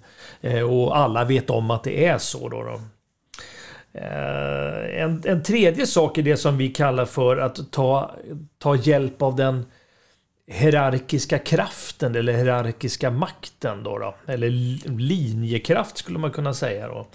och 0.71 0.97
alla 0.97 1.25
vet 1.25 1.51
om 1.51 1.71
att 1.71 1.85
det 1.85 2.07
är 2.07 2.19
så. 2.19 2.49
Då, 2.49 2.63
då. 2.63 2.81
Eh, 3.95 5.03
en, 5.03 5.23
en 5.25 5.43
tredje 5.43 5.87
sak 5.87 6.19
är 6.19 6.23
det 6.23 6.37
som 6.37 6.59
vi 6.59 6.69
kallar 6.69 7.05
för 7.05 7.37
att 7.37 7.73
ta, 7.73 8.17
ta 8.59 8.77
hjälp 8.77 9.23
av 9.23 9.37
den 9.37 9.67
hierarkiska 10.47 11.39
kraften 11.39 12.15
eller 12.15 12.33
hierarkiska 12.33 13.11
makten. 13.11 13.83
Då, 13.83 13.99
då 13.99 14.15
Eller 14.27 14.51
linjekraft 14.91 15.99
skulle 15.99 16.19
man 16.19 16.31
kunna 16.31 16.55
säga. 16.55 16.89
Då. 16.89 17.07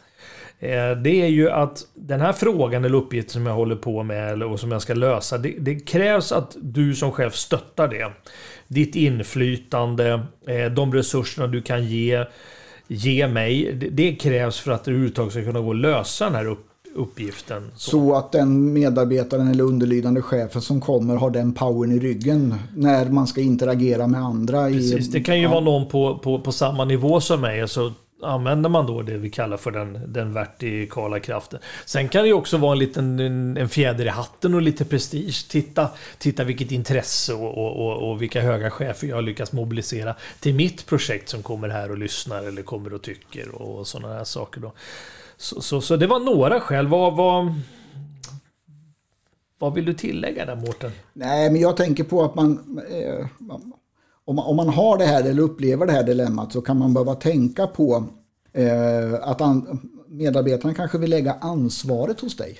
Eh, 0.59 0.91
det 0.91 1.21
är 1.21 1.28
ju 1.28 1.49
att 1.49 1.86
den 1.93 2.21
här 2.21 2.34
frågan 2.34 2.86
eller 2.86 2.97
uppgiften 2.97 3.34
som 3.34 3.45
jag 3.45 3.53
håller 3.53 3.75
på 3.75 4.03
med 4.03 4.43
och 4.43 4.59
som 4.59 4.71
jag 4.71 4.82
ska 4.82 4.93
lösa. 4.93 5.38
Det, 5.38 5.55
det 5.59 5.75
krävs 5.75 6.32
att 6.32 6.57
du 6.61 6.95
som 6.95 7.11
chef 7.11 7.36
stöttar 7.36 7.88
det. 7.88 8.11
Ditt 8.67 8.95
inflytande, 8.95 10.25
eh, 10.47 10.65
de 10.65 10.93
resurserna 10.93 11.47
du 11.47 11.61
kan 11.61 11.86
ge 11.86 12.25
ge 12.88 13.28
mig. 13.28 13.73
Det, 13.91 14.15
krävs 14.15 14.59
för 14.59 14.71
att 14.71 14.84
du 14.84 14.91
överhuvudtaget 14.91 15.34
ska 15.34 15.43
kunna 15.43 15.59
gå 15.59 15.67
och 15.67 15.75
lösa 15.75 16.25
den 16.25 16.36
här 16.36 16.45
uppgiften 16.45 16.66
uppgiften. 16.97 17.71
Så. 17.75 17.91
så. 17.91 18.15
att 18.15 18.31
den 18.31 18.73
medarbetaren 18.73 19.47
eller 19.47 19.63
underlydande 19.63 20.21
chefen 20.21 20.61
som 20.61 20.81
kommer 20.81 21.15
har 21.15 21.29
den 21.29 21.53
powern 21.53 21.91
i 21.91 21.99
ryggen 21.99 22.55
när 22.75 23.05
man 23.05 23.27
ska 23.27 23.41
interagera 23.41 24.07
med 24.07 24.21
andra. 24.21 24.67
Precis, 24.67 25.07
i, 25.07 25.11
det 25.11 25.23
kan 25.23 25.37
ju 25.37 25.43
ja. 25.43 25.49
vara 25.49 25.59
någon 25.59 25.87
på, 25.87 26.17
på, 26.17 26.39
på 26.39 26.51
samma 26.51 26.85
nivå 26.85 27.21
som 27.21 27.41
mig. 27.41 27.67
Så 27.67 27.91
använder 28.21 28.69
man 28.69 28.85
då 28.85 29.01
det 29.01 29.17
vi 29.17 29.29
kallar 29.29 29.57
för 29.57 29.71
den, 29.71 30.13
den 30.13 30.33
vertikala 30.33 31.19
kraften. 31.19 31.59
Sen 31.85 32.09
kan 32.09 32.21
det 32.21 32.27
ju 32.27 32.33
också 32.33 32.57
vara 32.57 32.71
en 32.71 32.79
liten 32.79 33.19
en, 33.19 33.57
en 33.57 33.69
fjäder 33.69 34.05
i 34.05 34.09
hatten 34.09 34.53
och 34.53 34.61
lite 34.61 34.85
prestige. 34.85 35.49
Titta, 35.49 35.89
titta 36.17 36.43
vilket 36.43 36.71
intresse 36.71 37.33
och, 37.33 37.57
och, 37.57 37.87
och, 37.87 38.09
och 38.09 38.21
vilka 38.21 38.41
höga 38.41 38.71
chefer 38.71 39.07
jag 39.07 39.15
har 39.15 39.21
lyckats 39.21 39.51
mobilisera 39.51 40.15
till 40.39 40.53
mitt 40.55 40.85
projekt 40.85 41.29
som 41.29 41.43
kommer 41.43 41.69
här 41.69 41.91
och 41.91 41.97
lyssnar 41.97 42.43
eller 42.43 42.61
kommer 42.61 42.93
och 42.93 43.01
tycker 43.01 43.61
och 43.61 43.87
sådana 43.87 44.13
här 44.13 44.23
saker. 44.23 44.61
Då. 44.61 44.73
Så, 45.38 45.61
så, 45.61 45.81
så, 45.81 45.95
det 45.95 46.07
var 46.07 46.19
några 46.19 46.59
skäl. 46.59 46.88
Vad, 46.88 47.15
vad, 47.15 47.53
vad 49.59 49.73
vill 49.73 49.85
du 49.85 49.93
tillägga 49.93 50.45
där 50.45 50.55
Mårten? 50.55 50.91
Nej, 51.13 51.51
men 51.51 51.61
jag 51.61 51.77
tänker 51.77 52.03
på 52.03 52.23
att 52.23 52.35
man, 52.35 52.81
eh, 52.89 53.25
om, 54.25 54.35
man, 54.35 54.45
om 54.45 54.55
man 54.55 54.69
har 54.69 54.97
det 54.97 55.05
här 55.05 55.23
eller 55.23 55.41
upplever 55.41 55.85
det 55.85 55.91
här 55.91 56.03
dilemmat 56.03 56.53
så 56.53 56.61
kan 56.61 56.77
man 56.77 56.93
behöva 56.93 57.15
tänka 57.15 57.67
på 57.67 58.03
eh, 58.53 59.13
att 59.21 59.41
an, 59.41 59.89
medarbetarna 60.07 60.73
kanske 60.73 60.97
vill 60.97 61.09
lägga 61.09 61.33
ansvaret 61.33 62.19
hos 62.19 62.38
dig. 62.38 62.59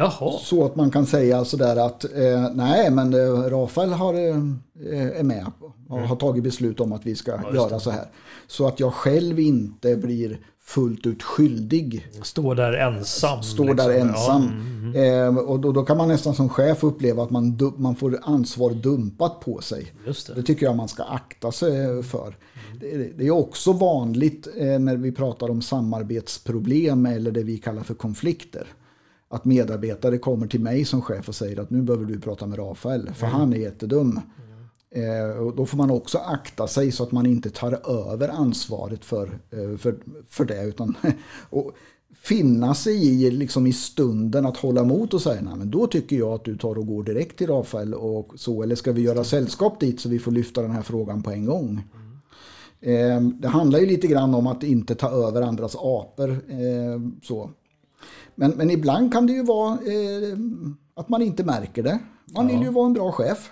Jaha. 0.00 0.38
Så 0.38 0.64
att 0.64 0.76
man 0.76 0.90
kan 0.90 1.06
säga 1.06 1.44
sådär 1.44 1.76
att 1.76 2.04
eh, 2.04 2.50
nej 2.54 2.90
men 2.90 3.14
eh, 3.14 3.50
Rafael 3.50 3.92
har, 3.92 4.14
eh, 4.14 5.18
är 5.18 5.22
med 5.22 5.46
och 5.88 5.96
mm. 5.96 6.08
har 6.08 6.16
tagit 6.16 6.44
beslut 6.44 6.80
om 6.80 6.92
att 6.92 7.06
vi 7.06 7.14
ska 7.14 7.30
ja, 7.30 7.54
göra 7.54 7.80
så 7.80 7.90
här. 7.90 8.06
Så 8.46 8.66
att 8.66 8.80
jag 8.80 8.94
själv 8.94 9.40
inte 9.40 9.96
blir 9.96 10.38
fullt 10.68 11.06
ut 11.06 11.22
skyldig. 11.22 12.08
Står 12.22 12.54
där 12.54 12.72
ensam. 12.72 13.42
Står 13.42 13.64
liksom. 13.64 13.76
där 13.76 13.98
ensam. 13.98 14.42
Ja. 14.42 14.48
Mm, 14.48 14.94
mm. 14.94 15.36
Eh, 15.36 15.42
och 15.42 15.60
då, 15.60 15.72
då, 15.72 15.84
kan 15.84 15.96
man 15.96 16.08
nästan 16.08 16.34
som 16.34 16.48
chef 16.48 16.84
uppleva 16.84 17.22
att 17.22 17.30
man, 17.30 17.58
man 17.76 17.96
får 17.96 18.18
ansvar 18.22 18.70
dumpat 18.70 19.40
på 19.40 19.60
sig. 19.60 19.92
Det. 20.04 20.34
det. 20.34 20.42
tycker 20.42 20.66
jag 20.66 20.76
man 20.76 20.88
ska 20.88 21.02
akta 21.02 21.52
sig 21.52 22.02
för. 22.02 22.26
Mm. 22.26 22.78
Det, 22.80 23.18
det, 23.18 23.26
är 23.26 23.30
också 23.30 23.72
vanligt 23.72 24.48
eh, 24.56 24.78
när 24.78 24.96
vi 24.96 25.12
pratar 25.12 25.50
om 25.50 25.62
samarbetsproblem 25.62 27.06
eller 27.06 27.30
det 27.30 27.42
vi 27.42 27.58
kallar 27.58 27.82
för 27.82 27.94
konflikter. 27.94 28.66
Att 29.28 29.44
medarbetare 29.44 30.18
kommer 30.18 30.46
till 30.46 30.60
mig 30.60 30.84
som 30.84 31.02
chef 31.02 31.28
och 31.28 31.34
säger 31.34 31.60
att 31.60 31.70
nu 31.70 31.82
behöver 31.82 32.04
du 32.04 32.20
prata 32.20 32.46
med 32.46 32.58
Rafael 32.58 33.10
för 33.14 33.26
mm. 33.26 33.38
han 33.38 33.52
är 33.52 33.58
jättedum. 33.58 34.16
Eh, 34.16 34.22
och 35.46 35.56
då 35.56 35.66
får 35.66 35.76
man 35.76 35.90
också 35.90 36.18
akta 36.18 36.66
sig 36.66 36.92
så 36.92 37.02
att 37.02 37.12
man 37.12 37.26
inte 37.26 37.50
tar 37.50 37.90
över 38.12 38.28
ansvaret 38.28 39.04
för, 39.04 39.38
eh, 39.50 39.78
för, 39.78 39.96
för 40.28 40.44
det. 40.44 40.64
Utan, 40.64 40.94
och 41.50 41.72
finna 42.22 42.74
sig 42.74 43.24
i, 43.24 43.30
liksom 43.30 43.66
i 43.66 43.72
stunden 43.72 44.46
att 44.46 44.56
hålla 44.56 44.80
emot 44.80 45.14
och 45.14 45.22
säga 45.22 45.40
nej 45.42 45.54
men 45.56 45.70
då 45.70 45.86
tycker 45.86 46.16
jag 46.16 46.32
att 46.32 46.44
du 46.44 46.56
tar 46.56 46.78
och 46.78 46.86
går 46.86 47.02
direkt 47.02 47.38
till 47.38 47.46
Rafael 47.46 47.94
och 47.94 48.32
så. 48.36 48.62
Eller 48.62 48.74
ska 48.74 48.92
vi 48.92 49.02
göra 49.02 49.24
sällskap 49.24 49.80
dit 49.80 50.00
så 50.00 50.08
vi 50.08 50.18
får 50.18 50.32
lyfta 50.32 50.62
den 50.62 50.70
här 50.70 50.82
frågan 50.82 51.22
på 51.22 51.30
en 51.30 51.44
gång. 51.44 51.82
Eh, 52.80 53.20
det 53.20 53.48
handlar 53.48 53.78
ju 53.78 53.86
lite 53.86 54.06
grann 54.06 54.34
om 54.34 54.46
att 54.46 54.62
inte 54.62 54.94
ta 54.94 55.10
över 55.10 55.42
andras 55.42 55.76
apor. 55.76 56.30
Eh, 56.30 57.00
så. 57.22 57.50
Men, 58.34 58.50
men 58.50 58.70
ibland 58.70 59.12
kan 59.12 59.26
det 59.26 59.32
ju 59.32 59.42
vara 59.42 59.72
eh, 59.72 60.38
att 60.94 61.08
man 61.08 61.22
inte 61.22 61.44
märker 61.44 61.82
det. 61.82 61.98
Man 62.34 62.46
vill 62.46 62.62
ju 62.62 62.70
vara 62.70 62.86
en 62.86 62.92
bra 62.92 63.12
chef. 63.12 63.50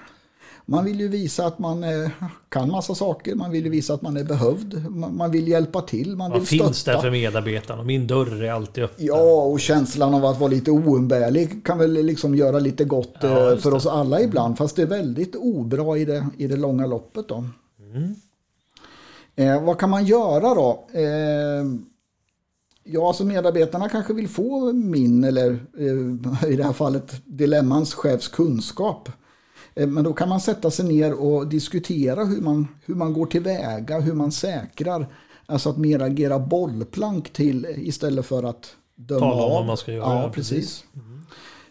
Man 0.69 0.85
vill 0.85 1.01
ju 1.01 1.09
visa 1.09 1.47
att 1.47 1.59
man 1.59 1.85
eh, 1.85 2.11
kan 2.49 2.71
massa 2.71 2.95
saker, 2.95 3.35
man 3.35 3.51
vill 3.51 3.65
ju 3.65 3.71
visa 3.71 3.95
att 3.95 4.03
man 4.03 4.17
är 4.17 4.25
behövd, 4.25 4.91
man 4.91 5.31
vill 5.31 5.49
hjälpa 5.49 5.83
till, 5.83 6.17
man, 6.17 6.33
vill 6.33 6.43
finns 6.43 6.79
stötta. 6.79 6.97
där 6.97 7.03
för 7.03 7.11
medarbetarna, 7.11 7.83
min 7.83 8.07
dörr 8.07 8.43
är 8.43 8.53
alltid 8.53 8.85
öppen. 8.85 9.07
Ja, 9.07 9.43
och 9.43 9.61
känslan 9.61 10.15
av 10.15 10.25
att 10.25 10.41
vara 10.41 10.51
lite 10.51 10.71
oumbärlig 10.71 11.67
kan 11.67 11.79
väl 11.79 11.93
liksom 11.93 12.35
göra 12.35 12.59
lite 12.59 12.85
gott 12.85 13.17
ja, 13.21 13.53
eh, 13.53 13.59
för 13.59 13.75
oss 13.75 13.87
alla 13.87 14.21
ibland, 14.21 14.59
fast 14.59 14.77
det 14.77 14.83
är 14.83 14.87
väldigt 14.87 15.37
obra 15.37 15.99
i 15.99 16.05
det, 16.05 16.27
i 16.37 16.47
det 16.47 16.57
långa 16.57 16.87
loppet. 16.87 17.29
Då. 17.29 17.45
Mm. 17.81 18.15
Eh, 19.37 19.65
vad 19.65 19.79
kan 19.79 19.91
man 19.91 20.05
göra 20.05 20.55
då? 20.55 20.87
Eh, 20.93 21.65
ja, 22.85 23.09
alltså 23.09 23.25
medarbetarna 23.25 23.89
kanske 23.89 24.15
vill 24.15 24.29
få 24.29 24.73
min, 24.73 25.25
eller 25.25 25.51
eh, 25.79 26.51
i 26.53 26.57
det 26.57 26.65
här 26.65 26.73
fallet 26.73 27.23
Dilemmans 27.25 27.95
chefs 27.95 28.29
kunskap. 28.29 29.09
Eh, 29.77 29.87
men 29.87 30.05
då 30.05 30.13
kan 30.13 30.29
man 30.29 30.41
sätta 30.41 30.71
sig 30.71 30.85
ner 30.85 31.21
och 31.21 31.47
diskutera 31.49 32.25
hur 32.25 32.41
man, 32.41 32.69
hur 32.85 32.95
man 32.95 33.13
går 33.13 33.27
tillväga, 33.27 34.01
hur 34.01 34.15
man 34.15 34.33
säkrar. 34.33 35.07
Alltså 35.47 35.71
att 35.71 35.77
mer 35.77 36.03
agera 36.03 36.39
bollplank 36.39 37.33
till 37.33 37.67
istället 37.77 38.27
för 38.27 38.43
att 38.43 38.77
döma 38.95 39.21
Tala 39.21 39.43
av. 39.43 39.51
vad 39.51 39.67
man 39.67 39.77
ska 39.77 39.93
göra. 39.93 40.23
Ja, 40.23 40.31
precis. 40.35 40.85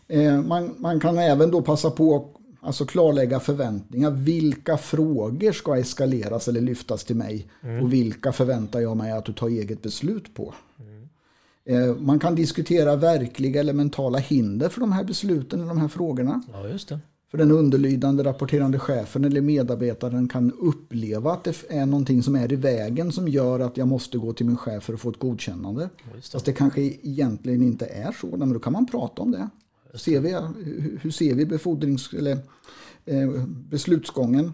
Mm. 0.09 0.47
Man, 0.47 0.75
man 0.77 0.99
kan 0.99 1.17
även 1.17 1.51
då 1.51 1.61
passa 1.61 1.91
på 1.91 2.15
att 2.15 2.41
alltså 2.67 2.85
klarlägga 2.85 3.39
förväntningar. 3.39 4.11
Vilka 4.11 4.77
frågor 4.77 5.51
ska 5.51 5.77
eskaleras 5.77 6.47
eller 6.47 6.61
lyftas 6.61 7.03
till 7.03 7.15
mig? 7.15 7.47
Mm. 7.63 7.83
Och 7.83 7.93
vilka 7.93 8.31
förväntar 8.31 8.79
jag 8.79 8.97
mig 8.97 9.11
att 9.11 9.25
du 9.25 9.33
tar 9.33 9.47
eget 9.47 9.81
beslut 9.81 10.35
på? 10.35 10.53
Mm. 11.67 12.05
Man 12.05 12.19
kan 12.19 12.35
diskutera 12.35 12.95
verkliga 12.95 13.59
eller 13.59 13.73
mentala 13.73 14.17
hinder 14.17 14.69
för 14.69 14.81
de 14.81 14.91
här 14.91 15.03
besluten 15.03 15.59
eller 15.59 15.69
de 15.69 15.77
här 15.77 15.87
frågorna. 15.87 16.43
Ja, 16.53 16.67
just 16.67 16.89
det. 16.89 16.99
För 17.31 17.37
den 17.37 17.51
underlydande 17.51 18.23
rapporterande 18.23 18.79
chefen 18.79 19.25
eller 19.25 19.41
medarbetaren 19.41 20.27
kan 20.27 20.51
uppleva 20.51 21.33
att 21.33 21.43
det 21.43 21.63
är 21.69 21.85
någonting 21.85 22.23
som 22.23 22.35
är 22.35 22.53
i 22.53 22.55
vägen 22.55 23.11
som 23.11 23.27
gör 23.27 23.59
att 23.59 23.77
jag 23.77 23.87
måste 23.87 24.17
gå 24.17 24.33
till 24.33 24.45
min 24.45 24.57
chef 24.57 24.83
för 24.83 24.93
att 24.93 24.99
få 24.99 25.09
ett 25.09 25.19
godkännande. 25.19 25.89
Det. 26.13 26.21
Fast 26.31 26.45
det 26.45 26.53
kanske 26.53 26.81
egentligen 26.81 27.61
inte 27.61 27.85
är 27.85 28.11
så. 28.11 28.37
Men 28.37 28.53
då 28.53 28.59
kan 28.59 28.73
man 28.73 28.85
prata 28.85 29.21
om 29.21 29.31
det. 29.31 29.49
Ser 29.93 30.19
vi, 30.19 30.31
hur 31.01 31.11
ser 31.11 31.35
vi 31.35 31.45
befordrings 31.45 32.13
eller 32.13 32.37
eh, 33.05 33.29
beslutsgången? 33.47 34.53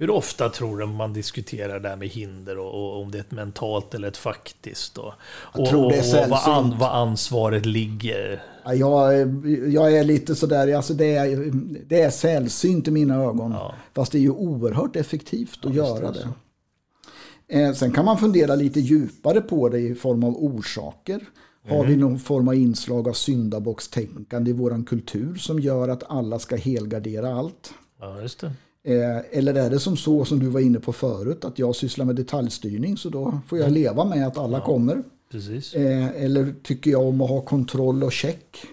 Hur 0.00 0.10
ofta 0.10 0.48
tror 0.48 0.78
du 0.78 0.86
man 0.86 1.12
diskuterar 1.12 1.80
det 1.80 1.88
här 1.88 1.96
med 1.96 2.08
hinder 2.08 2.58
och, 2.58 2.74
och 2.74 3.02
om 3.02 3.10
det 3.10 3.18
är 3.18 3.20
ett 3.20 3.30
mentalt 3.30 3.94
eller 3.94 4.08
ett 4.08 4.16
faktiskt? 4.16 4.98
Och, 4.98 5.12
och, 5.52 5.92
är 5.92 6.02
sällsynt. 6.02 6.30
vad, 6.30 6.48
an, 6.48 6.78
vad 6.78 6.90
ansvaret 6.90 7.66
ligger? 7.66 8.42
Ja, 8.74 9.12
jag, 9.12 9.46
jag 9.68 9.92
är 9.92 10.04
lite 10.04 10.34
sådär, 10.34 10.74
alltså 10.74 10.94
det, 10.94 11.14
är, 11.14 11.50
det 11.86 12.00
är 12.00 12.10
sällsynt 12.10 12.88
i 12.88 12.90
mina 12.90 13.22
ögon. 13.22 13.52
Ja. 13.52 13.74
Fast 13.92 14.12
det 14.12 14.18
är 14.18 14.22
ju 14.22 14.30
oerhört 14.30 14.96
effektivt 14.96 15.66
att 15.66 15.74
ja, 15.74 15.86
göra 15.86 16.12
det. 16.12 16.18
det. 16.18 16.28
Eh, 17.48 17.72
sen 17.72 17.92
kan 17.92 18.04
man 18.04 18.18
fundera 18.18 18.54
lite 18.54 18.80
djupare 18.80 19.40
på 19.40 19.68
det 19.68 19.78
i 19.78 19.94
form 19.94 20.24
av 20.24 20.36
orsaker. 20.36 21.14
Mm. 21.64 21.76
Har 21.76 21.86
vi 21.86 21.96
någon 21.96 22.18
form 22.18 22.48
av 22.48 22.54
inslag 22.54 23.08
av 23.08 23.12
syndabockstänkande 23.12 24.50
i 24.50 24.54
vår 24.54 24.86
kultur 24.86 25.34
som 25.34 25.60
gör 25.60 25.88
att 25.88 26.10
alla 26.10 26.38
ska 26.38 26.56
helgardera 26.56 27.34
allt? 27.34 27.74
Ja, 28.00 28.20
just 28.22 28.40
det. 28.40 28.52
Eh, 28.84 29.38
eller 29.38 29.54
är 29.54 29.70
det 29.70 29.78
som 29.78 29.96
så 29.96 30.24
som 30.24 30.38
du 30.38 30.46
var 30.46 30.60
inne 30.60 30.80
på 30.80 30.92
förut 30.92 31.44
att 31.44 31.58
jag 31.58 31.76
sysslar 31.76 32.04
med 32.04 32.16
detaljstyrning 32.16 32.96
så 32.96 33.08
då 33.08 33.40
får 33.46 33.58
jag 33.58 33.68
mm. 33.68 33.82
leva 33.82 34.04
med 34.04 34.26
att 34.26 34.38
alla 34.38 34.58
ja, 34.58 34.64
kommer. 34.64 35.02
Precis. 35.30 35.74
Eh, 35.74 36.24
eller 36.24 36.54
tycker 36.62 36.90
jag 36.90 37.02
om 37.02 37.20
att 37.20 37.28
ha 37.28 37.40
kontroll 37.40 38.04
och 38.04 38.12
check 38.12 38.66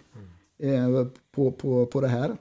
mm. 0.60 1.10
på, 1.32 1.52
på, 1.52 1.86
på 1.86 2.02
det 2.02 2.08
här. 2.08 2.38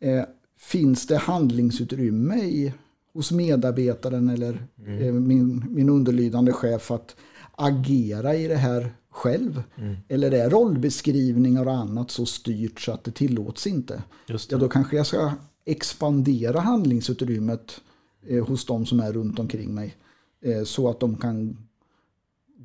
Eh, 0.00 0.24
finns 0.58 1.06
det 1.06 1.16
handlingsutrymme 1.16 2.36
i, 2.36 2.74
hos 3.12 3.32
medarbetaren 3.32 4.28
eller 4.28 4.66
mm. 4.78 5.02
eh, 5.02 5.12
min, 5.12 5.64
min 5.68 5.88
underlydande 5.88 6.52
chef 6.52 6.90
att 6.90 7.16
agera 7.52 8.34
i 8.34 8.48
det 8.48 8.56
här 8.56 8.94
själv? 9.10 9.62
Mm. 9.76 9.96
Eller 10.08 10.30
är 10.30 10.50
rollbeskrivningar 10.50 11.66
och 11.66 11.76
annat 11.76 12.10
så 12.10 12.26
styrt 12.26 12.80
så 12.80 12.92
att 12.92 13.04
det 13.04 13.10
tillåts 13.10 13.66
inte? 13.66 14.02
Just 14.26 14.50
det. 14.50 14.54
Ja, 14.54 14.60
då 14.60 14.68
kanske 14.68 14.96
jag 14.96 15.06
ska 15.06 15.32
expandera 15.64 16.60
handlingsutrymmet 16.60 17.80
eh, 18.26 18.46
hos 18.46 18.66
de 18.66 18.86
som 18.86 19.00
är 19.00 19.12
runt 19.12 19.38
omkring 19.38 19.74
mig. 19.74 19.96
Eh, 20.40 20.64
så 20.64 20.90
att 20.90 21.00
de 21.00 21.16
kan 21.16 21.67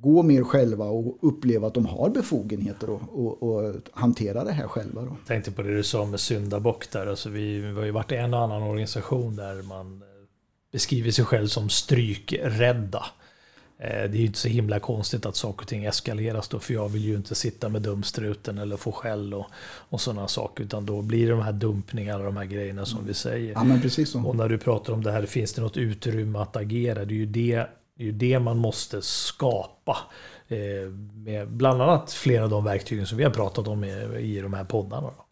gå 0.04 0.24
mer 0.24 0.44
själva 0.44 0.86
och 0.86 1.18
uppleva 1.22 1.68
att 1.68 1.74
de 1.74 1.86
har 1.86 2.10
befogenheter 2.10 2.90
och, 2.90 3.02
och, 3.12 3.44
och 3.44 3.76
hantera 3.92 4.44
det 4.44 4.52
här 4.52 4.68
själva. 4.68 5.02
Då. 5.02 5.08
Jag 5.08 5.28
tänkte 5.28 5.52
på 5.52 5.62
det 5.62 5.76
du 5.76 5.84
sa 5.84 6.06
med 6.06 6.20
syndabock 6.20 6.92
där. 6.92 7.08
Alltså 7.08 7.30
vi, 7.30 7.60
vi 7.60 7.74
har 7.74 7.86
ju 7.86 7.92
varit 7.92 8.12
i 8.12 8.16
en 8.16 8.34
och 8.34 8.40
annan 8.40 8.64
organisation 8.64 9.36
där 9.36 9.62
man 9.62 10.02
beskriver 10.72 11.12
sig 11.12 11.26
själv 11.26 11.48
som 11.48 11.70
strykrädda. 11.70 13.06
Eh, 13.78 13.90
det 13.90 14.18
är 14.18 14.20
ju 14.20 14.26
inte 14.26 14.40
så 14.40 14.48
himla 14.48 14.80
konstigt 14.80 15.26
att 15.26 15.36
saker 15.36 15.62
och 15.62 15.68
ting 15.68 15.86
eskaleras 15.86 16.48
då, 16.48 16.60
för 16.60 16.74
jag 16.74 16.90
vill 16.90 17.06
ju 17.06 17.16
inte 17.16 17.36
sitta 17.36 17.70
med 17.70 17.82
dumstruten 17.82 18.58
eller 18.58 18.78
få 18.78 18.92
skäll 18.92 19.34
och, 19.34 19.46
och 19.90 20.02
sådana 20.02 20.28
saker, 20.28 20.64
utan 20.64 20.86
då 20.86 21.02
blir 21.02 21.26
det 21.26 21.32
de 21.32 21.42
här 21.42 21.54
dumpningarna, 21.54 22.24
de 22.24 22.38
här 22.38 22.46
grejerna 22.46 22.86
som 22.86 23.06
vi 23.08 23.14
säger. 23.14 23.54
Ja, 23.54 23.64
men 23.64 23.82
precis 23.82 24.10
så. 24.10 24.20
Och 24.20 24.36
när 24.36 24.50
du 24.50 24.58
pratar 24.58 24.94
om 24.94 25.04
det 25.04 25.12
här, 25.12 25.26
finns 25.26 25.54
det 25.54 25.62
något 25.62 25.78
utrymme 25.78 26.40
att 26.40 26.56
agera? 26.56 27.06
Det 27.06 27.14
är 27.14 27.16
ju 27.16 27.26
det, 27.26 27.68
det, 27.98 28.04
är 28.04 28.06
ju 28.06 28.12
det 28.12 28.40
man 28.40 28.58
måste 28.58 29.02
skapa. 29.02 29.98
Eh, 30.48 30.90
med 31.14 31.50
bland 31.50 31.82
annat 31.82 32.12
flera 32.12 32.44
av 32.44 32.50
de 32.50 32.64
verktygen 32.64 33.08
som 33.08 33.18
vi 33.18 33.24
har 33.24 33.32
pratat 33.32 33.68
om 33.68 33.84
i, 33.84 34.40
de 34.42 34.54
här 34.54 34.64
poddarna. 34.64 35.08
Då. 35.08 35.26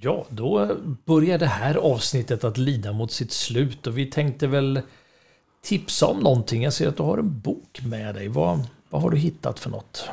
Ja, 0.00 0.26
då 0.28 0.76
börjar 1.04 1.38
det 1.38 1.46
här 1.46 1.74
avsnittet 1.74 2.44
att 2.44 2.58
lida 2.58 2.92
mot 2.92 3.12
sitt 3.12 3.32
slut 3.32 3.86
och 3.86 3.98
vi 3.98 4.06
tänkte 4.06 4.46
väl 4.46 4.80
tipsa 5.62 6.06
om 6.06 6.18
någonting. 6.18 6.62
Jag 6.62 6.72
ser 6.72 6.88
att 6.88 6.96
du 6.96 7.02
har 7.02 7.18
en 7.18 7.40
bok 7.40 7.80
med 7.84 8.14
dig. 8.14 8.28
Vad, 8.28 8.60
vad 8.90 9.02
har 9.02 9.10
du 9.10 9.16
hittat 9.16 9.58
för 9.58 9.70
något? 9.70 10.08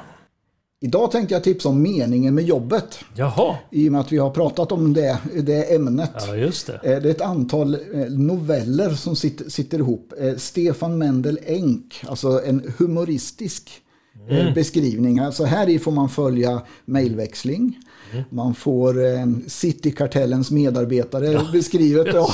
Idag 0.82 1.12
tänkte 1.12 1.34
jag 1.34 1.44
tipsa 1.44 1.70
om 1.70 1.82
meningen 1.82 2.36
med 2.36 2.44
jobbet. 2.44 3.00
Jaha. 3.16 3.56
I 3.72 3.88
och 3.88 3.92
med 3.92 4.02
att 4.02 4.12
vi 4.12 4.18
har 4.18 4.30
pratat 4.30 4.72
om 4.72 4.94
det, 4.94 5.18
det 5.44 5.76
ämnet. 5.76 6.12
Ja, 6.28 6.36
just 6.36 6.68
det. 6.68 6.74
Eh, 6.74 7.02
det 7.02 7.10
är 7.10 7.12
ett 7.12 7.22
antal 7.22 7.74
eh, 7.74 7.80
noveller 8.10 8.90
som 8.90 9.16
sitter, 9.16 9.50
sitter 9.50 9.80
ihop. 9.80 10.14
Eh, 10.20 10.36
Stefan 10.36 10.98
Mendel 10.98 11.40
Enk, 11.46 12.04
alltså 12.08 12.42
en 12.46 12.74
humoristisk 12.78 13.82
mm. 14.30 14.54
beskrivning. 14.54 15.20
Alltså 15.20 15.44
här 15.44 15.70
i 15.70 15.80
får 15.80 15.92
man 15.92 16.10
följa 16.10 16.62
mejlväxling. 16.86 17.80
Man 18.30 18.56
får 18.56 19.06
eh, 19.06 19.26
Citykartellens 19.48 20.52
medarbetare 20.52 21.32
ja, 21.32 21.42
beskrivet. 21.52 22.08
Då. 22.14 22.30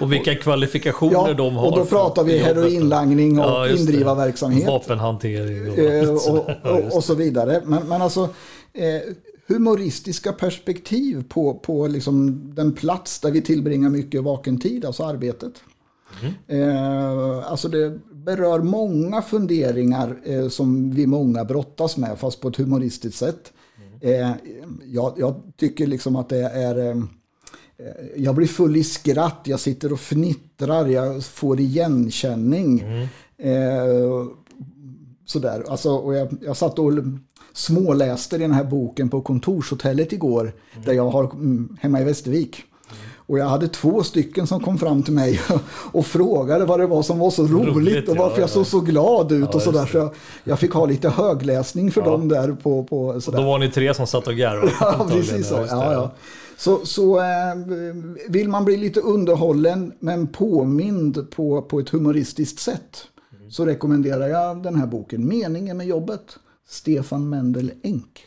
och 0.00 0.12
vilka 0.12 0.34
kvalifikationer 0.34 1.28
ja, 1.28 1.34
de 1.34 1.56
har. 1.56 1.66
Och 1.66 1.78
då 1.78 1.84
pratar 1.84 2.24
vi 2.24 2.38
heroinlangning 2.38 3.38
och 3.38 3.44
ja, 3.44 3.68
indrivarverksamhet. 3.68 4.66
Vapenhantering. 4.66 5.72
Och, 5.72 5.78
eh, 5.78 6.10
och, 6.10 6.50
och, 6.72 6.96
och, 6.96 7.04
så 7.04 7.14
vidare. 7.14 7.62
Men, 7.64 7.88
men 7.88 8.02
alltså 8.02 8.28
eh, 8.72 9.14
humoristiska 9.46 10.32
perspektiv 10.32 11.24
på, 11.28 11.54
på 11.54 11.86
liksom 11.86 12.42
den 12.54 12.72
plats 12.72 13.20
där 13.20 13.30
vi 13.30 13.42
tillbringar 13.42 13.90
mycket 13.90 14.22
vaken 14.22 14.58
tid, 14.58 14.84
alltså 14.84 15.04
arbetet. 15.04 15.52
Mm. 16.22 16.68
Eh, 16.68 17.50
alltså 17.50 17.68
det 17.68 17.98
berör 18.12 18.58
många 18.58 19.22
funderingar 19.22 20.16
eh, 20.24 20.48
som 20.48 20.90
vi 20.90 21.06
många 21.06 21.44
brottas 21.44 21.96
med, 21.96 22.18
fast 22.18 22.40
på 22.40 22.48
ett 22.48 22.56
humoristiskt 22.56 23.18
sätt. 23.18 23.52
Eh, 24.02 24.30
jag, 24.84 25.14
jag, 25.16 25.42
tycker 25.56 25.86
liksom 25.86 26.16
att 26.16 26.28
det 26.28 26.48
är... 26.48 26.78
Eh, 26.78 26.96
eh, 27.78 28.06
jag 28.16 28.34
blir 28.34 28.46
full 28.46 28.76
i 28.76 28.84
skratt, 28.84 29.40
jag 29.44 29.60
sitter 29.60 29.92
och 29.92 30.00
fnittrar, 30.00 30.86
jag 30.86 31.24
får 31.24 31.60
igenkänning. 31.60 32.80
Mm. 32.80 33.08
Eh, 33.38 34.26
sådär. 35.24 35.64
Alltså, 35.68 35.90
och 35.90 36.14
jag, 36.14 36.36
jag 36.40 36.56
satt 36.56 36.78
och 36.78 36.92
småläste 37.52 38.38
den 38.38 38.52
här 38.52 38.64
boken 38.64 39.08
på 39.08 39.20
kontorshotellet 39.20 40.12
igår, 40.12 40.40
mm. 40.42 40.84
där 40.84 40.92
jag 40.92 41.10
har 41.10 41.24
mm, 41.24 41.76
hemma 41.80 42.00
i 42.00 42.04
Västervik. 42.04 42.64
Och 43.26 43.38
jag 43.38 43.46
hade 43.46 43.68
två 43.68 44.02
stycken 44.02 44.46
som 44.46 44.60
kom 44.60 44.78
fram 44.78 45.02
till 45.02 45.12
mig 45.12 45.40
och 45.92 46.06
frågade 46.06 46.64
vad 46.64 46.80
det 46.80 46.86
var 46.86 47.02
som 47.02 47.18
var 47.18 47.30
så 47.30 47.46
roligt, 47.46 47.76
roligt 47.76 48.08
och 48.08 48.16
varför 48.16 48.36
ja, 48.36 48.40
jag 48.40 48.50
såg 48.50 48.66
så 48.66 48.80
glad 48.80 49.32
ut 49.32 49.48
ja, 49.50 49.56
och 49.56 49.62
sådär. 49.62 49.86
Så 49.86 49.96
jag, 49.96 50.14
jag, 50.44 50.58
fick 50.58 50.72
ha 50.72 50.86
lite 50.86 51.08
högläsning 51.08 51.90
för 51.90 52.00
ja. 52.00 52.10
dem 52.10 52.28
där. 52.28 52.52
På, 52.52 52.84
på, 52.84 53.20
sådär. 53.20 53.38
Och 53.38 53.44
då 53.44 53.50
var 53.50 53.58
ni 53.58 53.70
tre 53.70 53.94
som 53.94 54.06
satt 54.06 54.26
och 54.26 54.34
garvade. 54.34 54.72
ja, 54.80 55.06
precis 55.10 55.48
så. 55.48 55.54
Ja, 55.54 55.92
ja. 55.92 56.12
Så, 56.56 56.86
så 56.86 57.20
äh, 57.20 57.54
vill 58.28 58.48
man 58.48 58.64
bli 58.64 58.76
lite 58.76 59.00
underhållen 59.00 59.92
men 59.98 60.26
påmind 60.26 61.30
på, 61.30 61.62
på 61.62 61.80
ett 61.80 61.88
humoristiskt 61.88 62.58
sätt 62.58 63.06
mm. 63.38 63.50
så 63.50 63.66
rekommenderar 63.66 64.28
jag 64.28 64.62
den 64.62 64.76
här 64.76 64.86
boken 64.86 65.28
Meningen 65.28 65.76
med 65.76 65.86
jobbet, 65.86 66.38
Stefan 66.68 67.28
Mendel 67.28 67.72
Enk. 67.82 68.26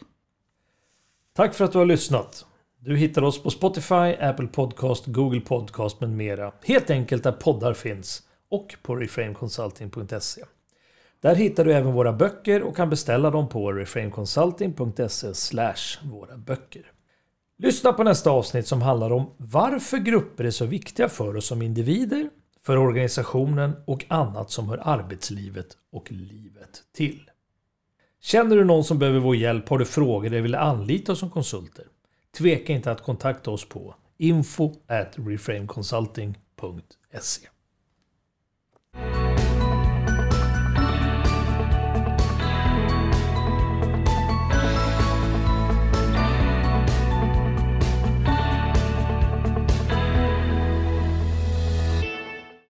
Tack 1.35 1.53
för 1.53 1.65
att 1.65 1.71
du 1.71 1.77
har 1.77 1.85
lyssnat. 1.85 2.45
Du 2.86 2.97
hittar 2.97 3.21
oss 3.21 3.43
på 3.43 3.49
Spotify, 3.49 4.15
Apple 4.19 4.47
Podcast, 4.47 5.05
Google 5.05 5.41
Podcast 5.41 6.01
med 6.01 6.09
mera. 6.09 6.51
Helt 6.63 6.89
enkelt 6.89 7.23
där 7.23 7.31
poddar 7.31 7.73
finns 7.73 8.23
och 8.49 8.75
på 8.81 8.95
reframeconsulting.se. 8.95 10.43
Där 11.21 11.36
hittar 11.36 11.65
du 11.65 11.73
även 11.73 11.93
våra 11.93 12.13
böcker 12.13 12.61
och 12.61 12.75
kan 12.75 12.89
beställa 12.89 13.31
dem 13.31 13.49
på 13.49 13.71
reframeconsulting.se 13.71 15.27
våra 16.03 16.38
böcker. 16.38 16.91
Lyssna 17.57 17.93
på 17.93 18.03
nästa 18.03 18.29
avsnitt 18.29 18.67
som 18.67 18.81
handlar 18.81 19.11
om 19.11 19.31
varför 19.38 19.97
grupper 19.97 20.43
är 20.43 20.51
så 20.51 20.65
viktiga 20.65 21.09
för 21.09 21.38
oss 21.38 21.45
som 21.45 21.61
individer, 21.61 22.29
för 22.65 22.77
organisationen 22.77 23.75
och 23.88 24.05
annat 24.07 24.51
som 24.51 24.69
hör 24.69 24.81
arbetslivet 24.83 25.67
och 25.91 26.11
livet 26.11 26.83
till. 26.95 27.29
Känner 28.21 28.55
du 28.55 28.63
någon 28.63 28.83
som 28.83 28.99
behöver 28.99 29.19
vår 29.19 29.36
hjälp, 29.36 29.69
har 29.69 29.77
du 29.77 29.86
frågor 29.86 30.27
eller 30.27 30.41
vill 30.41 30.55
anlita 30.55 31.11
oss 31.11 31.19
som 31.19 31.29
konsulter? 31.29 31.86
Tveka 32.38 32.73
inte 32.73 32.91
att 32.91 33.03
kontakta 33.03 33.51
oss 33.51 33.69
på 33.69 33.95
info 34.17 34.73
at 34.88 35.13
reframeconsulting.se 35.17 37.47